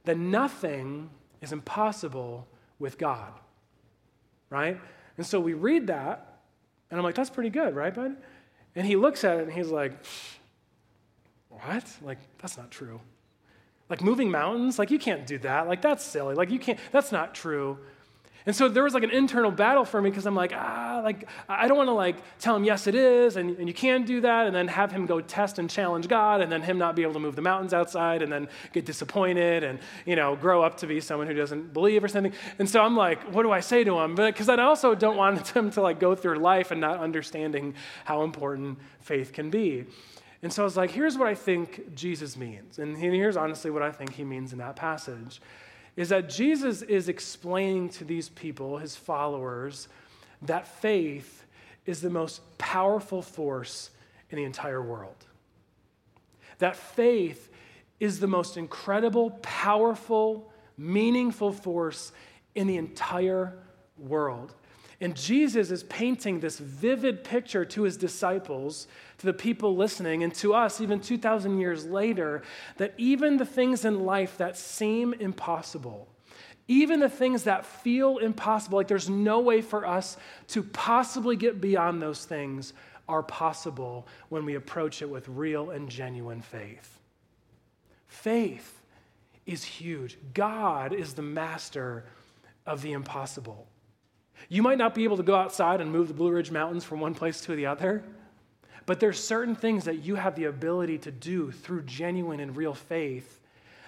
Then 0.04 0.30
nothing 0.30 1.10
is 1.40 1.52
impossible 1.52 2.46
with 2.78 2.98
God. 2.98 3.32
Right? 4.50 4.78
And 5.16 5.26
so 5.26 5.40
we 5.40 5.54
read 5.54 5.86
that, 5.86 6.40
and 6.90 6.98
I'm 6.98 7.04
like, 7.04 7.14
that's 7.14 7.30
pretty 7.30 7.50
good, 7.50 7.74
right, 7.74 7.94
bud? 7.94 8.16
And 8.74 8.86
he 8.86 8.96
looks 8.96 9.24
at 9.24 9.38
it 9.38 9.42
and 9.44 9.52
he's 9.52 9.68
like, 9.68 9.92
What? 11.48 11.84
Like, 12.02 12.18
that's 12.38 12.56
not 12.56 12.70
true. 12.70 13.00
Like, 13.88 14.02
moving 14.02 14.30
mountains? 14.30 14.78
Like, 14.78 14.90
you 14.90 14.98
can't 14.98 15.26
do 15.26 15.38
that. 15.38 15.66
Like, 15.66 15.82
that's 15.82 16.04
silly. 16.04 16.34
Like, 16.34 16.50
you 16.50 16.60
can't, 16.60 16.78
that's 16.92 17.10
not 17.10 17.34
true. 17.34 17.78
And 18.46 18.56
so 18.56 18.68
there 18.68 18.82
was 18.82 18.94
like 18.94 19.02
an 19.02 19.10
internal 19.10 19.50
battle 19.50 19.84
for 19.84 20.00
me 20.00 20.10
because 20.10 20.26
I'm 20.26 20.34
like, 20.34 20.52
ah, 20.54 21.00
like, 21.04 21.28
I 21.48 21.68
don't 21.68 21.76
want 21.76 21.88
to 21.88 21.94
like 21.94 22.16
tell 22.38 22.56
him, 22.56 22.64
yes, 22.64 22.86
it 22.86 22.94
is, 22.94 23.36
and, 23.36 23.56
and 23.58 23.68
you 23.68 23.74
can 23.74 24.04
do 24.04 24.20
that, 24.22 24.46
and 24.46 24.54
then 24.54 24.68
have 24.68 24.90
him 24.90 25.06
go 25.06 25.20
test 25.20 25.58
and 25.58 25.68
challenge 25.68 26.08
God, 26.08 26.40
and 26.40 26.50
then 26.50 26.62
him 26.62 26.78
not 26.78 26.96
be 26.96 27.02
able 27.02 27.12
to 27.14 27.20
move 27.20 27.36
the 27.36 27.42
mountains 27.42 27.74
outside, 27.74 28.22
and 28.22 28.32
then 28.32 28.48
get 28.72 28.86
disappointed 28.86 29.62
and, 29.62 29.78
you 30.06 30.16
know, 30.16 30.36
grow 30.36 30.62
up 30.62 30.78
to 30.78 30.86
be 30.86 31.00
someone 31.00 31.26
who 31.26 31.34
doesn't 31.34 31.72
believe 31.72 32.02
or 32.02 32.08
something. 32.08 32.32
And 32.58 32.68
so 32.68 32.82
I'm 32.82 32.96
like, 32.96 33.22
what 33.34 33.42
do 33.42 33.50
I 33.50 33.60
say 33.60 33.84
to 33.84 33.98
him? 33.98 34.14
But 34.14 34.32
because 34.34 34.48
I 34.48 34.60
also 34.62 34.94
don't 34.94 35.16
want 35.16 35.48
him 35.56 35.70
to 35.72 35.80
like 35.80 36.00
go 36.00 36.14
through 36.14 36.38
life 36.38 36.70
and 36.70 36.80
not 36.80 36.98
understanding 36.98 37.74
how 38.04 38.22
important 38.22 38.78
faith 39.00 39.32
can 39.32 39.50
be. 39.50 39.84
And 40.42 40.52
so 40.52 40.62
I 40.62 40.64
was 40.64 40.76
like, 40.76 40.90
here's 40.90 41.18
what 41.18 41.28
I 41.28 41.34
think 41.34 41.94
Jesus 41.94 42.36
means. 42.36 42.78
And 42.78 42.96
here's 42.96 43.36
honestly 43.36 43.70
what 43.70 43.82
I 43.82 43.92
think 43.92 44.14
he 44.14 44.24
means 44.24 44.52
in 44.52 44.58
that 44.58 44.76
passage 44.76 45.40
is 45.96 46.10
that 46.10 46.28
Jesus 46.28 46.82
is 46.82 47.08
explaining 47.08 47.88
to 47.90 48.04
these 48.04 48.28
people, 48.28 48.78
his 48.78 48.96
followers, 48.96 49.88
that 50.42 50.66
faith 50.66 51.44
is 51.86 52.00
the 52.00 52.10
most 52.10 52.40
powerful 52.58 53.22
force 53.22 53.90
in 54.30 54.36
the 54.36 54.44
entire 54.44 54.82
world. 54.82 55.26
That 56.58 56.76
faith 56.76 57.50
is 57.98 58.20
the 58.20 58.26
most 58.26 58.56
incredible, 58.56 59.30
powerful, 59.42 60.52
meaningful 60.76 61.52
force 61.52 62.12
in 62.54 62.66
the 62.66 62.76
entire 62.76 63.58
world. 63.98 64.54
And 65.00 65.16
Jesus 65.16 65.70
is 65.70 65.82
painting 65.84 66.40
this 66.40 66.58
vivid 66.58 67.24
picture 67.24 67.64
to 67.64 67.82
his 67.84 67.96
disciples, 67.96 68.86
to 69.18 69.26
the 69.26 69.32
people 69.32 69.74
listening, 69.74 70.22
and 70.22 70.34
to 70.34 70.52
us, 70.52 70.80
even 70.80 71.00
2,000 71.00 71.58
years 71.58 71.86
later, 71.86 72.42
that 72.76 72.92
even 72.98 73.38
the 73.38 73.46
things 73.46 73.86
in 73.86 74.04
life 74.04 74.36
that 74.36 74.58
seem 74.58 75.14
impossible, 75.14 76.06
even 76.68 77.00
the 77.00 77.08
things 77.08 77.44
that 77.44 77.64
feel 77.64 78.18
impossible, 78.18 78.76
like 78.76 78.88
there's 78.88 79.08
no 79.08 79.40
way 79.40 79.62
for 79.62 79.86
us 79.86 80.18
to 80.48 80.62
possibly 80.62 81.34
get 81.34 81.62
beyond 81.62 82.02
those 82.02 82.26
things, 82.26 82.74
are 83.08 83.22
possible 83.22 84.06
when 84.28 84.44
we 84.44 84.54
approach 84.54 85.00
it 85.00 85.08
with 85.08 85.26
real 85.28 85.70
and 85.70 85.88
genuine 85.88 86.42
faith. 86.42 87.00
Faith 88.06 88.82
is 89.46 89.64
huge. 89.64 90.18
God 90.34 90.92
is 90.92 91.14
the 91.14 91.22
master 91.22 92.04
of 92.66 92.82
the 92.82 92.92
impossible. 92.92 93.66
You 94.48 94.62
might 94.62 94.78
not 94.78 94.94
be 94.94 95.04
able 95.04 95.16
to 95.16 95.22
go 95.22 95.34
outside 95.34 95.80
and 95.80 95.92
move 95.92 96.08
the 96.08 96.14
Blue 96.14 96.30
Ridge 96.30 96.50
Mountains 96.50 96.84
from 96.84 97.00
one 97.00 97.14
place 97.14 97.40
to 97.42 97.54
the 97.54 97.66
other, 97.66 98.02
but 98.86 98.98
there's 99.00 99.22
certain 99.22 99.54
things 99.54 99.84
that 99.84 100.04
you 100.04 100.16
have 100.16 100.34
the 100.34 100.44
ability 100.44 100.98
to 100.98 101.10
do 101.10 101.50
through 101.50 101.82
genuine 101.82 102.40
and 102.40 102.56
real 102.56 102.74
faith 102.74 103.40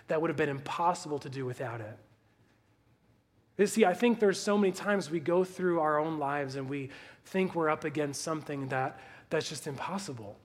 that 0.08 0.20
would 0.20 0.30
have 0.30 0.36
been 0.36 0.48
impossible 0.48 1.18
to 1.20 1.28
do 1.28 1.44
without 1.44 1.80
it. 1.80 1.98
You 3.58 3.66
see, 3.66 3.84
I 3.84 3.94
think 3.94 4.18
there's 4.18 4.40
so 4.40 4.56
many 4.56 4.72
times 4.72 5.10
we 5.10 5.20
go 5.20 5.44
through 5.44 5.80
our 5.80 5.98
own 5.98 6.18
lives 6.18 6.56
and 6.56 6.68
we 6.68 6.90
think 7.26 7.54
we're 7.54 7.68
up 7.68 7.84
against 7.84 8.22
something 8.22 8.68
that, 8.68 8.98
that's 9.30 9.48
just 9.48 9.66
impossible. 9.66 10.36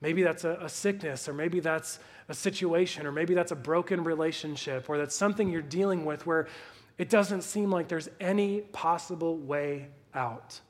Maybe 0.00 0.22
that's 0.22 0.44
a, 0.44 0.58
a, 0.62 0.68
sickness, 0.68 1.28
or 1.28 1.34
maybe 1.34 1.60
that's 1.60 1.98
a 2.28 2.34
situation, 2.34 3.06
or 3.06 3.12
maybe 3.12 3.34
that's 3.34 3.52
a 3.52 3.56
broken 3.56 4.02
relationship, 4.02 4.88
or 4.88 4.96
that's 4.96 5.14
something 5.14 5.50
you're 5.50 5.60
dealing 5.60 6.04
with 6.04 6.26
where 6.26 6.48
it 7.00 7.08
doesn't 7.08 7.40
seem 7.40 7.70
like 7.70 7.88
there's 7.88 8.10
any 8.20 8.60
possible 8.60 9.38
way 9.38 9.86
out. 10.14 10.60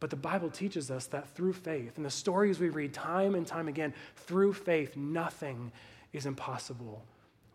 But 0.00 0.10
the 0.10 0.16
Bible 0.16 0.50
teaches 0.50 0.90
us 0.90 1.06
that 1.06 1.28
through 1.28 1.52
faith, 1.52 1.96
and 1.96 2.04
the 2.04 2.10
stories 2.10 2.58
we 2.58 2.70
read 2.70 2.92
time 2.92 3.36
and 3.36 3.46
time 3.46 3.68
again, 3.68 3.94
through 4.16 4.54
faith, 4.54 4.96
nothing 4.96 5.70
is 6.12 6.26
impossible 6.26 7.04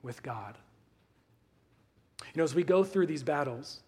with 0.01 0.23
God. 0.23 0.57
You 2.21 2.37
know, 2.37 2.45
as 2.45 2.55
we 2.55 2.63
go 2.63 2.85
through 2.85 3.07
these 3.07 3.21
battles, 3.21 3.81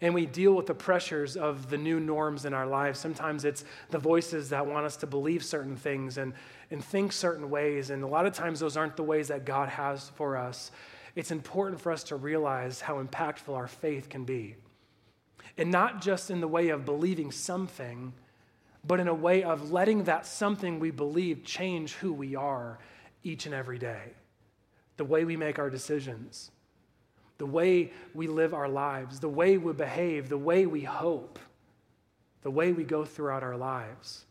and 0.00 0.14
we 0.14 0.24
deal 0.24 0.52
with 0.52 0.66
the 0.66 0.74
pressures 0.74 1.36
of 1.36 1.68
the 1.68 1.78
new 1.78 1.98
norms 1.98 2.44
in 2.44 2.54
our 2.54 2.68
lives. 2.68 3.00
Sometimes 3.00 3.44
it's 3.44 3.64
the 3.90 3.98
voices 3.98 4.50
that 4.50 4.64
want 4.64 4.86
us 4.86 4.96
to 4.98 5.08
believe 5.08 5.42
certain 5.42 5.74
things 5.74 6.18
and, 6.18 6.34
and 6.70 6.84
think 6.84 7.12
certain 7.12 7.50
ways. 7.50 7.90
And 7.90 8.04
a 8.04 8.06
lot 8.06 8.26
of 8.26 8.34
times 8.34 8.60
those 8.60 8.76
aren't 8.76 8.96
the 8.96 9.02
ways 9.02 9.28
that 9.28 9.44
God 9.44 9.70
has 9.70 10.10
for 10.10 10.36
us. 10.36 10.70
It's 11.16 11.30
important 11.30 11.80
for 11.80 11.90
us 11.90 12.04
to 12.04 12.16
realize 12.16 12.82
how 12.82 13.02
impactful 13.02 13.54
our 13.56 13.66
faith 13.66 14.10
can 14.10 14.24
be. 14.24 14.56
And 15.56 15.70
not 15.70 16.02
just 16.02 16.30
in 16.30 16.42
the 16.42 16.46
way 16.46 16.68
of 16.68 16.84
believing 16.84 17.32
something, 17.32 18.12
but 18.84 19.00
in 19.00 19.08
a 19.08 19.14
way 19.14 19.42
of 19.42 19.72
letting 19.72 20.04
that 20.04 20.26
something 20.26 20.78
we 20.78 20.90
believe 20.90 21.42
change 21.42 21.94
who 21.94 22.12
we 22.12 22.36
are 22.36 22.78
each 23.24 23.46
and 23.46 23.54
every 23.54 23.78
day. 23.78 24.12
The 24.98 25.06
way 25.06 25.24
we 25.24 25.36
make 25.36 25.58
our 25.58 25.70
decisions, 25.70 26.50
the 27.38 27.46
way 27.46 27.92
we 28.14 28.26
live 28.26 28.52
our 28.52 28.68
lives, 28.68 29.18
the 29.18 29.28
way 29.28 29.56
we 29.56 29.72
behave, 29.72 30.28
the 30.28 30.38
way 30.38 30.66
we 30.66 30.82
hope, 30.82 31.38
the 32.42 32.50
way 32.50 32.72
we 32.72 32.84
go 32.84 33.04
throughout 33.04 33.42
our 33.42 33.56
lives. 33.56 34.26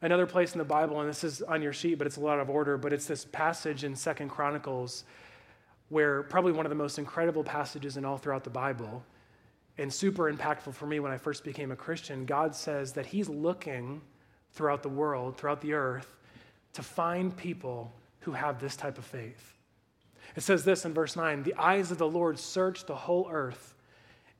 Another 0.00 0.26
place 0.26 0.52
in 0.52 0.58
the 0.58 0.64
Bible, 0.64 1.00
and 1.00 1.08
this 1.08 1.24
is 1.24 1.42
on 1.42 1.60
your 1.60 1.72
sheet, 1.72 1.98
but 1.98 2.06
it's 2.06 2.16
a 2.16 2.20
lot 2.20 2.40
of 2.40 2.48
order, 2.48 2.78
but 2.78 2.92
it's 2.92 3.06
this 3.06 3.24
passage 3.24 3.84
in 3.84 3.94
Second 3.94 4.30
Chronicles 4.30 5.04
where 5.90 6.22
probably 6.22 6.52
one 6.52 6.64
of 6.64 6.70
the 6.70 6.76
most 6.76 6.98
incredible 6.98 7.44
passages 7.44 7.96
in 7.96 8.04
all 8.04 8.16
throughout 8.16 8.44
the 8.44 8.50
Bible 8.50 9.04
and 9.76 9.92
super 9.92 10.32
impactful 10.32 10.74
for 10.74 10.86
me 10.86 11.00
when 11.00 11.12
I 11.12 11.18
first 11.18 11.44
became 11.44 11.70
a 11.70 11.76
Christian. 11.76 12.24
God 12.24 12.54
says 12.54 12.92
that 12.92 13.06
He's 13.06 13.28
looking 13.28 14.00
throughout 14.52 14.82
the 14.82 14.88
world, 14.88 15.36
throughout 15.36 15.60
the 15.60 15.74
earth, 15.74 16.16
to 16.72 16.82
find 16.82 17.36
people 17.36 17.92
who 18.20 18.32
have 18.32 18.60
this 18.60 18.76
type 18.76 18.98
of 18.98 19.04
faith. 19.04 19.54
It 20.36 20.42
says 20.42 20.64
this 20.64 20.84
in 20.84 20.94
verse 20.94 21.16
9 21.16 21.42
The 21.42 21.54
eyes 21.54 21.90
of 21.90 21.98
the 21.98 22.08
Lord 22.08 22.38
search 22.38 22.86
the 22.86 22.94
whole 22.94 23.28
earth 23.30 23.74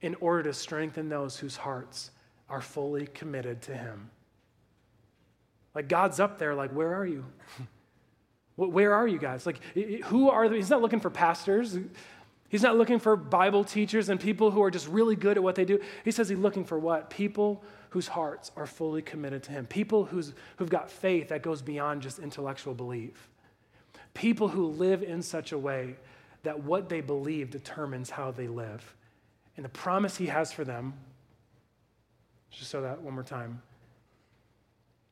in 0.03 0.15
order 0.17 0.45
to 0.45 0.55
strengthen 0.55 1.09
those 1.09 1.37
whose 1.37 1.57
hearts 1.57 2.11
are 2.49 2.61
fully 2.61 3.07
committed 3.07 3.61
to 3.63 3.77
Him. 3.77 4.11
Like 5.75 5.89
God's 5.89 6.21
up 6.21 6.39
there, 6.39 6.55
like, 6.55 6.71
where 6.71 6.95
are 6.95 7.07
you? 7.07 7.25
where 8.69 8.95
are 8.95 9.07
you 9.07 9.19
guys? 9.19 9.47
Like, 9.47 9.61
who 10.05 10.29
are 10.31 10.49
the, 10.49 10.57
He's 10.57 10.71
not 10.71 10.83
looking 10.83 11.01
for 11.01 11.11
pastors. 11.11 11.79
He's 12.51 12.63
not 12.63 12.77
looking 12.77 12.99
for 12.99 13.15
Bible 13.15 13.63
teachers 13.63 14.09
and 14.09 14.19
people 14.19 14.51
who 14.51 14.61
are 14.63 14.73
just 14.73 14.89
really 14.89 15.15
good 15.15 15.37
at 15.37 15.43
what 15.43 15.55
they 15.55 15.65
do. 15.65 15.81
He 16.05 16.11
says 16.11 16.29
he's 16.29 16.39
looking 16.39 16.65
for 16.65 16.79
what? 16.81 17.09
People 17.09 17.63
whose 17.91 18.09
hearts 18.09 18.51
are 18.57 18.67
fully 18.67 19.03
committed 19.03 19.45
to 19.45 19.53
him. 19.53 19.67
People 19.67 20.05
who's, 20.05 20.35
who've 20.57 20.69
got 20.69 20.91
faith 20.91 21.29
that 21.29 21.43
goes 21.43 21.63
beyond 21.63 22.03
just 22.03 22.19
intellectual 22.19 22.75
belief. 22.75 23.29
People 24.15 24.49
who 24.49 24.67
live 24.67 25.05
in 25.05 25.23
such 25.23 25.53
a 25.53 25.59
way 25.59 25.95
that 26.43 26.65
what 26.65 26.89
they 26.89 27.01
believe 27.01 27.51
determines 27.51 28.11
how 28.11 28.33
they 28.33 28.49
live. 28.49 28.95
And 29.57 29.65
the 29.65 29.71
promise 29.71 30.17
he 30.17 30.27
has 30.27 30.53
for 30.53 30.65
them, 30.65 30.95
just 32.51 32.71
so 32.71 32.81
that 32.81 33.01
one 33.01 33.15
more 33.15 33.23
time. 33.23 33.63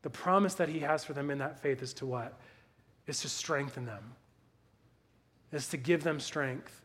The 0.03 0.11
promise 0.11 0.55
that 0.55 0.69
he 0.69 0.81
has 0.81 1.05
for 1.05 1.13
them 1.13 1.31
in 1.31 1.39
that 1.39 1.61
faith 1.61 1.83
is 1.83 1.93
to 1.95 2.07
what? 2.07 2.39
Is 3.09 3.21
to 3.23 3.29
strengthen 3.29 3.87
them, 3.87 4.05
is 5.51 5.69
to 5.69 5.79
give 5.79 6.05
them 6.05 6.21
strength, 6.21 6.85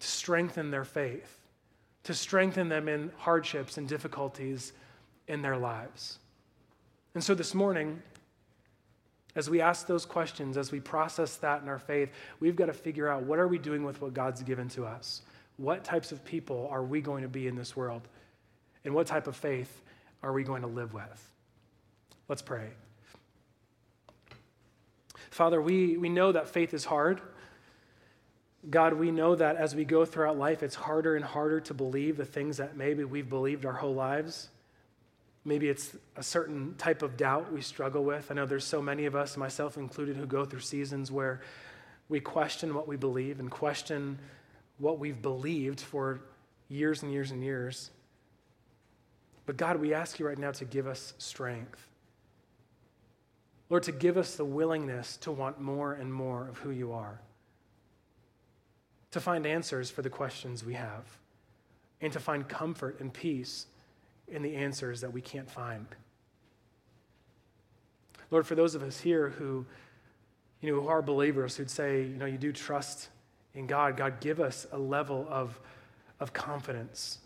to 0.00 0.06
strengthen 0.06 0.72
their 0.72 0.84
faith, 0.84 1.38
to 2.02 2.12
strengthen 2.14 2.68
them 2.68 2.88
in 2.88 3.12
hardships 3.16 3.78
and 3.78 3.88
difficulties 3.88 4.72
in 5.28 5.42
their 5.42 5.56
lives. 5.56 6.18
And 7.14 7.22
so 7.22 7.32
this 7.32 7.54
morning, 7.54 8.02
as 9.36 9.48
we 9.48 9.60
ask 9.60 9.86
those 9.86 10.04
questions, 10.04 10.56
as 10.56 10.72
we 10.72 10.80
process 10.80 11.36
that 11.36 11.62
in 11.62 11.68
our 11.68 11.78
faith, 11.78 12.10
we've 12.40 12.56
got 12.56 12.66
to 12.66 12.72
figure 12.72 13.08
out 13.08 13.22
what 13.22 13.38
are 13.38 13.48
we 13.48 13.58
doing 13.58 13.84
with 13.84 14.00
what 14.00 14.14
God's 14.14 14.42
given 14.42 14.68
to 14.70 14.84
us? 14.84 15.22
What 15.58 15.84
types 15.84 16.10
of 16.10 16.24
people 16.24 16.68
are 16.72 16.82
we 16.82 17.00
going 17.00 17.22
to 17.22 17.28
be 17.28 17.46
in 17.46 17.54
this 17.54 17.76
world? 17.76 18.02
And 18.84 18.92
what 18.92 19.06
type 19.06 19.28
of 19.28 19.36
faith 19.36 19.82
are 20.24 20.32
we 20.32 20.42
going 20.42 20.62
to 20.62 20.68
live 20.68 20.92
with? 20.92 21.30
Let's 22.28 22.42
pray. 22.42 22.70
Father, 25.36 25.60
we, 25.60 25.98
we 25.98 26.08
know 26.08 26.32
that 26.32 26.48
faith 26.48 26.72
is 26.72 26.86
hard. 26.86 27.20
God, 28.70 28.94
we 28.94 29.10
know 29.10 29.34
that 29.34 29.56
as 29.56 29.74
we 29.74 29.84
go 29.84 30.06
throughout 30.06 30.38
life, 30.38 30.62
it's 30.62 30.74
harder 30.74 31.14
and 31.14 31.22
harder 31.22 31.60
to 31.60 31.74
believe 31.74 32.16
the 32.16 32.24
things 32.24 32.56
that 32.56 32.74
maybe 32.74 33.04
we've 33.04 33.28
believed 33.28 33.66
our 33.66 33.74
whole 33.74 33.94
lives. 33.94 34.48
Maybe 35.44 35.68
it's 35.68 35.94
a 36.16 36.22
certain 36.22 36.74
type 36.78 37.02
of 37.02 37.18
doubt 37.18 37.52
we 37.52 37.60
struggle 37.60 38.02
with. 38.02 38.30
I 38.30 38.34
know 38.34 38.46
there's 38.46 38.64
so 38.64 38.80
many 38.80 39.04
of 39.04 39.14
us, 39.14 39.36
myself 39.36 39.76
included, 39.76 40.16
who 40.16 40.24
go 40.24 40.46
through 40.46 40.60
seasons 40.60 41.12
where 41.12 41.42
we 42.08 42.18
question 42.18 42.74
what 42.74 42.88
we 42.88 42.96
believe 42.96 43.38
and 43.38 43.50
question 43.50 44.18
what 44.78 44.98
we've 44.98 45.20
believed 45.20 45.82
for 45.82 46.22
years 46.70 47.02
and 47.02 47.12
years 47.12 47.30
and 47.30 47.44
years. 47.44 47.90
But 49.44 49.58
God, 49.58 49.76
we 49.80 49.92
ask 49.92 50.18
you 50.18 50.26
right 50.26 50.38
now 50.38 50.52
to 50.52 50.64
give 50.64 50.86
us 50.86 51.12
strength. 51.18 51.86
Lord, 53.68 53.82
to 53.84 53.92
give 53.92 54.16
us 54.16 54.36
the 54.36 54.44
willingness 54.44 55.16
to 55.18 55.32
want 55.32 55.60
more 55.60 55.92
and 55.92 56.12
more 56.12 56.48
of 56.48 56.58
who 56.58 56.70
you 56.70 56.92
are, 56.92 57.20
to 59.10 59.20
find 59.20 59.46
answers 59.46 59.90
for 59.90 60.02
the 60.02 60.10
questions 60.10 60.64
we 60.64 60.74
have, 60.74 61.04
and 62.00 62.12
to 62.12 62.20
find 62.20 62.48
comfort 62.48 63.00
and 63.00 63.12
peace 63.12 63.66
in 64.28 64.42
the 64.42 64.54
answers 64.56 65.00
that 65.00 65.12
we 65.12 65.20
can't 65.20 65.50
find. 65.50 65.86
Lord, 68.30 68.46
for 68.46 68.54
those 68.54 68.74
of 68.74 68.82
us 68.82 69.00
here 69.00 69.30
who, 69.30 69.64
you 70.60 70.70
know, 70.70 70.80
who 70.80 70.88
are 70.88 71.02
believers 71.02 71.56
who'd 71.56 71.70
say, 71.70 72.02
you 72.02 72.16
know, 72.16 72.26
you 72.26 72.38
do 72.38 72.52
trust 72.52 73.08
in 73.54 73.66
God, 73.66 73.96
God, 73.96 74.20
give 74.20 74.40
us 74.40 74.66
a 74.72 74.78
level 74.78 75.26
of, 75.30 75.58
of 76.20 76.32
confidence 76.32 77.18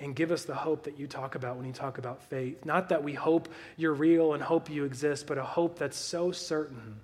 and 0.00 0.14
give 0.14 0.30
us 0.30 0.44
the 0.44 0.54
hope 0.54 0.84
that 0.84 0.98
you 0.98 1.06
talk 1.06 1.34
about 1.34 1.56
when 1.56 1.66
you 1.66 1.72
talk 1.72 1.98
about 1.98 2.22
faith. 2.22 2.64
Not 2.64 2.88
that 2.90 3.02
we 3.02 3.14
hope 3.14 3.48
you're 3.76 3.94
real 3.94 4.34
and 4.34 4.42
hope 4.42 4.70
you 4.70 4.84
exist, 4.84 5.26
but 5.26 5.38
a 5.38 5.42
hope 5.42 5.78
that's 5.78 5.96
so 5.96 6.30
certain 6.30 7.00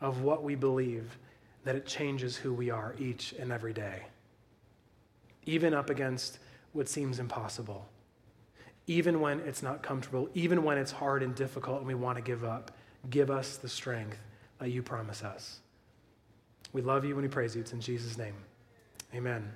of 0.00 0.22
what 0.22 0.42
we 0.42 0.54
believe 0.54 1.18
that 1.64 1.76
it 1.76 1.86
changes 1.86 2.36
who 2.36 2.52
we 2.52 2.70
are 2.70 2.94
each 2.98 3.32
and 3.38 3.52
every 3.52 3.72
day, 3.72 4.02
even 5.46 5.74
up 5.74 5.90
against 5.90 6.38
what 6.72 6.88
seems 6.88 7.18
impossible 7.18 7.86
even 8.86 9.20
when 9.20 9.40
it's 9.40 9.62
not 9.62 9.82
comfortable, 9.82 10.28
even 10.34 10.64
when 10.64 10.78
it's 10.78 10.90
hard 10.90 11.22
and 11.22 11.34
difficult 11.34 11.78
and 11.78 11.86
we 11.86 11.94
want 11.94 12.16
to 12.16 12.22
give 12.22 12.44
up. 12.44 12.72
Give 13.10 13.30
us 13.30 13.56
the 13.56 13.68
strength 13.68 14.18
that 14.58 14.70
you 14.70 14.82
promise 14.82 15.22
us. 15.22 15.60
We 16.72 16.82
love 16.82 17.04
you 17.04 17.12
and 17.14 17.22
we 17.22 17.28
praise 17.28 17.54
you. 17.54 17.60
It's 17.60 17.72
in 17.72 17.80
Jesus' 17.80 18.16
name. 18.16 18.34
Amen. 19.14 19.50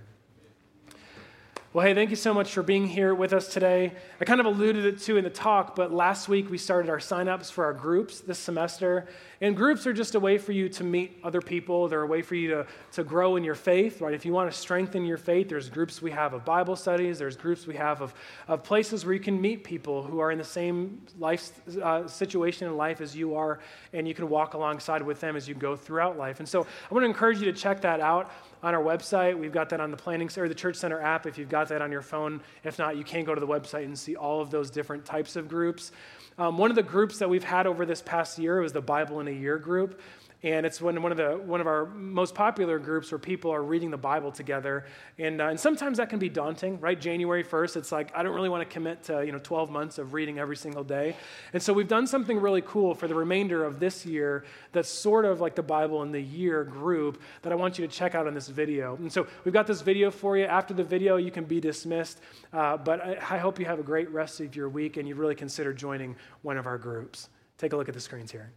Well, 1.76 1.84
hey, 1.84 1.92
thank 1.92 2.08
you 2.08 2.16
so 2.16 2.32
much 2.32 2.54
for 2.54 2.62
being 2.62 2.86
here 2.86 3.14
with 3.14 3.34
us 3.34 3.52
today. 3.52 3.92
I 4.18 4.24
kind 4.24 4.40
of 4.40 4.46
alluded 4.46 4.86
it 4.86 4.98
to 5.00 5.18
in 5.18 5.24
the 5.24 5.28
talk, 5.28 5.76
but 5.76 5.92
last 5.92 6.26
week 6.26 6.48
we 6.48 6.56
started 6.56 6.88
our 6.88 6.96
signups 6.96 7.52
for 7.52 7.66
our 7.66 7.74
groups 7.74 8.20
this 8.20 8.38
semester. 8.38 9.08
And 9.42 9.54
groups 9.54 9.86
are 9.86 9.92
just 9.92 10.14
a 10.14 10.20
way 10.20 10.38
for 10.38 10.52
you 10.52 10.70
to 10.70 10.84
meet 10.84 11.20
other 11.22 11.42
people. 11.42 11.86
They're 11.86 12.00
a 12.00 12.06
way 12.06 12.22
for 12.22 12.34
you 12.34 12.48
to, 12.48 12.66
to 12.92 13.04
grow 13.04 13.36
in 13.36 13.44
your 13.44 13.54
faith, 13.54 14.00
right? 14.00 14.14
If 14.14 14.24
you 14.24 14.32
want 14.32 14.50
to 14.50 14.56
strengthen 14.56 15.04
your 15.04 15.18
faith, 15.18 15.50
there's 15.50 15.68
groups 15.68 16.00
we 16.00 16.10
have 16.12 16.32
of 16.32 16.46
Bible 16.46 16.76
studies, 16.76 17.18
there's 17.18 17.36
groups 17.36 17.66
we 17.66 17.74
have 17.74 18.00
of, 18.00 18.14
of 18.48 18.64
places 18.64 19.04
where 19.04 19.12
you 19.12 19.20
can 19.20 19.38
meet 19.38 19.62
people 19.62 20.02
who 20.02 20.18
are 20.18 20.30
in 20.30 20.38
the 20.38 20.44
same 20.44 21.02
life 21.18 21.52
uh, 21.82 22.08
situation 22.08 22.68
in 22.68 22.78
life 22.78 23.02
as 23.02 23.14
you 23.14 23.34
are, 23.34 23.58
and 23.92 24.08
you 24.08 24.14
can 24.14 24.30
walk 24.30 24.54
alongside 24.54 25.02
with 25.02 25.20
them 25.20 25.36
as 25.36 25.46
you 25.46 25.54
go 25.54 25.76
throughout 25.76 26.16
life. 26.16 26.38
And 26.38 26.48
so 26.48 26.62
I 26.62 26.94
want 26.94 27.02
to 27.02 27.06
encourage 27.06 27.38
you 27.38 27.44
to 27.44 27.52
check 27.52 27.82
that 27.82 28.00
out 28.00 28.30
on 28.62 28.74
our 28.74 28.82
website. 28.82 29.38
We've 29.38 29.52
got 29.52 29.68
that 29.70 29.80
on 29.80 29.90
the 29.90 29.96
planning 29.96 30.28
or 30.36 30.48
the 30.48 30.54
Church 30.54 30.76
Center 30.76 31.00
app 31.00 31.26
if 31.26 31.38
you've 31.38 31.48
got 31.48 31.68
that 31.68 31.82
on 31.82 31.92
your 31.92 32.02
phone. 32.02 32.40
If 32.64 32.78
not, 32.78 32.96
you 32.96 33.04
can 33.04 33.24
go 33.24 33.34
to 33.34 33.40
the 33.40 33.46
website 33.46 33.84
and 33.84 33.98
see 33.98 34.16
all 34.16 34.40
of 34.40 34.50
those 34.50 34.70
different 34.70 35.04
types 35.04 35.36
of 35.36 35.48
groups. 35.48 35.92
Um, 36.38 36.58
one 36.58 36.70
of 36.70 36.76
the 36.76 36.82
groups 36.82 37.18
that 37.18 37.30
we've 37.30 37.44
had 37.44 37.66
over 37.66 37.86
this 37.86 38.02
past 38.02 38.38
year 38.38 38.60
was 38.60 38.72
the 38.72 38.80
Bible 38.80 39.20
in 39.20 39.28
a 39.28 39.32
Year 39.32 39.58
group. 39.58 40.00
And 40.46 40.64
it's 40.64 40.80
one, 40.80 41.02
one, 41.02 41.10
of 41.10 41.18
the, 41.18 41.30
one 41.44 41.60
of 41.60 41.66
our 41.66 41.86
most 41.86 42.32
popular 42.32 42.78
groups 42.78 43.10
where 43.10 43.18
people 43.18 43.50
are 43.50 43.64
reading 43.64 43.90
the 43.90 43.96
Bible 43.96 44.30
together. 44.30 44.84
And, 45.18 45.40
uh, 45.40 45.48
and 45.48 45.58
sometimes 45.58 45.98
that 45.98 46.08
can 46.08 46.20
be 46.20 46.28
daunting, 46.28 46.78
right? 46.78 47.00
January 47.00 47.42
1st, 47.42 47.76
it's 47.76 47.90
like, 47.90 48.12
I 48.14 48.22
don't 48.22 48.32
really 48.32 48.48
want 48.48 48.60
to 48.60 48.72
commit 48.72 49.02
to, 49.04 49.26
you 49.26 49.32
know, 49.32 49.40
12 49.40 49.70
months 49.70 49.98
of 49.98 50.14
reading 50.14 50.38
every 50.38 50.56
single 50.56 50.84
day. 50.84 51.16
And 51.52 51.60
so 51.60 51.72
we've 51.72 51.88
done 51.88 52.06
something 52.06 52.38
really 52.38 52.62
cool 52.62 52.94
for 52.94 53.08
the 53.08 53.14
remainder 53.16 53.64
of 53.64 53.80
this 53.80 54.06
year 54.06 54.44
that's 54.70 54.88
sort 54.88 55.24
of 55.24 55.40
like 55.40 55.56
the 55.56 55.64
Bible 55.64 56.04
in 56.04 56.12
the 56.12 56.22
year 56.22 56.62
group 56.62 57.20
that 57.42 57.50
I 57.52 57.56
want 57.56 57.76
you 57.76 57.84
to 57.84 57.92
check 57.92 58.14
out 58.14 58.28
in 58.28 58.32
this 58.34 58.46
video. 58.46 58.94
And 58.94 59.12
so 59.12 59.26
we've 59.44 59.54
got 59.54 59.66
this 59.66 59.80
video 59.80 60.12
for 60.12 60.36
you. 60.36 60.44
After 60.44 60.74
the 60.74 60.84
video, 60.84 61.16
you 61.16 61.32
can 61.32 61.44
be 61.44 61.58
dismissed. 61.58 62.20
Uh, 62.52 62.76
but 62.76 63.00
I, 63.00 63.14
I 63.30 63.38
hope 63.38 63.58
you 63.58 63.66
have 63.66 63.80
a 63.80 63.82
great 63.82 64.08
rest 64.10 64.38
of 64.38 64.54
your 64.54 64.68
week 64.68 64.96
and 64.96 65.08
you 65.08 65.16
really 65.16 65.34
consider 65.34 65.72
joining 65.72 66.14
one 66.42 66.56
of 66.56 66.68
our 66.68 66.78
groups. 66.78 67.30
Take 67.58 67.72
a 67.72 67.76
look 67.76 67.88
at 67.88 67.94
the 67.94 68.00
screens 68.00 68.30
here. 68.30 68.52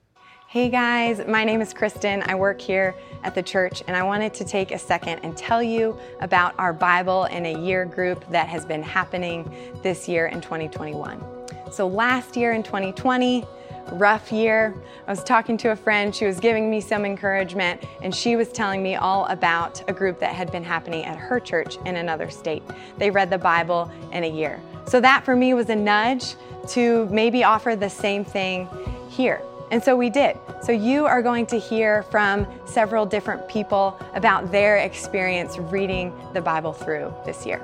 Hey 0.51 0.69
guys, 0.69 1.21
my 1.27 1.43
name 1.43 1.61
is 1.61 1.75
Kristen. 1.75 2.23
I 2.25 2.33
work 2.33 2.59
here 2.59 2.95
at 3.23 3.35
the 3.35 3.43
church, 3.43 3.83
and 3.87 3.95
I 3.95 4.01
wanted 4.01 4.33
to 4.33 4.43
take 4.43 4.71
a 4.71 4.79
second 4.79 5.19
and 5.19 5.37
tell 5.37 5.61
you 5.61 5.95
about 6.21 6.55
our 6.57 6.73
Bible 6.73 7.25
in 7.25 7.45
a 7.45 7.63
Year 7.63 7.85
group 7.85 8.27
that 8.31 8.47
has 8.47 8.65
been 8.65 8.81
happening 8.81 9.47
this 9.83 10.07
year 10.09 10.25
in 10.25 10.41
2021. 10.41 11.23
So, 11.69 11.87
last 11.87 12.35
year 12.35 12.53
in 12.53 12.63
2020, 12.63 13.45
rough 13.91 14.31
year. 14.31 14.73
I 15.05 15.11
was 15.11 15.23
talking 15.23 15.55
to 15.57 15.69
a 15.69 15.75
friend, 15.75 16.15
she 16.15 16.25
was 16.25 16.39
giving 16.39 16.67
me 16.67 16.81
some 16.81 17.05
encouragement, 17.05 17.83
and 18.01 18.13
she 18.13 18.35
was 18.35 18.51
telling 18.51 18.81
me 18.81 18.95
all 18.95 19.27
about 19.27 19.87
a 19.87 19.93
group 19.93 20.19
that 20.19 20.33
had 20.33 20.51
been 20.51 20.63
happening 20.63 21.05
at 21.05 21.15
her 21.15 21.39
church 21.39 21.77
in 21.85 21.97
another 21.97 22.31
state. 22.31 22.63
They 22.97 23.11
read 23.11 23.29
the 23.29 23.37
Bible 23.37 23.91
in 24.11 24.23
a 24.23 24.27
year. 24.27 24.59
So, 24.87 24.99
that 24.99 25.23
for 25.23 25.35
me 25.35 25.53
was 25.53 25.69
a 25.69 25.75
nudge 25.75 26.33
to 26.69 27.05
maybe 27.11 27.43
offer 27.43 27.75
the 27.75 27.87
same 27.87 28.25
thing 28.25 28.67
here. 29.11 29.43
And 29.71 29.83
so 29.83 29.95
we 29.95 30.09
did. 30.09 30.37
So 30.63 30.71
you 30.71 31.05
are 31.05 31.21
going 31.21 31.45
to 31.47 31.59
hear 31.59 32.03
from 32.03 32.47
several 32.65 33.05
different 33.05 33.47
people 33.47 33.99
about 34.15 34.51
their 34.51 34.77
experience 34.77 35.57
reading 35.59 36.11
the 36.33 36.41
Bible 36.41 36.73
through 36.73 37.13
this 37.23 37.45
year. 37.45 37.63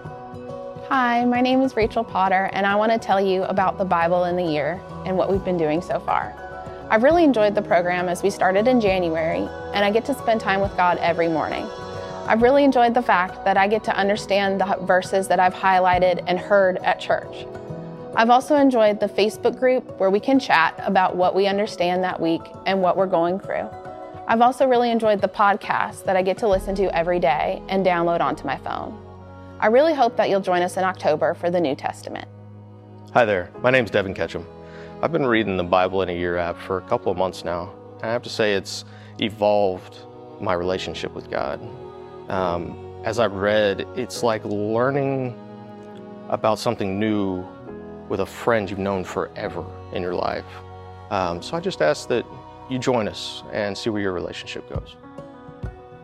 Hi, 0.87 1.25
my 1.25 1.41
name 1.41 1.61
is 1.61 1.75
Rachel 1.75 2.03
Potter, 2.03 2.51
and 2.53 2.67
I 2.67 2.75
want 2.75 2.91
to 2.91 2.99
tell 2.99 3.19
you 3.19 3.43
about 3.45 3.79
the 3.79 3.85
Bible 3.85 4.25
in 4.25 4.35
the 4.35 4.43
year 4.43 4.79
and 5.03 5.17
what 5.17 5.31
we've 5.31 5.43
been 5.43 5.57
doing 5.57 5.81
so 5.81 5.99
far. 5.99 6.33
I've 6.91 7.01
really 7.01 7.23
enjoyed 7.23 7.55
the 7.55 7.63
program 7.63 8.07
as 8.07 8.21
we 8.21 8.29
started 8.29 8.67
in 8.67 8.79
January, 8.79 9.49
and 9.73 9.83
I 9.83 9.89
get 9.89 10.05
to 10.05 10.13
spend 10.13 10.41
time 10.41 10.61
with 10.61 10.77
God 10.77 10.99
every 10.99 11.27
morning. 11.27 11.65
I've 12.27 12.43
really 12.43 12.63
enjoyed 12.63 12.93
the 12.93 13.01
fact 13.01 13.43
that 13.45 13.57
I 13.57 13.67
get 13.67 13.83
to 13.85 13.97
understand 13.97 14.61
the 14.61 14.77
verses 14.81 15.27
that 15.29 15.39
I've 15.39 15.55
highlighted 15.55 16.23
and 16.27 16.37
heard 16.37 16.77
at 16.77 16.99
church. 16.99 17.47
I've 18.17 18.29
also 18.29 18.55
enjoyed 18.55 19.01
the 19.01 19.09
Facebook 19.09 19.59
group 19.59 19.99
where 19.99 20.09
we 20.09 20.21
can 20.21 20.39
chat 20.39 20.79
about 20.85 21.17
what 21.17 21.35
we 21.35 21.47
understand 21.47 22.01
that 22.05 22.17
week 22.17 22.41
and 22.65 22.81
what 22.81 22.95
we're 22.95 23.07
going 23.07 23.41
through. 23.41 23.69
I've 24.25 24.39
also 24.39 24.65
really 24.69 24.89
enjoyed 24.89 25.19
the 25.19 25.27
podcast 25.27 26.05
that 26.05 26.15
I 26.15 26.21
get 26.21 26.37
to 26.37 26.47
listen 26.47 26.75
to 26.75 26.95
every 26.95 27.19
day 27.19 27.61
and 27.67 27.85
download 27.85 28.21
onto 28.21 28.45
my 28.45 28.57
phone. 28.59 28.97
I 29.59 29.67
really 29.67 29.93
hope 29.93 30.15
that 30.15 30.29
you'll 30.29 30.39
join 30.39 30.61
us 30.61 30.77
in 30.77 30.85
October 30.85 31.33
for 31.33 31.51
the 31.51 31.59
New 31.59 31.75
Testament. 31.75 32.25
Hi 33.13 33.25
there, 33.25 33.51
my 33.61 33.69
name's 33.69 33.91
Devin 33.91 34.13
Ketchum. 34.13 34.47
I've 35.01 35.11
been 35.11 35.25
reading 35.25 35.57
the 35.57 35.65
Bible 35.65 36.01
in 36.01 36.07
a 36.07 36.17
Year 36.17 36.37
app 36.37 36.57
for 36.57 36.77
a 36.77 36.81
couple 36.83 37.11
of 37.11 37.17
months 37.17 37.43
now. 37.43 37.73
and 37.95 38.05
I 38.05 38.13
have 38.13 38.23
to 38.23 38.29
say 38.29 38.53
it's 38.53 38.85
evolved 39.19 39.97
my 40.39 40.53
relationship 40.53 41.13
with 41.13 41.29
God. 41.29 41.59
Um, 42.29 42.77
as 43.03 43.19
I've 43.19 43.33
read, 43.33 43.85
it's 43.97 44.23
like 44.23 44.45
learning 44.45 45.37
about 46.29 46.59
something 46.59 46.97
new 46.97 47.45
with 48.09 48.19
a 48.19 48.25
friend 48.25 48.69
you've 48.69 48.79
known 48.79 49.03
forever 49.03 49.65
in 49.93 50.01
your 50.01 50.15
life. 50.15 50.45
Um, 51.09 51.41
so 51.41 51.57
I 51.57 51.59
just 51.59 51.81
ask 51.81 52.07
that 52.09 52.25
you 52.69 52.79
join 52.79 53.07
us 53.07 53.43
and 53.51 53.77
see 53.77 53.89
where 53.89 54.01
your 54.01 54.13
relationship 54.13 54.69
goes. 54.69 54.95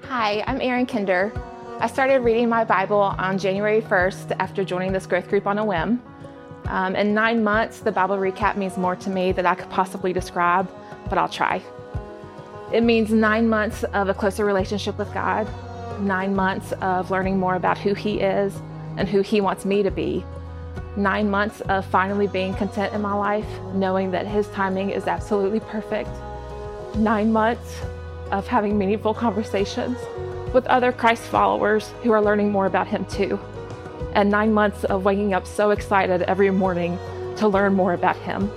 Hi, 0.03 0.43
I'm 0.45 0.61
Erin 0.61 0.85
Kinder. 0.85 1.31
I 1.79 1.87
started 1.87 2.19
reading 2.19 2.47
my 2.49 2.63
Bible 2.63 2.99
on 2.99 3.37
January 3.39 3.81
1st 3.81 4.35
after 4.39 4.63
joining 4.63 4.91
this 4.91 5.05
growth 5.05 5.27
group 5.27 5.47
on 5.47 5.57
a 5.57 5.65
whim. 5.65 6.01
Um, 6.65 6.95
in 6.95 7.13
nine 7.13 7.43
months, 7.43 7.79
the 7.79 7.91
Bible 7.91 8.17
recap 8.17 8.55
means 8.55 8.77
more 8.77 8.95
to 8.97 9.09
me 9.09 9.31
than 9.31 9.45
I 9.45 9.55
could 9.55 9.69
possibly 9.69 10.13
describe, 10.13 10.69
but 11.09 11.17
I'll 11.17 11.29
try. 11.29 11.61
It 12.71 12.83
means 12.83 13.11
nine 13.11 13.49
months 13.49 13.83
of 13.83 14.09
a 14.09 14.13
closer 14.13 14.45
relationship 14.45 14.97
with 14.97 15.11
God, 15.13 15.47
nine 15.99 16.35
months 16.35 16.71
of 16.81 17.11
learning 17.11 17.37
more 17.37 17.55
about 17.55 17.77
who 17.77 17.93
He 17.93 18.19
is 18.19 18.53
and 18.97 19.09
who 19.09 19.21
He 19.21 19.41
wants 19.41 19.65
me 19.65 19.81
to 19.83 19.91
be, 19.91 20.23
nine 20.97 21.29
months 21.29 21.61
of 21.61 21.85
finally 21.85 22.27
being 22.27 22.53
content 22.53 22.93
in 22.93 23.01
my 23.01 23.13
life, 23.13 23.47
knowing 23.73 24.11
that 24.11 24.27
His 24.27 24.47
timing 24.49 24.89
is 24.89 25.07
absolutely 25.07 25.59
perfect, 25.59 26.09
nine 26.95 27.31
months 27.31 27.79
of 28.31 28.47
having 28.47 28.77
meaningful 28.77 29.13
conversations 29.13 29.97
with 30.53 30.65
other 30.67 30.91
Christ 30.91 31.23
followers 31.23 31.93
who 32.03 32.11
are 32.11 32.21
learning 32.21 32.51
more 32.51 32.65
about 32.65 32.87
Him 32.87 33.05
too, 33.05 33.39
and 34.13 34.29
nine 34.29 34.53
months 34.53 34.83
of 34.85 35.05
waking 35.05 35.33
up 35.33 35.47
so 35.47 35.71
excited 35.71 36.23
every 36.23 36.51
morning 36.51 36.97
to 37.37 37.47
learn 37.47 37.73
more 37.73 37.93
about 37.93 38.17
Him. 38.17 38.51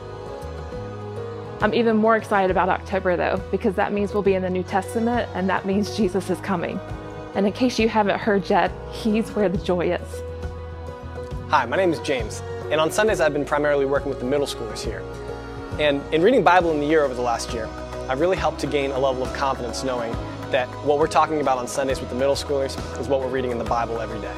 I'm 1.60 1.72
even 1.72 1.96
more 1.96 2.16
excited 2.16 2.50
about 2.50 2.68
October 2.68 3.16
though, 3.16 3.40
because 3.50 3.74
that 3.76 3.92
means 3.92 4.12
we'll 4.12 4.22
be 4.22 4.34
in 4.34 4.42
the 4.42 4.50
New 4.50 4.64
Testament 4.64 5.28
and 5.34 5.48
that 5.48 5.64
means 5.64 5.96
Jesus 5.96 6.28
is 6.30 6.40
coming. 6.40 6.80
And 7.34 7.46
in 7.46 7.52
case 7.52 7.78
you 7.78 7.88
haven't 7.88 8.18
heard 8.18 8.48
yet, 8.50 8.70
He's 8.90 9.30
where 9.30 9.48
the 9.48 9.58
joy 9.58 9.94
is. 9.94 10.22
Hi, 11.54 11.64
my 11.66 11.76
name 11.76 11.92
is 11.92 12.00
James, 12.00 12.42
and 12.72 12.80
on 12.80 12.90
Sundays 12.90 13.20
I've 13.20 13.32
been 13.32 13.44
primarily 13.44 13.86
working 13.86 14.08
with 14.08 14.18
the 14.18 14.24
middle 14.24 14.44
schoolers 14.44 14.80
here. 14.80 15.04
And 15.78 16.02
in 16.12 16.20
reading 16.20 16.42
Bible 16.42 16.72
in 16.72 16.80
the 16.80 16.84
year 16.84 17.04
over 17.04 17.14
the 17.14 17.22
last 17.22 17.52
year, 17.52 17.68
I've 18.08 18.18
really 18.18 18.36
helped 18.36 18.58
to 18.62 18.66
gain 18.66 18.90
a 18.90 18.98
level 18.98 19.22
of 19.22 19.32
confidence 19.34 19.84
knowing 19.84 20.10
that 20.50 20.66
what 20.84 20.98
we're 20.98 21.06
talking 21.06 21.40
about 21.40 21.58
on 21.58 21.68
Sundays 21.68 22.00
with 22.00 22.08
the 22.08 22.16
middle 22.16 22.34
schoolers 22.34 22.76
is 22.98 23.06
what 23.06 23.20
we're 23.20 23.28
reading 23.28 23.52
in 23.52 23.58
the 23.58 23.64
Bible 23.64 24.00
every 24.00 24.20
day. 24.20 24.34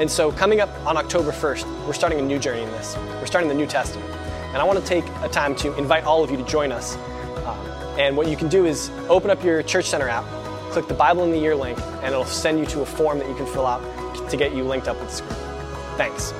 And 0.00 0.10
so 0.10 0.32
coming 0.32 0.60
up 0.60 0.68
on 0.84 0.96
October 0.96 1.30
1st, 1.30 1.86
we're 1.86 1.92
starting 1.92 2.18
a 2.18 2.22
new 2.22 2.40
journey 2.40 2.62
in 2.62 2.70
this. 2.72 2.96
We're 2.96 3.26
starting 3.26 3.48
the 3.48 3.54
New 3.54 3.68
Testament. 3.68 4.10
And 4.46 4.56
I 4.56 4.64
want 4.64 4.80
to 4.80 4.84
take 4.84 5.04
a 5.22 5.28
time 5.28 5.54
to 5.54 5.72
invite 5.78 6.02
all 6.02 6.24
of 6.24 6.32
you 6.32 6.36
to 6.38 6.44
join 6.46 6.72
us. 6.72 6.96
Um, 7.46 7.56
and 8.00 8.16
what 8.16 8.26
you 8.26 8.36
can 8.36 8.48
do 8.48 8.64
is 8.64 8.90
open 9.08 9.30
up 9.30 9.44
your 9.44 9.62
Church 9.62 9.88
Center 9.88 10.08
app, 10.08 10.24
click 10.72 10.88
the 10.88 10.94
Bible 10.94 11.22
in 11.22 11.30
the 11.30 11.38
Year 11.38 11.54
link, 11.54 11.78
and 12.02 12.06
it'll 12.06 12.24
send 12.24 12.58
you 12.58 12.66
to 12.66 12.80
a 12.80 12.86
form 12.86 13.20
that 13.20 13.28
you 13.28 13.36
can 13.36 13.46
fill 13.46 13.64
out 13.64 13.80
to 14.28 14.36
get 14.36 14.52
you 14.56 14.64
linked 14.64 14.88
up 14.88 14.98
with 14.98 15.08
this 15.08 15.20
group. 15.20 15.51
Thanks. 15.96 16.32